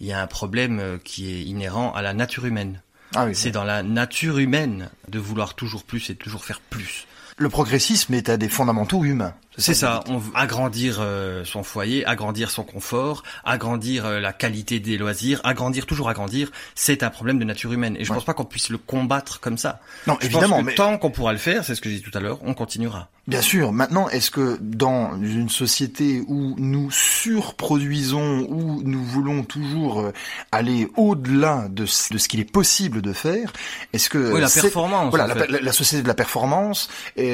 il 0.00 0.06
y 0.06 0.12
a 0.12 0.22
un 0.22 0.26
problème 0.26 0.98
qui 1.04 1.30
est 1.30 1.42
inhérent 1.42 1.92
à 1.92 2.00
la 2.00 2.14
nature 2.14 2.46
humaine. 2.46 2.80
Ah 3.14 3.26
C'est 3.32 3.50
dans 3.50 3.64
la 3.64 3.82
nature 3.82 4.38
humaine 4.38 4.90
de 5.08 5.18
vouloir 5.18 5.54
toujours 5.54 5.82
plus 5.82 6.10
et 6.10 6.14
toujours 6.14 6.44
faire 6.44 6.60
plus. 6.60 7.06
Le 7.40 7.48
progressisme 7.48 8.12
est 8.14 8.28
à 8.28 8.36
des 8.36 8.48
fondamentaux 8.50 9.02
humains. 9.02 9.32
C'est 9.58 9.74
ça, 9.74 10.04
on 10.08 10.16
veut 10.16 10.30
agrandir 10.34 10.98
euh, 11.00 11.44
son 11.44 11.62
foyer, 11.62 12.06
agrandir 12.06 12.50
son 12.50 12.62
confort, 12.62 13.24
agrandir 13.44 14.06
euh, 14.06 14.20
la 14.20 14.32
qualité 14.32 14.78
des 14.78 14.96
loisirs, 14.96 15.40
agrandir, 15.44 15.84
toujours 15.86 16.08
agrandir, 16.08 16.50
c'est 16.74 17.02
un 17.02 17.10
problème 17.10 17.38
de 17.38 17.44
nature 17.44 17.72
humaine. 17.72 17.96
Et 17.98 18.04
je 18.04 18.10
Ouais. 18.10 18.16
pense 18.16 18.24
pas 18.24 18.32
qu'on 18.32 18.44
puisse 18.46 18.70
le 18.70 18.78
combattre 18.78 19.40
comme 19.40 19.58
ça. 19.58 19.80
Non, 20.06 20.16
Je 20.20 20.26
évidemment, 20.26 20.56
pense 20.56 20.60
que 20.60 20.66
mais 20.66 20.74
tant 20.76 20.96
qu'on 20.98 21.10
pourra 21.10 21.32
le 21.32 21.38
faire, 21.38 21.64
c'est 21.64 21.74
ce 21.74 21.80
que 21.80 21.90
j'ai 21.90 21.96
dit 21.96 22.02
tout 22.02 22.16
à 22.16 22.20
l'heure, 22.20 22.38
on 22.42 22.54
continuera. 22.54 23.08
bien 23.26 23.42
sûr. 23.42 23.70
Maintenant, 23.72 24.08
est-ce 24.08 24.30
que 24.30 24.56
dans 24.60 25.14
une 25.20 25.48
société 25.50 26.22
où 26.26 26.54
nous 26.58 26.90
surproduisons, 26.90 28.46
où 28.48 28.82
nous 28.82 29.04
voulons 29.04 29.42
toujours 29.44 30.00
euh, 30.00 30.12
aller 30.52 30.88
au-delà 30.96 31.66
de, 31.70 31.86
ce- 31.86 32.12
de 32.12 32.18
ce 32.18 32.28
qu'il 32.28 32.40
est 32.40 32.50
possible 32.50 33.02
de 33.02 33.12
faire, 33.12 33.52
est-ce 33.92 34.08
que 34.08 34.32
Oui, 34.32 34.40
la 34.40 34.48
performance, 34.48 35.10
voilà, 35.10 35.24
en 35.26 35.28
la, 35.28 35.34
fait. 35.34 35.46
la- 35.50 35.60
la 35.60 35.72
société 35.72 36.02
de 36.02 36.08
la 36.08 36.14
performance, 36.14 36.88
et 37.16 37.29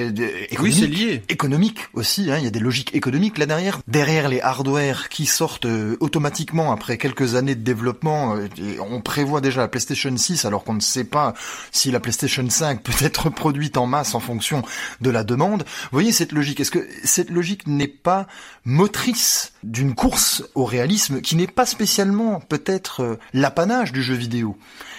Oui, 0.59 0.73
c'est 0.73 0.87
lié. 0.87 1.23
économique 1.29 1.79
aussi, 1.95 2.31
hein, 2.31 2.39
il 2.39 2.45
y 2.45 2.47
a 2.47 2.51
des 2.51 2.61
logiques 2.61 2.95
économiques 2.95 3.39
là 3.39 3.47
derrière. 3.47 3.81
Derrière 3.87 4.29
les 4.29 4.41
hardware 4.41 5.09
qui 5.09 5.27
sortent 5.27 5.67
euh, 5.67 5.97
automatiquement 6.01 6.73
après 6.73 6.99
quelques 6.99 7.35
années 7.35 7.55
de 7.55 7.63
développement, 7.63 8.37
euh, 8.37 8.49
on 8.81 9.01
prévoit 9.01 9.41
déjà 9.41 9.63
la 9.63 9.69
PlayStation 9.69 10.15
6 10.17 10.45
alors 10.45 10.65
qu'on 10.65 10.75
ne 10.75 10.81
sait 10.81 11.05
pas 11.05 11.35
si 11.73 11.91
la 11.91 12.01
PlayStation 12.01 12.49
5 12.49 12.83
peut 12.83 13.05
être 13.05 13.31
produite 13.31 13.77
en 13.77 13.87
masse 13.87 14.15
en 14.15 14.21
fonction 14.21 14.63
de 15.01 15.11
la 15.11 15.25
demande. 15.25 15.65
Vous 15.65 15.89
voyez 15.93 16.13
cette 16.13 16.33
logique? 16.33 16.61
Est-ce 16.61 16.71
que 16.71 16.87
cette 17.05 17.31
logique 17.31 17.67
n'est 17.67 17.87
pas 17.89 18.27
motrice 18.65 19.53
d'une 19.63 19.95
course 19.95 20.45
au 20.55 20.65
réalisme 20.65 21.21
qui 21.21 21.37
n'est 21.37 21.47
pas 21.47 21.67
spécialement 21.67 22.41
peut-être 22.41 23.03
euh, 23.03 23.19
l'apanage 23.33 23.93
du 23.93 24.03
jeu 24.03 24.15
vidéo? 24.15 24.57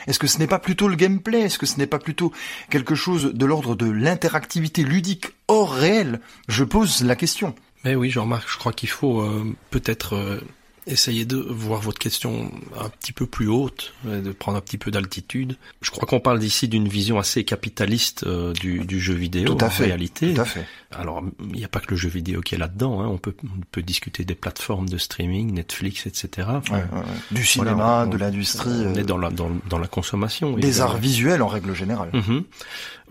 Est-ce 0.07 0.19
que 0.19 0.27
ce 0.27 0.39
n'est 0.39 0.47
pas 0.47 0.59
plutôt 0.59 0.87
le 0.87 0.95
gameplay? 0.95 1.41
Est-ce 1.41 1.59
que 1.59 1.65
ce 1.65 1.77
n'est 1.77 1.87
pas 1.87 1.99
plutôt 1.99 2.31
quelque 2.69 2.95
chose 2.95 3.33
de 3.33 3.45
l'ordre 3.45 3.75
de 3.75 3.89
l'interactivité 3.89 4.83
ludique 4.83 5.27
hors 5.47 5.73
réel? 5.73 6.21
Je 6.47 6.63
pose 6.63 7.03
la 7.03 7.15
question. 7.15 7.53
Mais 7.83 7.95
oui, 7.95 8.09
Jean-Marc, 8.09 8.49
je 8.49 8.57
crois 8.57 8.73
qu'il 8.73 8.89
faut 8.89 9.21
euh, 9.21 9.55
peut-être 9.69 10.15
euh, 10.15 10.41
essayer 10.87 11.25
de 11.25 11.37
voir 11.37 11.81
votre 11.81 11.99
question 11.99 12.51
un 12.79 12.89
petit 12.89 13.11
peu 13.11 13.25
plus 13.25 13.47
haute, 13.47 13.93
de 14.05 14.31
prendre 14.31 14.57
un 14.57 14.61
petit 14.61 14.77
peu 14.77 14.89
d'altitude. 14.89 15.57
Je 15.81 15.91
crois 15.91 16.07
qu'on 16.07 16.19
parle 16.19 16.39
d'ici 16.39 16.67
d'une 16.67 16.87
vision 16.87 17.19
assez 17.19 17.43
capitaliste 17.43 18.23
euh, 18.25 18.53
du, 18.53 18.79
du 18.85 18.99
jeu 18.99 19.13
vidéo 19.13 19.53
Tout 19.53 19.63
à 19.63 19.67
en 19.67 19.69
fait. 19.69 19.85
réalité. 19.85 20.33
Tout 20.33 20.41
à 20.41 20.45
fait. 20.45 20.65
Alors, 20.91 21.21
il 21.51 21.57
n'y 21.57 21.65
a 21.65 21.67
pas 21.67 21.81
que 21.81 21.91
le 21.91 21.97
jeu 21.97 22.07
vidéo 22.09 22.39
qui 22.41 22.55
est 22.55 22.57
là-dedans. 22.57 23.01
Hein. 23.01 23.07
On, 23.07 23.17
peut, 23.17 23.35
on 23.43 23.61
peut 23.71 23.81
discuter 23.81 24.23
des 24.23 24.35
plateformes 24.35 24.87
de 24.87 24.97
streaming, 24.97 25.53
Netflix, 25.53 26.05
etc. 26.07 26.47
Enfin, 26.49 26.75
Ouais, 26.77 26.83
ouais, 26.93 26.99
ouais. 26.99 27.05
Du 27.31 27.43
cinéma, 27.45 27.73
Voilà, 27.73 28.03
on- 28.05 28.09
de 28.09 28.17
l'industrie, 28.17 28.69
on 28.69 28.95
est 28.95 28.99
euh, 28.99 29.03
dans 29.03 29.17
la, 29.17 29.29
dans, 29.29 29.51
dans 29.69 29.79
la 29.79 29.87
consommation. 29.87 30.53
des 30.55 30.67
évidemment. 30.67 30.91
arts 30.91 30.97
visuels 30.97 31.41
en 31.41 31.47
règle 31.47 31.73
générale. 31.75 32.09
Mhm. 32.13 32.43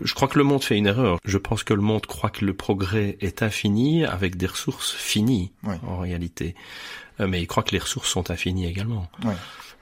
Je 0.01 0.13
crois 0.13 0.27
que 0.27 0.37
le 0.37 0.43
monde 0.43 0.63
fait 0.63 0.77
une 0.77 0.87
erreur. 0.87 1.19
Je 1.25 1.37
pense 1.37 1.63
que 1.63 1.73
le 1.73 1.81
monde 1.81 2.05
croit 2.05 2.29
que 2.29 2.45
le 2.45 2.53
progrès 2.53 3.17
est 3.21 3.41
infini 3.43 4.05
avec 4.05 4.35
des 4.37 4.45
ressources 4.47 4.93
finies 4.93 5.51
en 5.87 5.97
réalité. 5.99 6.55
Euh, 7.19 7.27
Mais 7.27 7.41
il 7.41 7.47
croit 7.47 7.63
que 7.63 7.71
les 7.71 7.79
ressources 7.79 8.09
sont 8.09 8.31
infinies 8.31 8.67
également. 8.67 9.07
Ouais. 9.23 9.33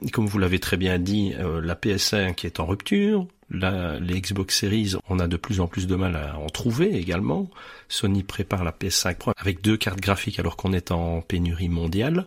Et 0.04 0.10
Comme 0.10 0.26
vous 0.26 0.38
l'avez 0.38 0.58
très 0.58 0.76
bien 0.76 0.98
dit, 0.98 1.34
euh, 1.38 1.60
la 1.60 1.74
PS5 1.74 2.44
est 2.44 2.60
en 2.60 2.66
rupture. 2.66 3.26
La, 3.48 4.00
les 4.00 4.20
Xbox 4.20 4.58
Series, 4.58 4.94
on 5.08 5.20
a 5.20 5.28
de 5.28 5.36
plus 5.36 5.60
en 5.60 5.68
plus 5.68 5.86
de 5.86 5.94
mal 5.94 6.16
à 6.16 6.36
en 6.36 6.48
trouver 6.48 6.96
également. 6.96 7.48
Sony 7.88 8.24
prépare 8.24 8.64
la 8.64 8.72
PS5 8.72 9.14
Pro 9.14 9.32
avec 9.36 9.62
deux 9.62 9.76
cartes 9.76 10.00
graphiques 10.00 10.40
alors 10.40 10.56
qu'on 10.56 10.72
est 10.72 10.90
en 10.90 11.20
pénurie 11.20 11.68
mondiale. 11.68 12.26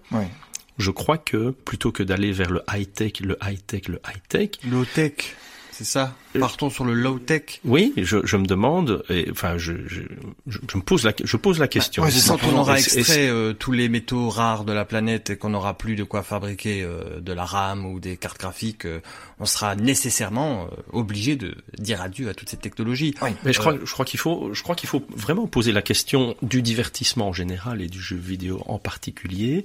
Je 0.78 0.92
crois 0.92 1.18
que 1.18 1.50
plutôt 1.50 1.92
que 1.92 2.04
d'aller 2.04 2.32
vers 2.32 2.50
le 2.50 2.64
high-tech, 2.72 3.20
le 3.20 3.38
high-tech, 3.44 3.90
le 3.90 4.00
high-tech, 4.08 4.52
Low 4.72 4.86
tech, 4.86 5.36
c'est 5.80 5.86
ça. 5.86 6.14
Euh, 6.36 6.42
Partons 6.42 6.70
sur 6.70 6.84
le 6.84 6.94
low 6.94 7.20
tech. 7.20 7.62
Oui, 7.64 7.94
je, 7.96 8.18
je 8.26 8.36
me 8.36 8.46
demande, 8.46 9.02
et, 9.10 9.30
enfin, 9.32 9.58
je, 9.58 9.72
je, 9.88 10.02
je, 10.46 10.60
me 10.76 10.82
pose 10.82 11.06
la, 11.06 11.14
je 11.24 11.38
pose 11.38 11.58
la 11.58 11.70
question. 11.70 12.04
ouais, 12.04 12.12
c'est 12.12 12.20
ça, 12.20 12.36
Quand 12.38 12.50
on 12.54 12.58
aura 12.58 12.78
extrait 12.78 13.30
euh, 13.30 13.54
tous 13.54 13.72
les 13.72 13.88
métaux 13.88 14.28
rares 14.28 14.66
de 14.66 14.74
la 14.74 14.84
planète 14.84 15.30
et 15.30 15.38
qu'on 15.38 15.52
n'aura 15.52 15.78
plus 15.78 15.96
de 15.96 16.04
quoi 16.04 16.22
fabriquer 16.22 16.84
euh, 16.84 17.22
de 17.22 17.32
la 17.32 17.46
RAM 17.46 17.86
ou 17.86 18.02
des 18.02 18.18
cartes 18.18 18.42
graphiques, 18.42 18.84
euh, 18.84 19.00
on 19.40 19.46
sera 19.46 19.78
nécessairement 19.78 20.66
euh, 20.66 20.76
obligé 20.92 21.38
de 21.38 21.56
dire 21.78 22.02
adieu 22.02 22.28
à 22.28 22.34
toutes 22.34 22.50
ces 22.50 22.58
technologies. 22.58 23.16
Oui. 23.22 23.30
Mais 23.46 23.54
je 23.54 23.60
crois, 23.60 23.76
je 23.82 23.94
crois 23.94 24.04
qu'il 24.04 24.20
faut, 24.20 24.50
je 24.54 24.62
crois 24.62 24.76
qu'il 24.76 24.90
faut 24.90 25.04
vraiment 25.16 25.48
poser 25.48 25.72
la 25.72 25.82
question 25.82 26.36
du 26.42 26.62
divertissement 26.62 27.30
en 27.30 27.34
général 27.34 27.82
et 27.82 27.88
du 27.88 28.02
jeu 28.02 28.18
vidéo 28.18 28.62
en 28.66 28.80
particulier 28.80 29.64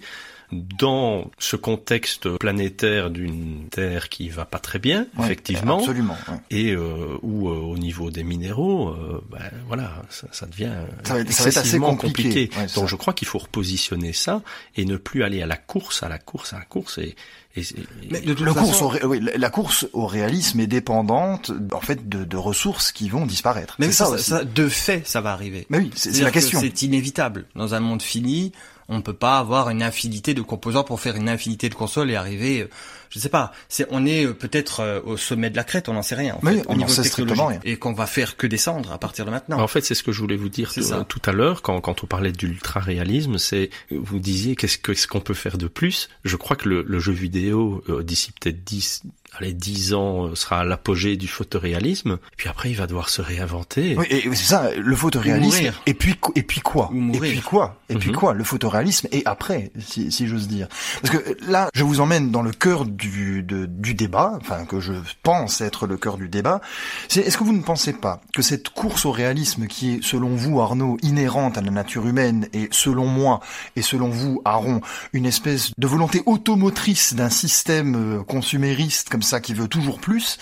dans 0.78 1.30
ce 1.38 1.56
contexte 1.56 2.28
planétaire 2.38 3.10
d'une 3.10 3.68
Terre 3.70 4.08
qui 4.08 4.28
va 4.28 4.44
pas 4.44 4.58
très 4.58 4.78
bien, 4.78 5.06
Ouais, 5.16 5.24
effectivement, 5.24 5.78
Absolument. 5.78 6.16
et 6.50 6.72
euh, 6.72 7.16
où 7.22 7.48
euh, 7.48 7.54
au 7.56 7.76
niveau 7.78 8.10
des 8.10 8.24
minéraux, 8.24 8.90
euh, 8.90 9.20
ben, 9.30 9.38
voilà, 9.66 10.02
ça, 10.10 10.26
ça 10.32 10.46
devient 10.46 10.72
Ça 11.04 11.14
va 11.14 11.20
être- 11.20 11.32
ça 11.32 11.44
va 11.44 11.48
être 11.50 11.56
assez 11.56 11.58
excessivement 11.60 11.96
compliqué. 11.96 12.50
Ouais, 12.56 12.66
c'est 12.68 12.74
Donc 12.76 12.84
ça. 12.84 12.90
je 12.90 12.96
crois 12.96 13.12
qu'il 13.12 13.28
faut 13.28 13.38
repositionner 13.38 14.12
ça 14.12 14.42
et 14.76 14.84
ne 14.84 14.96
plus 14.96 15.22
aller 15.24 15.42
à 15.42 15.46
la 15.46 15.56
course, 15.56 16.02
à 16.02 16.08
la 16.08 16.18
course, 16.18 16.52
à 16.52 16.58
la 16.58 16.64
course 16.64 16.98
et, 16.98 17.14
et, 17.56 17.60
et- 17.60 17.64
Mais 18.10 18.20
de 18.20 18.34
toute 18.34 18.44
Le 18.46 18.52
façon, 18.52 18.66
course 18.66 18.82
au 18.82 18.88
ré- 18.88 19.04
oui, 19.04 19.20
la 19.20 19.36
la 19.36 19.50
course 19.50 19.86
au 19.92 20.06
réalisme 20.06 20.58
est 20.60 20.66
dépendante, 20.66 21.52
en 21.72 21.80
fait, 21.80 22.08
de, 22.08 22.24
de 22.24 22.36
ressources 22.36 22.90
qui 22.92 23.08
vont 23.08 23.26
disparaître. 23.26 23.76
mais 23.78 23.92
ça, 23.92 24.18
ça, 24.18 24.44
de 24.44 24.68
fait, 24.68 25.06
ça 25.06 25.20
va 25.20 25.32
arriver. 25.32 25.66
Mais 25.70 25.78
oui, 25.78 25.90
c'est 25.94 26.10
la 26.22 26.30
que 26.30 26.34
question. 26.34 26.60
C'est 26.60 26.82
inévitable. 26.82 27.46
Dans 27.54 27.74
un 27.74 27.80
monde 27.80 28.02
fini, 28.02 28.52
on 28.88 28.96
ne 28.96 29.02
peut 29.02 29.12
pas 29.14 29.38
avoir 29.38 29.70
une 29.70 29.82
infinité 29.82 30.34
de 30.34 30.42
composants 30.42 30.84
pour 30.84 31.00
faire 31.00 31.16
une 31.16 31.28
infinité 31.28 31.68
de 31.68 31.74
consoles 31.74 32.10
et 32.10 32.16
arriver, 32.16 32.62
euh, 32.62 32.68
je 33.10 33.18
ne 33.18 33.22
sais 33.22 33.28
pas, 33.28 33.52
c'est, 33.68 33.86
on 33.90 34.04
est 34.06 34.26
euh, 34.26 34.32
peut-être 34.34 34.80
euh, 34.80 35.00
au 35.04 35.16
sommet 35.16 35.48
de 35.50 35.56
la 35.56 35.64
crête, 35.64 35.88
on 35.88 35.94
n'en 35.94 36.02
sait 36.02 36.14
rien. 36.16 36.34
En 36.34 36.40
Oui, 36.46 36.56
fait, 36.58 36.64
on 36.68 36.76
n'en 36.76 36.88
sait 36.88 37.04
strictement 37.04 37.48
technologique. 37.48 37.62
Et 37.64 37.76
qu'on 37.78 37.92
va 37.92 38.06
faire 38.06 38.36
que 38.36 38.46
descendre 38.46 38.92
à 38.92 38.98
partir 38.98 39.24
de 39.24 39.30
maintenant. 39.30 39.60
En 39.60 39.68
fait, 39.68 39.82
c'est 39.84 39.94
ce 39.94 40.02
que 40.02 40.12
je 40.12 40.20
voulais 40.20 40.36
vous 40.36 40.48
dire 40.48 40.72
tout, 41.08 41.22
à 41.24 41.32
l'heure 41.32 41.62
quand, 41.62 41.80
quand 41.80 42.02
on 42.04 42.06
parlait 42.06 42.32
d'ultra-réalisme. 42.32 43.38
C'est 43.38 43.70
vous 43.90 44.18
disiez 44.18 44.56
qu'est-ce 44.56 44.78
que- 44.78 44.92
qu'est-ce 44.92 45.06
qu'on 45.06 45.20
peut 45.20 45.34
faire 45.34 45.58
de 45.58 45.66
plus? 45.68 46.08
Je 46.24 46.36
crois 46.36 46.56
que 46.56 46.68
le, 46.68 46.82
le 46.86 46.98
jeu 46.98 47.12
vidéo 47.12 47.82
euh, 47.88 48.02
d'ici 48.02 48.32
peut-être 48.32 48.64
10 48.64 49.02
allez 49.38 49.52
10 49.52 49.94
ans 49.94 50.26
euh, 50.28 50.34
sera 50.34 50.60
à 50.60 50.64
l'apogée 50.64 51.16
du 51.16 51.28
photoréalisme. 51.28 52.18
Et 52.32 52.36
puis 52.36 52.48
après, 52.48 52.70
il 52.70 52.76
va 52.76 52.86
devoir 52.86 53.08
se 53.08 53.22
réinventer. 53.22 53.96
Oui, 53.98 54.06
et 54.10 54.22
c'est 54.34 54.44
ça, 54.54 54.70
le 54.76 54.96
photoréalisme. 54.96 55.72
Et 55.86 55.94
puis, 55.94 56.14
et 56.34 56.42
puis 56.42 56.60
quoi 56.60 56.90
Et 57.12 57.18
puis 57.18 57.40
quoi 57.40 57.80
Et 57.88 57.94
puis 57.96 58.10
Mhm. 58.10 58.16
quoi 58.16 58.32
Le 58.34 58.44
photoréalisme 58.44 59.08
et 59.12 59.22
après, 59.24 59.70
si, 59.78 60.10
si 60.12 60.26
j'ose 60.26 60.48
dire. 60.48 60.68
Parce 61.02 61.16
que 61.16 61.36
là, 61.50 61.68
je 61.74 61.84
vous 61.84 62.00
emmène 62.00 62.30
dans 62.30 62.42
le 62.42 62.52
cœur 62.52 62.84
du, 62.84 63.42
de- 63.42 63.66
du 63.66 63.94
débat, 63.94 64.38
enfin 64.40 64.64
que 64.64 64.80
je 64.80 64.92
pense 65.22 65.60
être 65.60 65.86
le 65.86 65.96
cœur 65.96 66.16
du 66.16 66.28
débat. 66.28 66.60
C'est 67.08 67.20
est-ce 67.20 67.36
que 67.38 67.44
vous 67.44 67.52
ne 67.52 67.62
pensez 67.62 67.92
pas 67.92 68.20
que 68.32 68.42
cette 68.42 68.68
course 68.70 69.04
au 69.06 69.10
réalisme 69.12 69.66
qui 69.66 69.94
est, 69.94 70.04
selon 70.04 70.30
vous, 70.36 70.60
Arnaud, 70.60 70.96
inhérente 71.02 71.58
à 71.58 71.60
la 71.60 71.70
nature 71.70 72.06
humaine 72.06 72.48
et 72.52 72.68
selon 72.70 73.06
moi 73.06 73.40
et 73.76 73.82
selon 73.82 74.08
vous, 74.08 74.42
Aaron, 74.44 74.80
une 75.12 75.26
espèce 75.26 75.72
de 75.76 75.86
volonté 75.86 76.22
automotrice 76.26 77.14
d'un 77.14 77.30
système 77.30 77.94
euh, 78.18 78.22
consumériste 78.22 79.08
comme 79.08 79.22
ça 79.24 79.40
qui 79.40 79.54
veut 79.54 79.68
toujours 79.68 80.00
plus, 80.00 80.38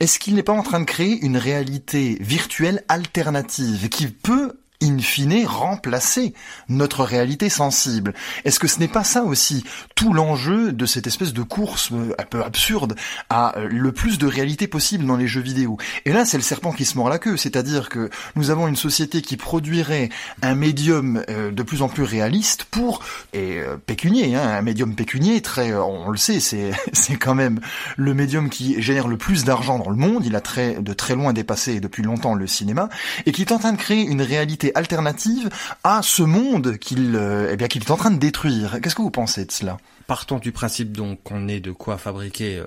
est-ce 0.00 0.18
qu'il 0.18 0.34
n'est 0.34 0.42
pas 0.42 0.52
en 0.52 0.62
train 0.62 0.80
de 0.80 0.84
créer 0.84 1.18
une 1.24 1.38
réalité 1.38 2.18
virtuelle 2.20 2.84
alternative 2.88 3.88
qui 3.88 4.08
peut 4.08 4.58
in 4.82 4.98
fine 4.98 5.46
remplacer 5.46 6.34
notre 6.68 7.04
réalité 7.04 7.48
sensible. 7.48 8.14
Est-ce 8.44 8.58
que 8.58 8.66
ce 8.66 8.78
n'est 8.80 8.88
pas 8.88 9.04
ça 9.04 9.22
aussi 9.22 9.64
tout 9.94 10.12
l'enjeu 10.12 10.72
de 10.72 10.86
cette 10.86 11.06
espèce 11.06 11.32
de 11.32 11.42
course 11.42 11.90
euh, 11.92 12.14
un 12.18 12.24
peu 12.24 12.42
absurde 12.42 12.96
à 13.30 13.56
euh, 13.58 13.68
le 13.70 13.92
plus 13.92 14.18
de 14.18 14.26
réalité 14.26 14.66
possible 14.66 15.06
dans 15.06 15.16
les 15.16 15.26
jeux 15.26 15.40
vidéo? 15.40 15.78
Et 16.04 16.12
là, 16.12 16.24
c'est 16.24 16.36
le 16.36 16.42
serpent 16.42 16.72
qui 16.72 16.84
se 16.84 16.96
mord 16.96 17.08
la 17.08 17.18
queue, 17.18 17.36
c'est-à-dire 17.36 17.88
que 17.88 18.10
nous 18.36 18.50
avons 18.50 18.68
une 18.68 18.76
société 18.76 19.22
qui 19.22 19.36
produirait 19.36 20.10
un 20.42 20.54
médium 20.54 21.22
euh, 21.28 21.50
de 21.50 21.62
plus 21.62 21.82
en 21.82 21.88
plus 21.88 22.04
réaliste 22.04 22.64
pour 22.64 23.00
et 23.32 23.60
pécunier, 23.86 24.36
hein, 24.36 24.42
un 24.42 24.62
médium 24.62 24.94
pécunier 24.94 25.40
très, 25.40 25.74
on 25.74 26.10
le 26.10 26.16
sait, 26.16 26.40
c'est 26.40 26.72
c'est 26.92 27.16
quand 27.16 27.34
même 27.34 27.60
le 27.96 28.14
médium 28.14 28.50
qui 28.50 28.80
génère 28.82 29.08
le 29.08 29.16
plus 29.16 29.44
d'argent 29.44 29.78
dans 29.78 29.90
le 29.90 29.96
monde. 29.96 30.24
Il 30.26 30.36
a 30.36 30.40
très 30.40 30.74
de 30.74 30.92
très 30.92 31.14
loin 31.14 31.32
dépassé 31.32 31.80
depuis 31.80 32.02
longtemps 32.02 32.34
le 32.34 32.46
cinéma 32.46 32.88
et 33.26 33.32
qui 33.32 33.42
est 33.42 33.52
en 33.52 33.58
train 33.58 33.72
de 33.72 33.78
créer 33.78 34.02
une 34.02 34.22
réalité 34.22 34.73
alternative 34.74 35.48
à 35.82 36.00
ce 36.02 36.22
monde 36.22 36.76
qu'il 36.78 37.14
euh, 37.16 37.48
eh 37.52 37.56
bien 37.56 37.68
qu'il 37.68 37.82
est 37.82 37.90
en 37.90 37.96
train 37.96 38.10
de 38.10 38.18
détruire. 38.18 38.78
Qu'est-ce 38.82 38.94
que 38.94 39.02
vous 39.02 39.10
pensez 39.10 39.44
de 39.44 39.52
cela? 39.52 39.76
Partons 40.06 40.38
du 40.38 40.52
principe 40.52 40.92
donc 40.92 41.22
qu'on 41.22 41.48
ait 41.48 41.60
de 41.60 41.70
quoi 41.72 41.96
fabriquer 41.98 42.58
euh, 42.58 42.64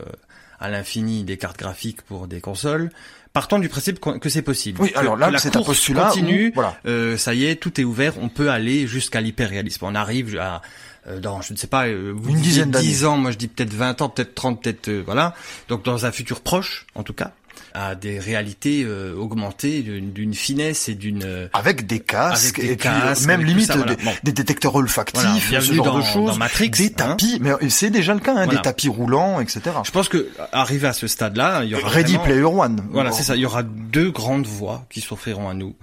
à 0.59 0.69
l'infini 0.69 1.23
des 1.23 1.37
cartes 1.37 1.57
graphiques 1.59 2.01
pour 2.01 2.27
des 2.27 2.41
consoles. 2.41 2.89
Partons 3.33 3.59
du 3.59 3.69
principe 3.69 3.99
que 3.99 4.29
c'est 4.29 4.41
possible. 4.41 4.81
Oui, 4.81 4.91
alors 4.95 5.15
là, 5.15 5.31
c'est 5.37 5.55
un 5.55 5.61
postulat 5.61 6.05
où- 6.05 6.09
continue. 6.09 6.51
voilà. 6.55 6.75
euh, 6.87 7.17
ça 7.17 7.35
y 7.35 7.45
est, 7.45 7.55
tout 7.57 7.79
est 7.79 7.83
ouvert. 7.83 8.13
On 8.19 8.29
peut 8.29 8.49
aller 8.49 8.87
jusqu'à 8.87 9.21
l'hyperréalisme. 9.21 9.85
On 9.85 9.93
arrive 9.93 10.39
à 10.39 10.63
euh, 11.07 11.19
dans, 11.19 11.41
je 11.41 11.53
ne 11.53 11.57
sais 11.57 11.67
pas, 11.67 11.85
euh, 11.87 12.11
vous 12.15 12.31
Une 12.31 12.41
dizaine 12.41 12.71
d'années. 12.71 12.85
10 12.87 13.05
ans, 13.05 13.17
moi 13.17 13.29
je 13.31 13.37
dis 13.37 13.47
peut-être 13.47 13.73
20 13.73 14.01
ans, 14.01 14.09
peut-être 14.09 14.33
30, 14.33 14.63
peut-être, 14.63 14.87
euh, 14.89 15.03
voilà. 15.05 15.35
Donc 15.69 15.83
dans 15.85 16.05
un 16.07 16.11
futur 16.11 16.41
proche, 16.41 16.87
en 16.95 17.03
tout 17.03 17.13
cas, 17.13 17.31
à 17.79 17.95
des 17.95 18.17
réalités 18.19 18.83
euh, 18.83 19.13
augmentées 19.15 19.81
d'une 19.83 20.33
finesse 20.33 20.89
et 20.89 20.95
d'une... 20.95 21.21
euh, 21.23 21.47
Avec 21.53 21.85
des 21.85 21.99
casques 21.99 22.57
Avec 22.59 22.67
des 22.67 22.73
et 22.73 22.75
puis 22.77 22.89
casques, 22.89 23.23
euh, 23.23 23.27
même 23.27 23.43
limite 23.43 23.67
ça, 23.67 23.75
voilà. 23.77 23.93
des, 23.95 24.03
Bon. 24.03 24.11
des 24.23 24.31
détecteurs 24.31 24.75
olfactifs, 24.75 25.49
Voilà, 25.49 25.61
ce 25.63 25.73
genre 25.73 25.85
dans- 25.85 25.99
de 25.99 26.03
choses, 26.03 26.37
Matrix, 26.39 26.69
des 26.71 26.85
hein. 26.87 26.89
tapis, 26.95 27.37
mais 27.39 27.51
euh, 27.51 27.69
c'est 27.69 27.89
déjà 27.91 28.13
le 28.13 28.19
cas, 28.19 28.31
hein, 28.31 28.45
Voilà. 28.45 28.55
des 28.55 28.61
tapis 28.61 28.89
roulants, 28.89 29.39
etc. 29.39 29.61
Je 29.83 29.91
pense 29.91 30.09
que 30.09 30.27
arrivé 30.51 30.87
à 30.87 30.93
ce 30.93 31.05
stade-là, 31.07 31.63
il 31.63 31.69
y 31.69 31.75
aura 31.75 31.87
Ready 31.89 32.13
vraiment- 32.13 32.23
Player 32.25 32.43
One. 32.43 32.81
Voilà, 32.91 33.11
c'est 33.11 33.23
ça. 33.23 33.35
Il 33.35 33.41
y 33.41 33.45
aura 33.45 33.63
deux 33.63 34.09
grandes 34.11 34.47
voies 34.47 34.85
qui 34.89 35.01
s'offriront 35.01 35.47
à 35.49 35.53
nous. 35.53 35.75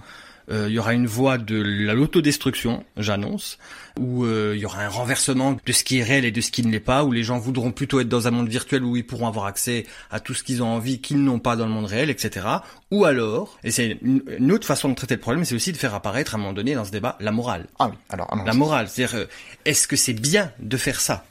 Euh, 0.51 0.65
il 0.69 0.73
y 0.73 0.79
aura 0.79 0.93
une 0.93 1.07
voie 1.07 1.37
de 1.37 1.55
l'autodestruction, 1.55 2.83
j'annonce, 2.97 3.57
où 3.99 4.25
euh, 4.25 4.53
il 4.55 4.61
y 4.61 4.65
aura 4.65 4.81
un 4.81 4.89
renversement 4.89 5.57
de 5.65 5.71
ce 5.71 5.83
qui 5.83 5.99
est 5.99 6.03
réel 6.03 6.25
et 6.25 6.31
de 6.31 6.41
ce 6.41 6.51
qui 6.51 6.65
ne 6.65 6.71
l'est 6.71 6.79
pas, 6.79 7.03
où 7.03 7.11
les 7.11 7.23
gens 7.23 7.39
voudront 7.39 7.71
plutôt 7.71 7.99
être 7.99 8.09
dans 8.09 8.27
un 8.27 8.31
monde 8.31 8.49
virtuel 8.49 8.83
où 8.83 8.95
ils 8.95 9.05
pourront 9.05 9.27
avoir 9.27 9.45
accès 9.45 9.85
à 10.11 10.19
tout 10.19 10.33
ce 10.33 10.43
qu'ils 10.43 10.61
ont 10.61 10.67
envie 10.67 10.99
qu'ils 11.01 11.23
n'ont 11.23 11.39
pas 11.39 11.55
dans 11.55 11.65
le 11.65 11.71
monde 11.71 11.85
réel, 11.85 12.09
etc. 12.09 12.45
Ou 12.91 13.05
alors, 13.05 13.57
et 13.63 13.71
c'est 13.71 13.97
une 14.01 14.51
autre 14.51 14.67
façon 14.67 14.89
de 14.89 14.95
traiter 14.95 15.15
le 15.15 15.21
problème, 15.21 15.45
c'est 15.45 15.55
aussi 15.55 15.71
de 15.71 15.77
faire 15.77 15.93
apparaître 15.93 16.35
à 16.35 16.37
un 16.37 16.41
moment 16.41 16.53
donné 16.53 16.75
dans 16.75 16.85
ce 16.85 16.91
débat 16.91 17.17
la 17.19 17.31
morale. 17.31 17.67
Ah 17.79 17.89
oui, 17.89 17.95
alors 18.09 18.27
la 18.45 18.53
morale, 18.53 18.87
c'est-à-dire 18.87 19.19
euh, 19.19 19.25
est-ce 19.65 19.87
que 19.87 19.95
c'est 19.95 20.13
bien 20.13 20.51
de 20.59 20.77
faire 20.77 20.99
ça? 20.99 21.25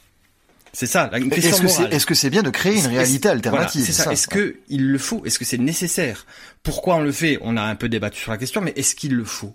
C'est 0.75 0.87
ça, 0.87 1.11
une 1.17 1.31
question 1.31 1.67
est-ce 1.67 1.79
que 1.79 1.95
Est-ce 1.95 2.07
que 2.07 2.15
c'est 2.15 2.31
bien 2.31 2.43
de 2.43 2.51
créer 2.51 2.79
une 2.79 2.87
réalité 2.87 3.29
alternative 3.29 3.85
C'est 3.85 3.93
ça. 3.93 4.13
Est-ce 4.13 4.29
que 4.29 4.57
il 4.69 4.91
le 4.91 4.99
faut? 4.99 5.25
Est-ce 5.25 5.39
que 5.39 5.45
c'est 5.45 5.59
nécessaire? 5.59 6.27
Pourquoi 6.63 6.97
on 6.97 7.01
le 7.01 7.13
fait? 7.13 7.39
On 7.43 7.57
a 7.57 7.63
un 7.63 7.77
peu 7.77 7.89
débattu 7.89 8.21
sur 8.21 8.33
la 8.33 8.39
question, 8.39 8.61
mais 8.61 8.73
est-ce 8.77 8.95
qu'il 8.95 9.15
le 9.15 9.25
faut? 9.25 9.55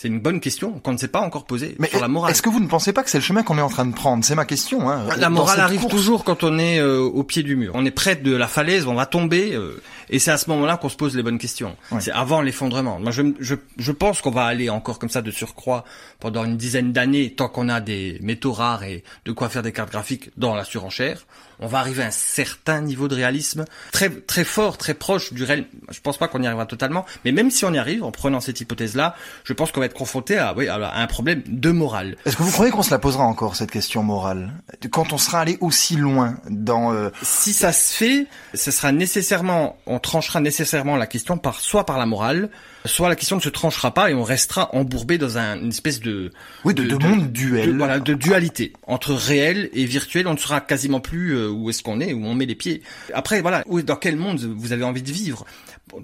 C'est 0.00 0.06
une 0.06 0.20
bonne 0.20 0.38
question 0.38 0.78
qu'on 0.78 0.92
ne 0.92 0.96
s'est 0.96 1.08
pas 1.08 1.22
encore 1.22 1.44
posée 1.44 1.74
Mais 1.80 1.88
sur 1.88 2.00
la 2.00 2.06
morale. 2.06 2.30
Est-ce 2.30 2.40
que 2.40 2.48
vous 2.48 2.60
ne 2.60 2.68
pensez 2.68 2.92
pas 2.92 3.02
que 3.02 3.10
c'est 3.10 3.18
le 3.18 3.24
chemin 3.24 3.42
qu'on 3.42 3.58
est 3.58 3.62
en 3.62 3.68
train 3.68 3.84
de 3.84 3.92
prendre? 3.92 4.24
C'est 4.24 4.36
ma 4.36 4.44
question. 4.44 4.88
Hein, 4.88 5.08
la 5.16 5.28
morale 5.28 5.58
arrive 5.58 5.88
toujours 5.88 6.22
quand 6.22 6.44
on 6.44 6.56
est 6.56 6.78
euh, 6.78 7.00
au 7.00 7.24
pied 7.24 7.42
du 7.42 7.56
mur. 7.56 7.72
On 7.74 7.84
est 7.84 7.90
près 7.90 8.14
de 8.14 8.32
la 8.32 8.46
falaise, 8.46 8.86
on 8.86 8.94
va 8.94 9.06
tomber, 9.06 9.56
euh, 9.56 9.82
et 10.08 10.20
c'est 10.20 10.30
à 10.30 10.36
ce 10.36 10.48
moment-là 10.50 10.76
qu'on 10.76 10.88
se 10.88 10.94
pose 10.94 11.16
les 11.16 11.24
bonnes 11.24 11.38
questions. 11.38 11.76
C'est 11.98 12.12
avant 12.12 12.42
l'effondrement. 12.42 13.00
Moi, 13.00 13.10
je, 13.10 13.22
je, 13.40 13.56
je 13.76 13.90
pense 13.90 14.20
qu'on 14.20 14.30
va 14.30 14.44
aller 14.44 14.70
encore 14.70 15.00
comme 15.00 15.08
ça 15.08 15.20
de 15.20 15.32
surcroît 15.32 15.84
pendant 16.20 16.44
une 16.44 16.56
dizaine 16.56 16.92
d'années, 16.92 17.34
tant 17.34 17.48
qu'on 17.48 17.68
a 17.68 17.80
des 17.80 18.20
métaux 18.22 18.52
rares 18.52 18.84
et 18.84 19.02
de 19.24 19.32
quoi 19.32 19.48
faire 19.48 19.62
des 19.64 19.72
cartes 19.72 19.90
graphiques 19.90 20.30
dans 20.36 20.54
la 20.54 20.62
surenchère 20.62 21.26
on 21.60 21.66
va 21.66 21.78
arriver 21.78 22.02
à 22.02 22.06
un 22.06 22.12
certain 22.12 22.80
niveau 22.80 23.08
de 23.08 23.14
réalisme 23.14 23.64
très 23.92 24.10
très 24.10 24.44
fort, 24.44 24.78
très 24.78 24.94
proche 24.94 25.32
du 25.32 25.44
réel. 25.44 25.66
Je 25.90 26.00
pense 26.00 26.18
pas 26.18 26.28
qu'on 26.28 26.42
y 26.42 26.46
arrivera 26.46 26.66
totalement, 26.66 27.04
mais 27.24 27.32
même 27.32 27.50
si 27.50 27.64
on 27.64 27.72
y 27.72 27.78
arrive 27.78 28.04
en 28.04 28.10
prenant 28.10 28.40
cette 28.40 28.60
hypothèse-là, 28.60 29.14
je 29.44 29.52
pense 29.52 29.72
qu'on 29.72 29.80
va 29.80 29.86
être 29.86 29.94
confronté 29.94 30.38
à, 30.38 30.54
oui, 30.56 30.68
à 30.68 30.96
un 30.96 31.06
problème 31.06 31.42
de 31.46 31.70
morale. 31.70 32.16
Est-ce 32.24 32.36
que 32.36 32.42
vous 32.42 32.52
croyez 32.52 32.70
qu'on 32.70 32.82
se 32.82 32.90
la 32.90 32.98
posera 32.98 33.24
encore 33.24 33.56
cette 33.56 33.70
question 33.70 34.02
morale? 34.02 34.52
Quand 34.90 35.12
on 35.12 35.18
sera 35.18 35.40
allé 35.40 35.58
aussi 35.60 35.96
loin 35.96 36.36
dans 36.48 36.92
euh, 36.92 37.10
Si 37.22 37.52
ça 37.52 37.72
se 37.72 37.94
fait, 37.94 38.26
ce 38.54 38.70
sera 38.70 38.92
nécessairement, 38.92 39.76
on 39.86 39.98
tranchera 39.98 40.40
nécessairement 40.40 40.96
la 40.96 41.06
question 41.06 41.38
par 41.38 41.60
soit 41.60 41.84
par 41.84 41.98
la 41.98 42.06
morale, 42.06 42.50
soit 42.84 43.08
la 43.08 43.16
question 43.16 43.36
ne 43.36 43.40
se 43.40 43.48
tranchera 43.48 43.92
pas 43.92 44.10
et 44.10 44.14
on 44.14 44.22
restera 44.22 44.74
embourbé 44.74 45.18
dans 45.18 45.38
un, 45.38 45.60
une 45.60 45.70
espèce 45.70 46.00
de 46.00 46.30
oui 46.64 46.74
de, 46.74 46.84
de, 46.84 46.96
monde 46.96 47.32
duel, 47.32 47.76
voilà, 47.76 47.98
de 48.00 48.14
dualité 48.14 48.72
entre 48.86 49.14
réel 49.14 49.70
et 49.72 49.84
virtuel. 49.84 50.26
On 50.26 50.34
ne 50.34 50.38
saura 50.38 50.60
quasiment 50.60 51.00
plus 51.00 51.34
euh, 51.34 51.48
où 51.48 51.70
est-ce 51.70 51.82
qu'on 51.82 52.00
est, 52.00 52.12
où 52.12 52.24
on 52.24 52.34
met 52.34 52.46
les 52.46 52.54
pieds. 52.54 52.82
Après, 53.14 53.40
voilà, 53.40 53.62
où, 53.66 53.82
dans 53.82 53.96
quel 53.96 54.16
monde 54.16 54.40
vous 54.40 54.72
avez 54.72 54.84
envie 54.84 55.02
de 55.02 55.12
vivre? 55.12 55.44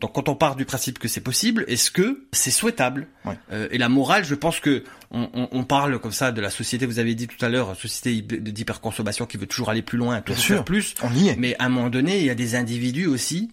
Donc 0.00 0.14
quand 0.14 0.28
on 0.28 0.34
part 0.34 0.56
du 0.56 0.64
principe 0.64 0.98
que 0.98 1.08
c'est 1.08 1.20
possible, 1.20 1.64
est-ce 1.68 1.90
que 1.90 2.24
c'est 2.32 2.50
souhaitable? 2.50 3.06
Euh, 3.52 3.68
Et 3.70 3.78
la 3.78 3.88
morale, 3.88 4.24
je 4.24 4.34
pense 4.34 4.60
que 4.60 4.82
on, 5.10 5.28
on, 5.34 5.48
on, 5.52 5.64
parle 5.64 5.98
comme 5.98 6.12
ça 6.12 6.32
de 6.32 6.40
la 6.40 6.50
société. 6.50 6.86
Vous 6.86 6.98
avez 6.98 7.14
dit 7.14 7.28
tout 7.28 7.42
à 7.44 7.48
l'heure, 7.48 7.76
société 7.76 8.22
d'hyperconsommation 8.22 9.26
qui 9.26 9.36
veut 9.36 9.46
toujours 9.46 9.68
aller 9.68 9.82
plus 9.82 9.98
loin, 9.98 10.20
toujours 10.22 10.42
faire 10.42 10.64
plus. 10.64 10.94
On 11.02 11.12
y 11.14 11.28
est. 11.28 11.36
Mais 11.36 11.54
à 11.58 11.66
un 11.66 11.68
moment 11.68 11.90
donné, 11.90 12.18
il 12.18 12.24
y 12.24 12.30
a 12.30 12.34
des 12.34 12.54
individus 12.54 13.06
aussi 13.06 13.50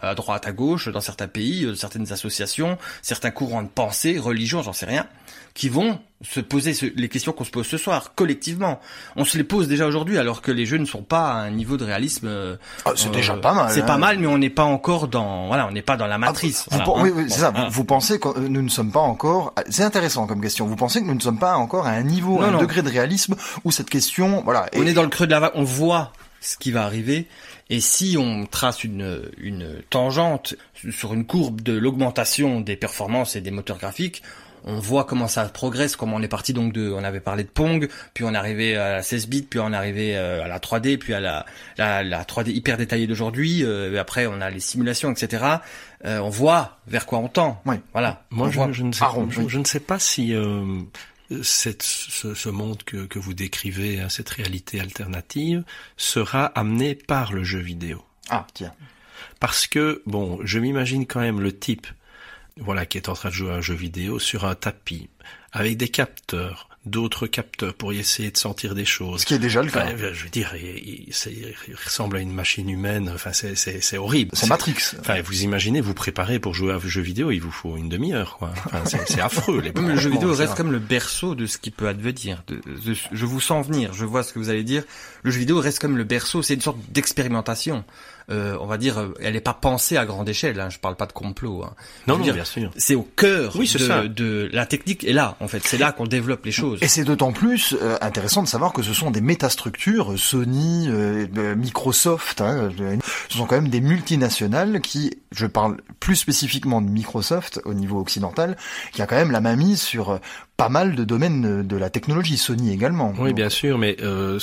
à 0.00 0.14
droite, 0.14 0.46
à 0.46 0.52
gauche, 0.52 0.88
dans 0.88 1.00
certains 1.00 1.28
pays, 1.28 1.64
euh, 1.64 1.74
certaines 1.74 2.12
associations, 2.12 2.78
certains 3.02 3.30
courants 3.30 3.62
de 3.62 3.68
pensée, 3.68 4.18
religions, 4.18 4.62
j'en 4.62 4.72
sais 4.72 4.86
rien, 4.86 5.06
qui 5.54 5.68
vont 5.68 5.98
se 6.22 6.40
poser 6.40 6.72
les 6.96 7.08
questions 7.08 7.32
qu'on 7.32 7.44
se 7.44 7.50
pose 7.50 7.66
ce 7.66 7.78
soir, 7.78 8.14
collectivement. 8.14 8.80
On 9.16 9.24
se 9.24 9.38
les 9.38 9.44
pose 9.44 9.68
déjà 9.68 9.86
aujourd'hui, 9.86 10.18
alors 10.18 10.42
que 10.42 10.50
les 10.50 10.66
jeux 10.66 10.78
ne 10.78 10.84
sont 10.84 11.02
pas 11.02 11.28
à 11.28 11.34
un 11.34 11.50
niveau 11.50 11.76
de 11.76 11.84
réalisme. 11.84 12.26
Euh, 12.26 12.56
ah, 12.84 12.92
c'est 12.94 13.10
déjà 13.10 13.34
euh, 13.34 13.40
pas 13.40 13.54
mal. 13.54 13.70
C'est 13.70 13.84
pas 13.84 13.94
hein. 13.94 13.98
mal, 13.98 14.18
mais 14.18 14.26
on 14.26 14.38
n'est 14.38 14.50
pas 14.50 14.64
encore 14.64 15.08
dans, 15.08 15.46
voilà, 15.46 15.66
on 15.66 15.72
n'est 15.72 15.82
pas 15.82 15.96
dans 15.96 16.06
la 16.06 16.18
matrice. 16.18 16.66
Ah, 16.72 16.84
oui, 16.96 17.10
oui 17.14 17.24
c'est 17.28 17.40
ça. 17.40 17.52
Vous, 17.70 17.84
pensez 17.84 18.18
que 18.18 18.38
nous 18.38 18.62
ne 18.62 18.68
sommes 18.68 18.92
pas 18.92 19.00
encore. 19.00 19.54
C'est 19.70 19.84
intéressant 19.84 20.26
comme 20.26 20.40
question. 20.40 20.66
Vous 20.66 20.76
pensez 20.76 21.00
que 21.00 21.06
nous 21.06 21.14
ne 21.14 21.20
sommes 21.20 21.38
pas 21.38 21.56
encore 21.56 21.86
à 21.86 21.90
un 21.90 22.02
niveau, 22.02 22.40
à 22.42 22.46
un 22.46 22.58
degré 22.58 22.82
de 22.82 22.90
réalisme 22.90 23.34
où 23.64 23.70
cette 23.70 23.90
question, 23.90 24.42
voilà. 24.44 24.66
On 24.74 24.86
est 24.86 24.94
dans 24.94 25.02
le 25.02 25.08
creux 25.08 25.26
de 25.26 25.32
la 25.32 25.40
vague. 25.40 25.52
On 25.54 25.64
voit 25.64 26.12
ce 26.40 26.56
qui 26.56 26.70
va 26.70 26.84
arriver. 26.84 27.28
Et 27.68 27.80
si 27.80 28.16
on 28.18 28.46
trace 28.46 28.84
une, 28.84 29.22
une 29.38 29.82
tangente 29.90 30.54
sur 30.90 31.14
une 31.14 31.26
courbe 31.26 31.62
de 31.62 31.72
l'augmentation 31.72 32.60
des 32.60 32.76
performances 32.76 33.34
et 33.34 33.40
des 33.40 33.50
moteurs 33.50 33.78
graphiques, 33.78 34.22
on 34.66 34.80
voit 34.80 35.04
comment 35.04 35.28
ça 35.28 35.44
progresse, 35.44 35.96
comment 35.96 36.16
on 36.16 36.22
est 36.22 36.28
parti 36.28 36.52
donc 36.52 36.72
de, 36.72 36.90
on 36.90 37.04
avait 37.04 37.20
parlé 37.20 37.44
de 37.44 37.48
Pong, 37.48 37.88
puis 38.14 38.24
on 38.24 38.34
est 38.34 38.36
arrivé 38.36 38.76
à 38.76 38.96
la 38.96 39.02
16 39.02 39.28
bits, 39.28 39.42
puis 39.42 39.60
on 39.60 39.72
est 39.72 39.76
arrivé 39.76 40.16
euh, 40.16 40.44
à 40.44 40.48
la 40.48 40.58
3D, 40.58 40.98
puis 40.98 41.14
à 41.14 41.20
la, 41.20 41.46
la, 41.78 42.02
la 42.02 42.24
3D 42.24 42.50
hyper 42.50 42.76
détaillée 42.76 43.06
d'aujourd'hui, 43.06 43.62
euh, 43.62 43.98
après 44.00 44.26
on 44.26 44.40
a 44.40 44.50
les 44.50 44.60
simulations, 44.60 45.12
etc. 45.12 45.44
Euh, 46.04 46.18
on 46.18 46.30
voit 46.30 46.78
vers 46.88 47.06
quoi 47.06 47.18
on 47.20 47.28
tend. 47.28 47.62
Oui. 47.64 47.76
Voilà. 47.92 48.24
Moi, 48.30 48.50
je, 48.50 48.60
je, 48.72 48.82
ne 48.82 48.92
sais, 48.92 49.04
je, 49.48 49.58
ne 49.58 49.64
sais, 49.64 49.80
pas 49.80 50.00
si 50.00 50.34
cette, 51.42 51.82
ce, 51.82 52.34
ce, 52.34 52.48
monde 52.48 52.82
que, 52.84 53.06
que, 53.06 53.18
vous 53.18 53.34
décrivez, 53.34 54.00
hein, 54.00 54.08
cette 54.08 54.30
réalité 54.30 54.80
alternative, 54.80 55.64
sera 55.96 56.46
amené 56.46 56.94
par 56.94 57.32
le 57.32 57.44
jeu 57.44 57.58
vidéo. 57.58 58.04
Ah, 58.28 58.46
tiens. 58.54 58.72
Parce 59.40 59.66
que, 59.66 60.02
bon, 60.06 60.40
je 60.44 60.58
m'imagine 60.58 61.06
quand 61.06 61.20
même 61.20 61.40
le 61.40 61.56
type, 61.56 61.86
voilà, 62.56 62.86
qui 62.86 62.98
est 62.98 63.08
en 63.08 63.14
train 63.14 63.28
de 63.28 63.34
jouer 63.34 63.50
à 63.50 63.56
un 63.56 63.60
jeu 63.60 63.74
vidéo 63.74 64.18
sur 64.18 64.44
un 64.44 64.54
tapis, 64.54 65.08
avec 65.52 65.76
des 65.76 65.88
capteurs, 65.88 66.68
d'autres 66.86 67.26
capteurs 67.26 67.74
pour 67.74 67.92
y 67.92 67.98
essayer 67.98 68.30
de 68.30 68.36
sentir 68.36 68.74
des 68.74 68.84
choses. 68.84 69.20
Ce 69.20 69.26
qui 69.26 69.34
est 69.34 69.38
déjà 69.38 69.62
le 69.62 69.70
cas. 69.70 69.94
je 69.96 70.24
veux 70.24 70.30
dire, 70.30 70.54
il, 70.56 71.08
il, 71.08 71.54
ressemble 71.84 72.16
à 72.16 72.20
une 72.20 72.32
machine 72.32 72.70
humaine. 72.70 73.10
Enfin, 73.12 73.32
c'est 73.32 73.98
horrible. 73.98 74.30
C'est 74.34 74.48
Matrix. 74.48 74.76
Enfin, 75.00 75.20
vous 75.20 75.42
imaginez, 75.42 75.80
vous 75.80 75.94
préparez 75.94 76.38
pour 76.38 76.54
jouer 76.54 76.72
à 76.72 76.76
un 76.76 76.80
jeu 76.80 77.02
vidéo, 77.02 77.30
il 77.30 77.40
vous 77.40 77.50
faut 77.50 77.76
une 77.76 77.88
demi-heure, 77.88 78.38
quoi. 78.38 78.52
Enfin, 78.66 78.82
c'est 79.06 79.20
affreux. 79.20 79.60
Les 79.60 79.72
le 79.72 79.96
jeu 79.96 80.10
vidéo 80.10 80.32
reste 80.32 80.54
comme 80.54 80.72
le 80.72 80.78
berceau 80.78 81.34
de 81.34 81.46
ce 81.46 81.58
qui 81.58 81.70
peut 81.70 81.88
advenir. 81.88 82.42
De, 82.46 82.56
de, 82.56 82.94
je 83.12 83.26
vous 83.26 83.40
sens 83.40 83.66
venir. 83.66 83.92
Je 83.92 84.04
vois 84.04 84.22
ce 84.22 84.32
que 84.32 84.38
vous 84.38 84.48
allez 84.48 84.64
dire. 84.64 84.84
Le 85.22 85.30
jeu 85.30 85.40
vidéo 85.40 85.60
reste 85.60 85.80
comme 85.80 85.96
le 85.96 86.04
berceau. 86.04 86.42
C'est 86.42 86.54
une 86.54 86.60
sorte 86.60 86.78
d'expérimentation 86.90 87.84
euh, 88.28 88.56
on 88.60 88.66
va 88.66 88.76
dire, 88.76 88.98
euh, 88.98 89.14
elle 89.20 89.34
n'est 89.34 89.40
pas 89.40 89.54
pensée 89.54 89.96
à 89.96 90.04
grande 90.04 90.28
échelle. 90.28 90.58
Hein, 90.58 90.68
je 90.68 90.78
parle 90.78 90.96
pas 90.96 91.06
de 91.06 91.12
complot. 91.12 91.62
Hein. 91.64 91.74
Non, 92.08 92.18
non, 92.18 92.24
bien 92.24 92.44
sûr. 92.44 92.70
C'est 92.76 92.96
au 92.96 93.02
cœur 93.02 93.54
oui, 93.56 93.72
de, 93.72 94.08
de, 94.08 94.50
la 94.52 94.66
technique. 94.66 95.04
Et 95.04 95.12
là, 95.12 95.36
en 95.40 95.46
fait, 95.46 95.62
c'est 95.64 95.78
là 95.78 95.92
qu'on 95.92 96.06
développe 96.06 96.44
les 96.44 96.52
choses. 96.52 96.80
Et 96.82 96.88
c'est 96.88 97.04
d'autant 97.04 97.32
plus 97.32 97.76
euh, 97.80 97.96
intéressant 98.00 98.42
de 98.42 98.48
savoir 98.48 98.72
que 98.72 98.82
ce 98.82 98.92
sont 98.92 99.12
des 99.12 99.20
métastructures, 99.20 100.18
Sony, 100.18 100.86
euh, 100.88 101.54
Microsoft. 101.54 102.40
Hein, 102.40 102.70
ce 103.28 103.38
sont 103.38 103.46
quand 103.46 103.56
même 103.56 103.68
des 103.68 103.80
multinationales 103.80 104.80
qui, 104.80 105.18
je 105.30 105.46
parle 105.46 105.76
plus 106.00 106.16
spécifiquement 106.16 106.82
de 106.82 106.88
Microsoft 106.88 107.60
au 107.64 107.74
niveau 107.74 108.00
occidental, 108.00 108.56
qui 108.92 109.02
a 109.02 109.06
quand 109.06 109.16
même 109.16 109.30
la 109.30 109.40
main 109.40 109.54
mise 109.54 109.80
sur 109.80 110.18
pas 110.56 110.68
mal 110.68 110.94
de 110.94 111.04
domaines 111.04 111.66
de 111.66 111.76
la 111.76 111.90
technologie, 111.90 112.38
Sony 112.38 112.72
également. 112.72 113.12
Oui, 113.18 113.34
bien 113.34 113.50
sûr, 113.50 113.76
mais 113.76 113.96
euh, 114.02 114.38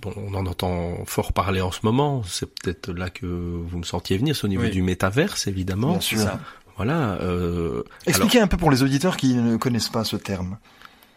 bon, 0.00 0.12
on 0.16 0.34
en 0.34 0.46
entend 0.46 1.04
fort 1.04 1.32
parler 1.32 1.60
en 1.60 1.70
ce 1.70 1.80
moment. 1.82 2.22
C'est 2.26 2.46
peut-être 2.46 2.90
là 2.92 3.10
que 3.10 3.26
vous 3.26 3.78
me 3.78 3.84
sentiez 3.84 4.16
venir, 4.16 4.34
c'est 4.34 4.44
au 4.44 4.48
niveau 4.48 4.68
du 4.68 4.82
métaverse, 4.82 5.46
évidemment. 5.46 5.92
Bien 5.92 6.00
sûr. 6.00 6.38
Voilà. 6.76 7.18
Euh, 7.20 7.82
Expliquez 8.06 8.40
un 8.40 8.46
peu 8.46 8.56
pour 8.56 8.70
les 8.70 8.82
auditeurs 8.82 9.16
qui 9.16 9.34
ne 9.34 9.56
connaissent 9.56 9.88
pas 9.88 10.04
ce 10.04 10.16
terme. 10.16 10.58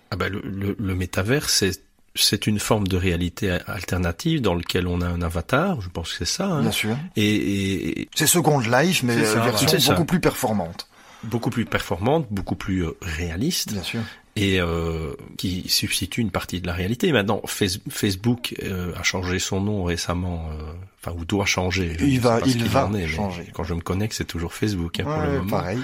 Ah 0.10 0.16
ben, 0.18 0.32
le, 0.32 0.42
le, 0.44 0.76
le 0.78 0.96
métaverse, 0.96 1.54
c'est 1.54 1.80
c'est 2.14 2.46
une 2.46 2.60
forme 2.60 2.88
de 2.90 2.98
réalité 2.98 3.58
alternative 3.68 4.42
dans 4.42 4.54
lequel 4.54 4.86
on 4.88 5.00
a 5.00 5.08
un 5.08 5.22
avatar, 5.22 5.80
je 5.80 5.88
pense 5.88 6.12
que 6.12 6.18
c'est 6.18 6.34
ça. 6.34 6.46
Hein. 6.46 6.62
Bien 6.62 6.72
sûr. 6.72 6.98
Et, 7.16 8.02
et... 8.02 8.10
c'est 8.14 8.28
Second 8.28 8.60
Life, 8.60 9.04
mais 9.04 9.24
ça, 9.24 9.40
version 9.40 9.94
beaucoup 9.94 10.06
plus 10.06 10.20
performante. 10.20 10.88
Beaucoup 11.24 11.50
plus 11.50 11.66
performante, 11.66 12.28
beaucoup 12.32 12.56
plus 12.56 12.86
euh, 12.86 12.98
réaliste. 13.02 13.74
Bien 13.74 13.84
sûr 13.84 14.02
et 14.36 14.62
euh, 14.62 15.14
qui 15.38 15.68
substitue 15.68 16.22
une 16.22 16.32
partie 16.32 16.62
de 16.62 16.68
la 16.68 16.74
réalité. 16.74 17.12
Maintenant, 17.12 17.42
Facebook 17.46 18.56
euh, 18.64 18.94
a 18.96 19.04
changé 19.04 19.40
son 19.40 19.62
nom 19.62 19.84
récemment, 19.84 20.50
euh, 20.52 20.72
enfin 21.00 21.16
ou 21.18 21.26
doit 21.26 21.46
changer. 21.46 21.98
Il 22.00 22.20
va, 22.22 22.40
il 22.46 22.64
va 22.66 22.90
changer. 23.08 23.48
Quand 23.54 23.64
je 23.64 23.74
me 23.74 23.82
connecte, 23.82 24.14
c'est 24.14 24.26
toujours 24.26 24.54
Facebook 24.54 25.00
hein, 25.00 25.04
pour 25.04 25.22
le 25.22 25.38
moment. 25.40 25.50
Pareil. 25.50 25.80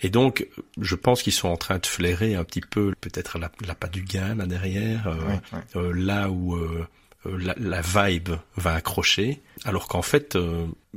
Et 0.00 0.10
donc, 0.10 0.46
je 0.80 0.94
pense 0.94 1.22
qu'ils 1.22 1.32
sont 1.32 1.48
en 1.48 1.56
train 1.56 1.78
de 1.78 1.86
flairer 1.86 2.36
un 2.36 2.44
petit 2.44 2.60
peu 2.60 2.94
peut-être 3.00 3.38
la, 3.38 3.50
la 3.66 3.74
pas 3.74 3.88
du 3.88 4.02
gain 4.02 4.36
là 4.36 4.46
derrière, 4.46 5.12
euh, 5.74 5.92
là 5.92 6.30
où 6.30 6.56
la, 7.24 7.54
la, 7.58 7.80
vibe 7.80 8.30
va 8.56 8.74
accrocher, 8.74 9.42
alors 9.64 9.88
qu'en 9.88 10.02
fait, 10.02 10.38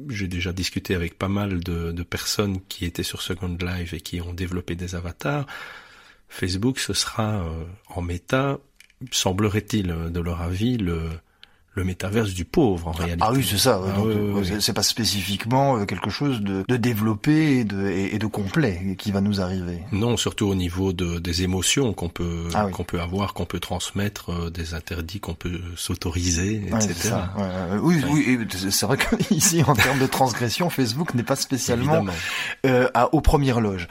j'ai 0.10 0.28
déjà 0.28 0.54
discuté 0.54 0.96
avec 0.96 1.18
pas 1.18 1.28
mal 1.28 1.64
de, 1.64 2.04
personnes 2.04 2.62
qui 2.68 2.86
étaient 2.86 3.04
sur 3.04 3.22
Second 3.22 3.58
Life 3.62 3.94
et 3.94 4.02
qui 4.02 4.22
ont 4.22 4.34
développé 4.34 4.76
des 4.76 4.96
avatars. 4.96 5.46
Facebook, 6.30 6.80
ce 6.80 6.94
sera 6.94 7.44
euh, 7.44 7.64
en 7.88 8.02
méta, 8.02 8.60
semblerait-il, 9.12 9.88
de 9.88 10.20
leur 10.20 10.42
avis, 10.42 10.78
le, 10.78 11.10
le 11.74 11.84
métaverse 11.86 12.32
du 12.34 12.44
pauvre 12.44 12.90
en 12.90 12.92
réalité. 12.92 13.20
Ah 13.22 13.32
oui, 13.34 13.48
c'est 13.50 13.58
ça. 13.58 13.80
Ah 13.82 14.02
oui, 14.02 14.14
oui, 14.14 14.42
oui. 14.52 14.62
c'est- 14.62 14.74
pas 14.74 14.84
spécifiquement 14.84 15.78
euh, 15.78 15.86
quelque 15.86 16.10
chose 16.10 16.42
de, 16.42 16.66
de 16.68 16.76
développé 16.78 17.60
et 17.60 17.64
de, 17.64 17.88
et, 17.90 18.18
de 18.20 18.26
complet 18.28 18.96
qui 18.98 19.12
va 19.12 19.22
nous 19.22 19.40
arriver. 19.42 19.80
Non, 19.92 20.18
surtout 20.18 20.48
au 20.48 20.56
niveau 20.56 20.92
de, 20.94 21.20
des 21.20 21.44
émotions 21.44 21.94
qu'on 21.94 22.10
peut 22.10 22.48
Ah 22.54 22.66
qu'on 22.72 22.84
peut 22.84 23.00
avoir, 23.00 23.34
qu'on 23.34 23.46
peut 23.46 23.60
transmettre, 23.60 24.32
euh, 24.32 24.50
des 24.50 24.74
interdits 24.74 25.20
qu'on 25.22 25.34
peut 25.34 25.62
s'autoriser, 25.78 26.62
etc. 26.68 27.16
Ouais. 27.38 27.78
Oui, 27.82 28.02
oui, 28.10 28.48
c'est 28.70 28.86
vrai 28.86 28.98
que 28.98 29.16
ici, 29.34 29.64
en 29.66 29.74
termes 29.74 30.00
de 30.00 30.08
transgression, 30.08 30.70
Facebook 30.70 31.14
n'est 31.14 31.24
pas 31.24 31.36
spécialement 31.38 32.06
euh, 32.66 32.90
à, 32.94 33.14
aux 33.14 33.22
premières 33.22 33.62
loges. 33.62 33.88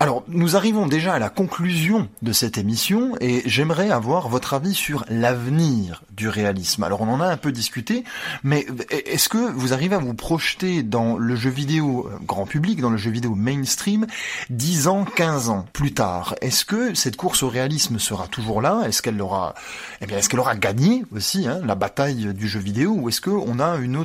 Alors, 0.00 0.22
nous 0.28 0.56
arrivons 0.56 0.86
déjà 0.86 1.14
à 1.14 1.18
la 1.18 1.30
conclusion 1.30 2.08
de 2.22 2.32
cette 2.32 2.58
émission 2.58 3.14
et 3.20 3.42
j'aimerais 3.46 3.90
avoir 3.90 4.28
votre 4.28 4.54
avis 4.54 4.74
sur 4.74 5.04
l'avenir 5.08 6.02
du 6.14 6.28
réalisme. 6.28 6.82
Alors, 6.82 7.00
on 7.02 7.08
en 7.08 7.20
un 7.28 7.36
peu 7.36 7.52
discuté, 7.52 8.04
mais 8.42 8.66
est-ce 8.90 9.28
que 9.28 9.38
vous 9.38 9.72
arrivez 9.72 9.96
à 9.96 9.98
vous 9.98 10.14
projeter 10.14 10.82
dans 10.82 11.16
le 11.16 11.36
jeu 11.36 11.50
vidéo 11.50 12.08
euh, 12.08 12.18
grand 12.26 12.46
public, 12.46 12.80
dans 12.80 12.90
le 12.90 12.96
jeu 12.96 13.10
vidéo 13.10 13.34
mainstream, 13.34 14.06
10 14.50 14.88
ans, 14.88 15.04
15 15.04 15.48
ans 15.48 15.66
plus 15.72 15.94
tard? 15.94 16.34
Est-ce 16.40 16.64
que 16.64 16.94
cette 16.94 17.16
course 17.16 17.42
au 17.42 17.48
réalisme 17.48 17.98
sera 17.98 18.26
toujours 18.28 18.60
là? 18.60 18.82
Est-ce 18.86 19.02
qu'elle 19.02 19.20
aura, 19.20 19.54
eh 20.00 20.06
bien, 20.06 20.18
est-ce 20.18 20.28
qu'elle 20.28 20.40
aura 20.40 20.56
gagné 20.56 21.04
aussi 21.14 21.46
hein, 21.46 21.60
la 21.64 21.74
bataille 21.74 22.34
du 22.34 22.48
jeu 22.48 22.60
vidéo? 22.60 22.92
Ou 22.92 23.08
est-ce 23.08 23.20
qu'on 23.20 23.58
a 23.58 23.76
une 23.76 23.96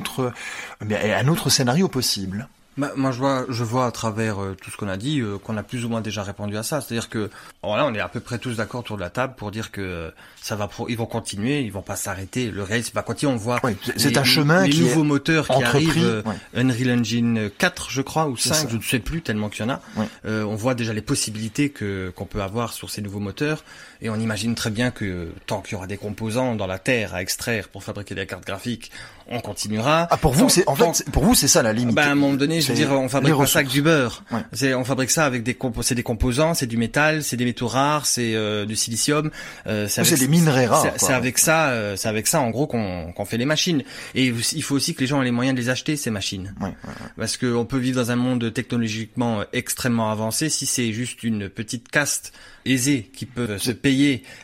bien, 0.84 0.98
un 1.18 1.28
autre 1.28 1.50
scénario 1.50 1.88
possible? 1.88 2.48
Bah, 2.78 2.92
moi, 2.96 3.10
je 3.10 3.18
vois, 3.18 3.44
je 3.48 3.64
vois 3.64 3.86
à 3.86 3.90
travers 3.90 4.40
euh, 4.42 4.56
tout 4.60 4.70
ce 4.70 4.76
qu'on 4.76 4.88
a 4.88 4.96
dit 4.96 5.20
euh, 5.20 5.36
qu'on 5.36 5.56
a 5.56 5.62
plus 5.62 5.84
ou 5.84 5.88
moins 5.88 6.00
déjà 6.00 6.22
répondu 6.22 6.56
à 6.56 6.62
ça. 6.62 6.80
C'est-à-dire 6.80 7.08
que, 7.10 7.28
voilà, 7.62 7.84
on 7.86 7.92
est 7.92 8.00
à 8.00 8.08
peu 8.08 8.20
près 8.20 8.38
tous 8.38 8.56
d'accord 8.56 8.80
autour 8.80 8.96
de 8.96 9.02
la 9.02 9.10
table 9.10 9.34
pour 9.36 9.50
dire 9.50 9.70
que 9.72 9.80
euh, 9.80 10.10
ça 10.40 10.54
va, 10.56 10.68
pro- 10.68 10.88
ils 10.88 10.96
vont 10.96 11.06
continuer, 11.06 11.60
ils 11.62 11.72
vont 11.72 11.82
pas 11.82 11.96
s'arrêter. 11.96 12.50
Le 12.50 12.62
réalisme 12.62 12.92
va 12.94 13.02
continuer. 13.02 13.32
On 13.32 13.36
voit 13.36 13.58
Oui, 13.64 13.76
c'est- 13.96 14.16
un 14.16 14.24
chemin 14.24 14.62
les 14.64 14.70
qui 14.70 14.80
nouveaux 14.82 15.02
est 15.02 15.06
moteurs 15.08 15.48
qui 15.48 15.62
arrivent. 15.62 16.22
ouais. 16.24 16.34
Unreal 16.54 17.00
Engine 17.00 17.50
4, 17.58 17.90
je 17.90 18.00
crois, 18.02 18.28
ou 18.28 18.36
C'est 18.36 18.50
5, 18.50 18.54
ça. 18.54 18.68
je 18.70 18.76
ne 18.76 18.82
sais 18.82 19.00
plus 19.00 19.22
tellement 19.22 19.48
qu'il 19.48 19.66
y 19.66 19.68
en 19.68 19.72
a. 19.74 19.82
Ouais. 19.96 20.06
Euh, 20.26 20.44
on 20.44 20.54
voit 20.54 20.74
déjà 20.74 20.92
les 20.92 21.02
possibilités 21.02 21.70
que 21.70 22.12
qu'on 22.14 22.26
peut 22.26 22.42
avoir 22.42 22.72
sur 22.72 22.90
ces 22.90 23.02
nouveaux 23.02 23.18
moteurs, 23.20 23.64
et 24.00 24.10
on 24.10 24.16
imagine 24.16 24.54
très 24.54 24.70
bien 24.70 24.90
que 24.90 25.28
tant 25.46 25.60
qu'il 25.60 25.72
y 25.72 25.76
aura 25.76 25.86
des 25.86 25.96
composants 25.96 26.54
dans 26.54 26.66
la 26.66 26.78
terre 26.78 27.14
à 27.14 27.22
extraire 27.22 27.68
pour 27.68 27.82
fabriquer 27.84 28.14
des 28.14 28.26
cartes 28.26 28.46
graphiques, 28.46 28.90
on 29.30 29.40
continuera. 29.40 30.08
Ah 30.10 30.16
pour 30.16 30.32
vous 30.32 30.48
c'est 30.48 30.66
en 30.68 30.74
tant- 30.76 30.94
fait 30.94 31.04
pour 31.10 31.22
vous 31.24 31.34
c'est 31.34 31.48
ça 31.48 31.62
la 31.62 31.72
limite. 31.74 31.94
ben, 31.94 32.02
à 32.02 32.10
un 32.12 32.14
moment 32.14 32.34
donné, 32.34 32.60
je 32.62 32.68
veux 32.68 32.74
dire, 32.74 32.90
on 32.92 33.08
fabrique 33.08 33.36
pas 33.36 33.46
ça 33.46 33.58
avec 33.58 33.70
du 33.70 33.82
beurre. 33.82 34.24
Ouais. 34.32 34.40
C'est, 34.52 34.72
on 34.74 34.84
fabrique 34.84 35.10
ça 35.10 35.26
avec 35.26 35.42
des 35.42 35.56
c'est 35.82 35.94
des 35.94 36.02
composants, 36.02 36.54
c'est 36.54 36.66
du 36.66 36.76
métal, 36.78 37.22
c'est 37.22 37.36
des 37.36 37.44
métaux 37.44 37.66
rares, 37.66 38.06
c'est 38.06 38.34
euh, 38.34 38.64
du 38.64 38.74
silicium. 38.76 39.30
Euh, 39.66 39.84
Oui, 39.84 39.90
c'est 40.06 40.18
des 40.18 40.28
minerais 40.28 40.66
rares, 40.66 40.86
C'est, 40.96 41.12
avec 41.12 41.36
ça, 41.38 41.68
euh, 41.70 41.96
c'est 41.96 42.08
avec 42.08 42.26
ça 42.26 42.40
en 42.40 42.50
gros 42.50 42.66
qu'on, 42.66 43.12
qu'on 43.12 43.24
fait 43.26 43.36
les 43.36 43.44
machines. 43.44 43.82
Et 44.14 44.26
il 44.26 44.62
faut 44.62 44.74
aussi 44.76 44.94
que 44.94 45.00
les 45.00 45.06
gens 45.06 45.20
aient 45.20 45.24
les 45.26 45.30
moyens 45.30 45.54
de 45.56 45.60
les 45.60 45.68
acheter 45.68 45.96
ces 45.96 46.10
machines, 46.10 46.54
Ouais, 46.60 46.68
ouais, 46.68 46.74
parce 47.18 47.36
que 47.36 47.52
on 47.54 47.64
peut 47.66 47.78
vivre 47.78 48.00
dans 48.02 48.10
un 48.10 48.16
monde 48.16 48.52
technologiquement 48.54 49.42
extrêmement 49.52 50.10
avancé 50.10 50.48
si 50.48 50.64
c'est 50.66 50.92
juste 50.92 51.22
une 51.22 51.48
petite 51.50 51.88
caste 51.90 52.32
aisée 52.64 53.10
qui 53.14 53.24
peut 53.26 53.58
se 53.58 53.70
payer 53.70 53.87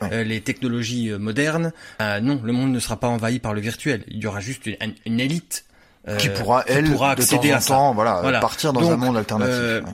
Ouais. 0.03 0.09
euh, 0.13 0.25
les 0.25 0.41
technologies 0.41 1.11
euh, 1.11 1.19
modernes. 1.19 1.73
euh, 2.01 2.21
non, 2.21 2.41
le 2.43 2.53
monde 2.53 2.71
ne 2.73 2.79
sera 2.81 2.99
pas 2.99 3.09
envahi 3.09 3.39
par 3.39 3.55
le 3.55 3.61
virtuel. 3.61 4.05
Il 4.09 4.19
y 4.23 4.27
aura 4.27 4.41
juste 4.41 4.67
une, 4.67 4.77
une 5.07 5.21
élite. 5.21 5.65
qui 6.19 6.29
pourra 6.29 6.65
elle 6.67 6.85
pourra 6.91 7.15
de 7.15 7.23
accéder 7.23 7.49
temps 7.49 7.55
en 7.55 7.57
à 7.57 7.61
ça. 7.61 7.91
voilà, 7.95 8.19
Voilà. 8.21 8.41
partir 8.41 8.73
dans 8.73 8.81
Donc, 8.83 8.93
un 8.93 8.97
monde 8.97 9.17
alternatif. 9.17 9.87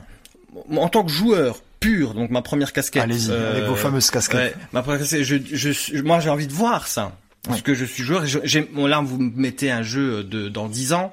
ouais. 0.69 0.77
en 0.77 0.89
tant 0.89 1.03
que 1.03 1.11
joueur 1.11 1.61
pur, 1.79 2.13
donc 2.13 2.29
ma 2.29 2.41
première 2.41 2.73
casquette. 2.73 3.01
Allez-y 3.03 3.31
euh, 3.31 3.51
avec 3.53 3.63
vos 3.65 3.75
fameuses 3.75 4.11
casquettes. 4.11 4.39
ouais, 4.55 4.61
ma 4.73 4.81
première 4.83 4.99
casquette, 4.99 5.23
je, 5.23 5.37
je, 5.51 5.69
suis- 5.69 6.01
moi 6.01 6.19
j'ai 6.19 6.29
envie 6.29 6.47
de 6.47 6.53
voir 6.53 6.87
ça. 6.87 7.13
Parce 7.43 7.57
Ouais. 7.57 7.63
que 7.63 7.73
je 7.73 7.85
suis 7.85 8.03
joueur. 8.03 8.23
et 8.25 8.87
là, 8.87 9.01
vous 9.01 9.17
me 9.17 9.31
mettez 9.35 9.71
un 9.71 9.81
jeu 9.81 10.23
de 10.23 10.47
dans 10.47 10.67
10 10.67 10.93
ans. 10.93 11.11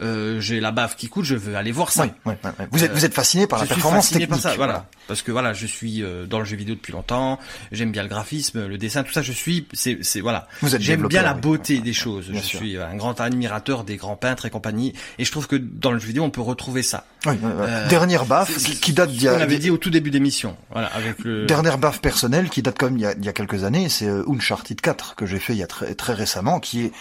Euh, 0.00 0.40
j'ai 0.40 0.60
la 0.60 0.70
bave 0.70 0.94
qui 0.96 1.08
coûte, 1.08 1.24
je 1.24 1.34
veux 1.34 1.56
aller 1.56 1.72
voir 1.72 1.90
ça. 1.90 2.04
Ouais, 2.04 2.12
ouais, 2.26 2.38
ouais. 2.44 2.68
Vous 2.70 2.84
êtes 2.84 2.90
Euh, 2.92 2.94
vous 2.94 3.04
êtes 3.04 3.14
fasciné 3.14 3.46
par 3.46 3.58
je 3.58 3.64
la 3.64 3.66
suis 3.66 3.74
performance 3.74 4.04
fasciné 4.06 4.20
technique. 4.26 4.42
par 4.42 4.52
ça, 4.52 4.56
voilà. 4.56 4.86
Parce 5.08 5.22
que 5.22 5.32
voilà, 5.32 5.52
je 5.54 5.66
suis 5.66 6.02
euh, 6.02 6.26
dans 6.26 6.38
le 6.38 6.44
jeu 6.44 6.56
vidéo 6.56 6.74
depuis 6.76 6.92
longtemps. 6.92 7.38
J'aime 7.72 7.90
bien 7.90 8.02
le 8.02 8.08
graphisme, 8.08 8.66
le 8.66 8.78
dessin, 8.78 9.02
tout 9.02 9.12
ça. 9.12 9.22
Je 9.22 9.32
suis, 9.32 9.66
c'est, 9.72 9.98
c'est 10.02 10.20
voilà. 10.20 10.46
Vous 10.62 10.74
êtes 10.74 10.82
J'aime 10.82 11.06
bien 11.08 11.22
la 11.22 11.34
oui. 11.34 11.40
beauté 11.40 11.80
des 11.80 11.92
choses. 11.92 12.26
je 12.32 12.38
sûr. 12.38 12.58
suis 12.60 12.76
un 12.76 12.94
grand 12.94 13.20
admirateur 13.20 13.84
des 13.84 13.96
grands 13.96 14.16
peintres 14.16 14.46
et 14.46 14.50
compagnie. 14.50 14.92
Et 15.18 15.24
je 15.24 15.32
trouve 15.32 15.48
que 15.48 15.56
dans 15.56 15.90
le 15.90 15.98
jeu 15.98 16.06
vidéo, 16.08 16.22
on 16.22 16.30
peut 16.30 16.40
retrouver 16.42 16.82
ça. 16.82 17.04
Oui. 17.26 17.34
Euh, 17.42 17.88
Dernière 17.88 18.24
baffe 18.24 18.56
qui, 18.80 18.92
date 18.92 19.10
d'il 19.10 19.22
y 19.22 19.28
a 19.28 19.34
qu'on 19.34 19.40
avait 19.40 19.58
dit 19.58 19.70
au 19.70 19.78
tout 19.78 19.90
début 19.90 20.10
d'émission. 20.10 20.56
Voilà, 20.70 20.88
avec 20.94 21.18
le. 21.24 21.46
Dernière 21.46 21.78
baffe 21.78 22.00
personnelle 22.00 22.48
qui 22.50 22.62
date 22.62 22.78
comme 22.78 22.96
il 22.96 23.00
y 23.02 23.06
a, 23.06 23.14
il 23.18 23.24
y 23.24 23.28
a 23.28 23.32
quelques 23.32 23.64
années, 23.64 23.88
c'est 23.88 24.08
Uncharted 24.28 24.80
4 24.80 25.16
que 25.16 25.26
j'ai 25.26 25.38
fait 25.40 25.54
il 25.54 25.58
y 25.58 25.62
a 25.64 25.66
très, 25.66 25.94
très 25.94 26.14
récemment, 26.14 26.60
qui 26.60 26.84
est 26.84 26.92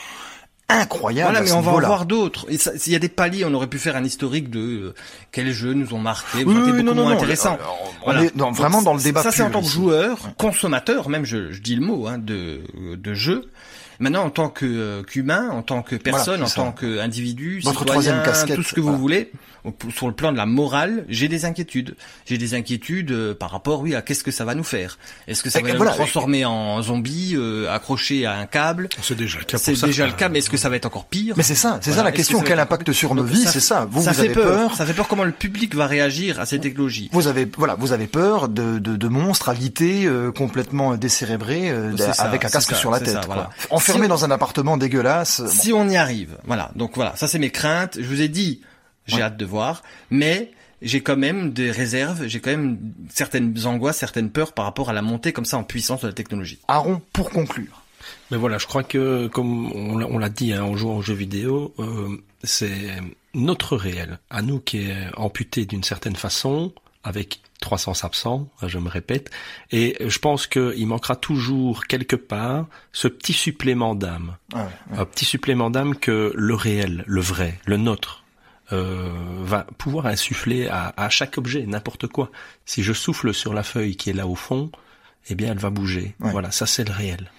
incroyable. 0.70 1.32
Voilà, 1.32 1.46
mais 1.46 1.52
on 1.54 1.62
va 1.62 1.72
en 1.72 1.80
voir 1.80 2.06
d'autres. 2.06 2.46
S'il 2.78 2.92
y 2.92 2.96
a 2.96 3.00
des 3.00 3.10
paliers, 3.10 3.46
on 3.46 3.54
aurait 3.54 3.68
pu 3.68 3.80
faire 3.80 3.96
un 3.96 4.04
historique 4.04 4.50
de 4.50 4.60
euh, 4.60 4.94
quels 5.32 5.52
jeux 5.52 5.74
nous 5.74 5.94
ont 5.94 6.00
marqué, 6.00 6.40
Oui, 6.44 6.46
oui, 6.48 6.54
beaucoup 6.56 6.78
non, 6.84 6.94
non, 6.94 7.04
moins 7.04 7.12
non, 7.12 7.18
intéressant. 7.18 7.58
on 8.02 8.04
Voilà. 8.06 8.24
est 8.26 8.36
dans- 8.36 8.52
vraiment 8.52 8.82
dans 8.82 8.94
le 8.94 9.02
débat 9.02 9.24
Ça, 9.24 9.32
c'est 9.32 9.44
en 9.44 9.50
tant 9.50 9.62
que 9.62 9.68
joueur, 9.68 10.18
consommateur, 10.38 11.08
même 11.10 11.24
je, 11.26 11.52
je 11.52 11.62
dis 11.62 11.76
le 11.76 11.86
mot, 11.86 12.08
hein, 12.08 12.18
de, 12.18 12.62
de 12.96 13.14
jeu. 13.14 13.50
Maintenant, 14.00 14.24
en 14.26 14.30
tant 14.30 14.50
que 14.50 14.66
euh, 14.66 15.04
qu'humain, 15.04 15.50
en 15.52 15.62
tant 15.62 15.82
que 15.82 15.96
personne, 15.96 16.42
Voilà, 16.42 16.46
en 16.46 16.72
tant 16.72 16.72
qu'individu, 16.72 17.62
Votre 17.64 17.80
citoyen, 17.80 17.92
troisième 17.92 18.24
casquette, 18.24 18.56
tout 18.56 18.64
ce 18.64 18.74
que 18.74 18.82
voilà. 18.82 18.96
vous 18.96 19.02
voulez, 19.02 19.32
sur 19.94 20.08
le 20.08 20.14
plan 20.14 20.32
de 20.32 20.38
la 20.38 20.46
morale, 20.46 21.04
j'ai 21.10 21.28
des 21.28 21.46
inquiétudes. 21.46 21.96
J'ai 22.26 22.38
des 22.38 22.54
inquiétudes 22.54 23.12
euh, 23.12 23.34
par 23.34 23.52
rapport, 23.52 23.82
oui, 23.82 23.96
à 23.96 24.02
qu'est-ce 24.02 24.24
que 24.24 24.32
ça 24.32 24.46
va 24.46 24.56
nous 24.56 24.64
faire? 24.64 24.98
Est-ce 25.28 25.44
que 25.44 25.50
ça 25.50 25.60
Et- 25.60 25.64
va 25.64 25.72
nous 25.72 25.78
voilà. 25.78 25.92
transformer 25.94 26.46
en 26.46 26.82
zombie, 26.82 27.34
euh, 27.36 27.74
accroché 27.74 28.26
à 28.26 28.34
un 28.38 28.46
câble? 28.46 28.88
C'est 29.02 29.16
déjà 29.18 29.40
le 29.40 29.46
cas 29.46 29.58
pour 29.58 29.66
C'est 29.66 29.86
déjà 29.86 30.06
le 30.06 30.14
cas, 30.14 30.30
mais 30.30 30.40
est-ce 30.40 30.50
que 30.50 30.58
ça 30.58 30.70
va 30.70 30.76
être 30.78 30.86
encore 30.86 31.06
pire? 31.06 31.34
Mais 31.38 31.44
c'est 31.44 31.56
ça, 31.56 31.80
c'est 31.82 31.90
Voilà. 31.92 31.98
ça 31.98 32.04
la 32.06 32.12
question. 32.12 32.38
que 32.40 32.44
ça 32.46 32.50
va 32.50 32.56
Quel 32.56 32.60
impact 32.60 32.92
sur 32.94 33.16
nos 33.16 33.24
vies 33.24 33.46
C'est 33.46 33.60
ça. 33.60 33.88
Vous, 33.92 34.04
ça 34.04 34.12
vous 34.12 34.16
fait 34.18 34.26
avez 34.26 34.34
peur. 34.34 34.46
peur. 34.70 34.76
Ça 34.76 34.86
fait 34.86 34.94
peur 34.94 35.08
comment 35.08 35.24
le 35.24 35.32
public 35.32 35.76
va 35.76 35.88
réagir 35.88 36.40
à 36.40 36.46
ces 36.46 36.60
technologies. 36.60 37.10
Vous 37.12 37.28
avez 37.28 37.48
voilà, 37.58 37.76
vous 37.76 37.92
avez 37.94 38.08
peur 38.08 38.48
de, 38.50 38.80
de, 38.80 38.96
de 38.96 39.08
monstres 39.08 39.50
alités 39.50 40.06
euh, 40.06 40.32
complètement 40.32 40.96
décérébrés 40.96 41.70
euh, 41.72 41.96
avec 42.20 42.46
un 42.46 42.50
casque 42.50 42.76
sur 42.76 42.92
la 42.92 43.00
tête. 43.00 43.18
Enfermé 43.92 44.06
Si 44.08 44.12
on- 44.12 44.16
dans 44.16 44.26
un 44.26 44.32
appartement 44.32 44.78
dégueulasse. 44.78 45.42
bon. 45.42 45.48
Si 45.50 45.74
on 45.74 45.88
y 45.90 45.96
arrive, 45.98 46.38
voilà. 46.46 46.72
Donc 46.76 46.92
voilà, 46.96 47.16
ça 47.16 47.28
c'est 47.28 47.40
mes 47.40 47.50
craintes. 47.52 47.98
Je 48.00 48.08
vous 48.08 48.22
ai 48.22 48.28
dit, 48.28 48.62
j'ai 49.06 49.18
Ouais. 49.18 49.22
hâte 49.24 49.38
de 49.38 49.46
voir, 49.46 49.84
mais 50.10 50.52
j'ai 50.82 51.02
quand 51.02 51.18
même 51.18 51.52
des 51.54 51.72
réserves, 51.72 52.28
j'ai 52.28 52.40
quand 52.40 52.52
même 52.52 52.78
certaines 53.10 53.66
angoisses, 53.66 53.98
certaines 53.98 54.30
peurs 54.30 54.54
par 54.54 54.66
rapport 54.66 54.90
à 54.90 54.94
la 54.94 55.02
montée 55.02 55.34
comme 55.34 55.46
ça 55.46 55.58
en 55.58 55.64
puissance 55.64 56.02
de 56.02 56.08
la 56.08 56.14
technologie. 56.14 56.60
Aaron, 56.68 57.02
pour 57.14 57.30
conclure. 57.30 57.82
Mais 58.32 58.38
voilà, 58.38 58.58
je 58.58 58.68
crois 58.68 58.84
que, 58.84 59.28
comme 59.28 59.72
on 59.74 59.98
l'a- 59.98 60.08
on 60.08 60.18
l'a 60.18 60.30
dit, 60.30 60.54
hein, 60.54 60.64
en 60.64 60.76
jouant 60.78 60.98
aux 60.98 61.02
jeux 61.02 61.14
vidéo, 61.14 61.74
euh, 61.80 62.10
c'est 62.44 62.90
notre 63.34 63.76
réel, 63.76 64.20
à 64.30 64.42
nous 64.42 64.60
qui 64.60 64.78
est 64.90 64.96
amputé 65.18 65.66
d'une 65.66 65.84
certaine 65.84 66.16
façon, 66.16 66.72
avec 67.08 67.42
300 67.62 68.04
absents, 68.04 68.50
hein, 68.62 68.68
je 68.68 68.78
me 68.78 68.88
répète, 68.90 69.32
et 69.72 69.96
je 70.06 70.20
pense 70.20 70.46
qu'il 70.46 70.86
manquera 70.88 71.16
toujours 71.16 71.86
quelque 71.86 72.16
part 72.16 72.68
ce 72.92 73.08
petit 73.08 73.34
supplément 73.34 73.96
d'âme, 73.96 74.38
Ouais, 74.54 74.62
ouais. 74.92 74.98
un 75.00 75.06
petit 75.06 75.26
supplément 75.26 75.70
d'âme 75.72 75.96
que 75.96 76.32
le 76.36 76.54
réel, 76.54 77.04
le 77.08 77.22
vrai, 77.22 77.60
le 77.66 77.78
nôtre, 77.78 78.24
euh, 78.74 79.10
va 79.42 79.66
pouvoir 79.78 80.06
insuffler 80.08 80.68
à, 80.68 80.94
à 80.98 81.10
chaque 81.10 81.38
objet, 81.38 81.66
n'importe 81.66 82.08
quoi. 82.08 82.30
Si 82.66 82.84
je 82.84 82.94
souffle 82.94 83.34
sur 83.34 83.54
la 83.54 83.64
feuille 83.64 83.96
qui 83.96 84.10
est 84.10 84.14
là 84.14 84.28
au 84.28 84.36
fond, 84.36 84.72
eh 85.30 85.36
bien 85.36 85.52
elle 85.52 85.58
va 85.58 85.70
bouger. 85.70 86.16
Ouais. 86.20 86.32
Voilà, 86.32 86.52
ça 86.52 86.66
c'est 86.66 86.84
le 86.88 86.94
réel. 86.94 87.32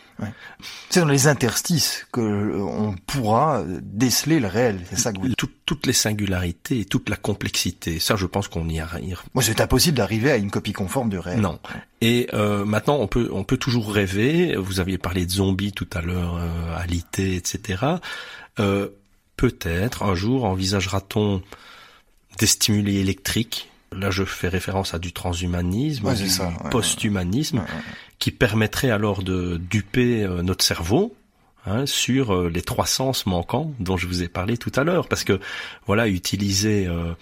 C'est 0.90 1.00
dans 1.00 1.06
les 1.06 1.26
interstices 1.28 2.06
que 2.12 2.20
euh, 2.20 2.58
on 2.60 2.92
pourra 3.06 3.58
euh, 3.60 3.78
déceler 3.82 4.40
le 4.40 4.48
réel. 4.48 4.80
C'est 4.90 4.98
ça 4.98 5.12
que 5.12 5.18
vous. 5.20 5.28
Tout- 5.34 5.48
toutes 5.66 5.86
les 5.86 5.92
singularités 5.92 6.80
et 6.80 6.84
toute 6.86 7.08
la 7.10 7.16
complexité. 7.16 7.98
Ça, 8.00 8.16
je 8.16 8.26
pense 8.26 8.48
qu'on 8.48 8.68
y 8.68 8.80
arrive. 8.80 9.20
Moi, 9.34 9.42
c'est 9.44 9.60
impossible 9.60 9.98
d'arriver 9.98 10.30
à 10.30 10.36
une 10.36 10.50
copie 10.50 10.72
conforme 10.72 11.10
du 11.10 11.18
réel. 11.18 11.40
Non. 11.40 11.58
Et 12.00 12.28
euh, 12.32 12.64
maintenant, 12.64 12.96
on 12.96 13.06
peut 13.06 13.28
on 13.32 13.44
peut 13.44 13.58
toujours 13.58 13.92
rêver. 13.92 14.56
Vous 14.56 14.80
aviez 14.80 14.98
parlé 14.98 15.26
de 15.26 15.30
zombies 15.30 15.72
tout 15.72 15.88
à 15.92 16.00
l'heure, 16.00 16.36
euh, 16.36 16.76
alité, 16.76 17.36
etc. 17.36 17.84
Euh, 18.58 18.88
Peut-être 19.36 20.02
un 20.02 20.16
jour 20.16 20.44
envisagera-t-on 20.46 21.42
des 22.38 22.46
stimuli 22.46 22.96
électriques? 22.98 23.70
Là, 23.92 24.10
je 24.10 24.24
fais 24.24 24.48
référence 24.48 24.94
à 24.94 24.98
du 24.98 25.12
transhumanisme, 25.12 26.06
Ouais, 26.06 26.14
du 26.14 26.28
posthumanisme, 26.70 27.58
ouais. 27.58 27.64
Qui 28.18 28.30
permettrait 28.30 28.90
alors 28.90 29.22
de 29.22 29.56
duper 29.58 30.24
euh, 30.24 30.42
notre 30.42 30.64
cerveau 30.64 31.14
hein, 31.66 31.86
sur 31.86 32.34
euh, 32.34 32.48
les 32.48 32.62
trois 32.62 32.86
sens 32.86 33.26
manquants 33.26 33.72
dont 33.78 33.96
je 33.96 34.06
vous 34.06 34.22
ai 34.22 34.28
parlé 34.28 34.56
tout 34.58 34.72
à 34.74 34.84
l'heure. 34.84 35.08
Parce 35.08 35.24
que 35.24 35.38
voilà, 35.86 36.08
utiliser 36.08 36.86
euh, 36.86 37.12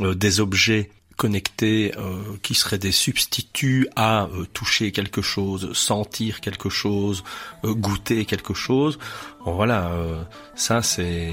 euh, 0.00 0.14
des 0.14 0.40
objets 0.40 0.90
connectés 1.16 1.92
euh, 1.98 2.14
qui 2.42 2.54
seraient 2.54 2.78
des 2.78 2.90
substituts 2.90 3.86
à 3.96 4.24
euh, 4.24 4.46
toucher 4.52 4.92
quelque 4.92 5.22
chose, 5.22 5.72
sentir 5.74 6.40
quelque 6.40 6.68
chose, 6.70 7.22
euh, 7.64 7.74
goûter 7.74 8.24
quelque 8.24 8.54
chose. 8.54 8.98
Bon 9.44 9.52
voilà, 9.54 9.88
euh, 9.90 10.22
ça 10.54 10.82
c'est 10.82 11.30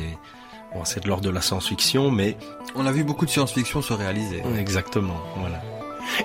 bon, 0.73 0.83
c'est 0.85 1.03
de 1.03 1.07
l'ordre 1.07 1.23
de 1.23 1.29
la 1.29 1.41
science-fiction, 1.41 2.11
mais 2.11 2.37
On 2.75 2.85
a 2.85 2.91
vu 2.91 3.03
beaucoup 3.03 3.25
de 3.25 3.31
science-fiction 3.31 3.81
se 3.81 3.93
réaliser. 3.93 4.43
exactement, 4.59 5.19
voilà. 5.37 5.61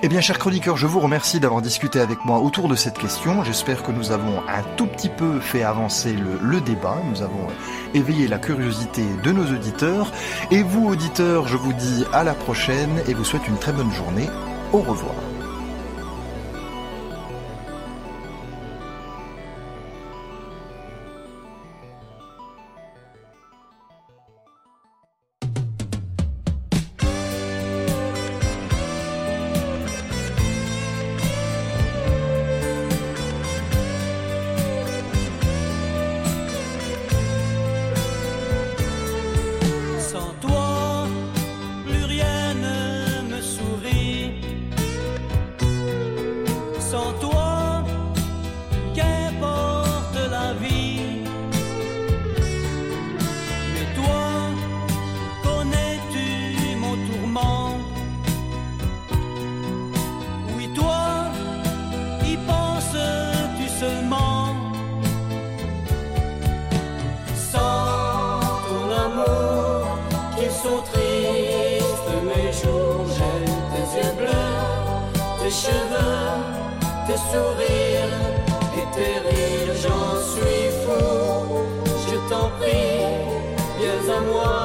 Eh 0.02 0.08
bien, 0.08 0.20
chers 0.20 0.38
chroniqueurs, 0.38 0.76
je 0.76 0.86
vous 0.86 1.00
remercie 1.00 1.40
d'avoir 1.40 1.62
discuté 1.62 2.00
avec 2.00 2.24
moi 2.24 2.38
autour 2.38 2.68
de 2.68 2.74
cette 2.74 2.98
question. 2.98 3.44
J'espère 3.44 3.82
que 3.82 3.92
nous 3.92 4.12
avons 4.12 4.40
un 4.48 4.62
tout 4.76 4.86
petit 4.86 5.08
peu 5.08 5.40
fait 5.40 5.62
avancer 5.62 6.12
le, 6.12 6.38
le, 6.42 6.60
débat. 6.60 6.98
Nous 7.10 7.22
avons 7.22 7.46
éveillé 7.94 8.28
la 8.28 8.38
curiosité 8.38 9.04
de 9.22 9.32
nos 9.32 9.46
auditeurs. 9.46 10.12
Et 10.50 10.62
vous, 10.62 10.88
auditeurs, 10.88 11.48
je 11.48 11.56
vous 11.56 11.72
dis 11.72 12.04
à 12.12 12.24
la 12.24 12.34
prochaine 12.34 13.02
et 13.08 13.14
vous 13.14 13.24
souhaite 13.24 13.46
une 13.48 13.58
très 13.58 13.72
bonne 13.72 13.92
journée. 13.92 14.28
Au 14.72 14.78
revoir. 14.78 15.14
someone 84.06 84.63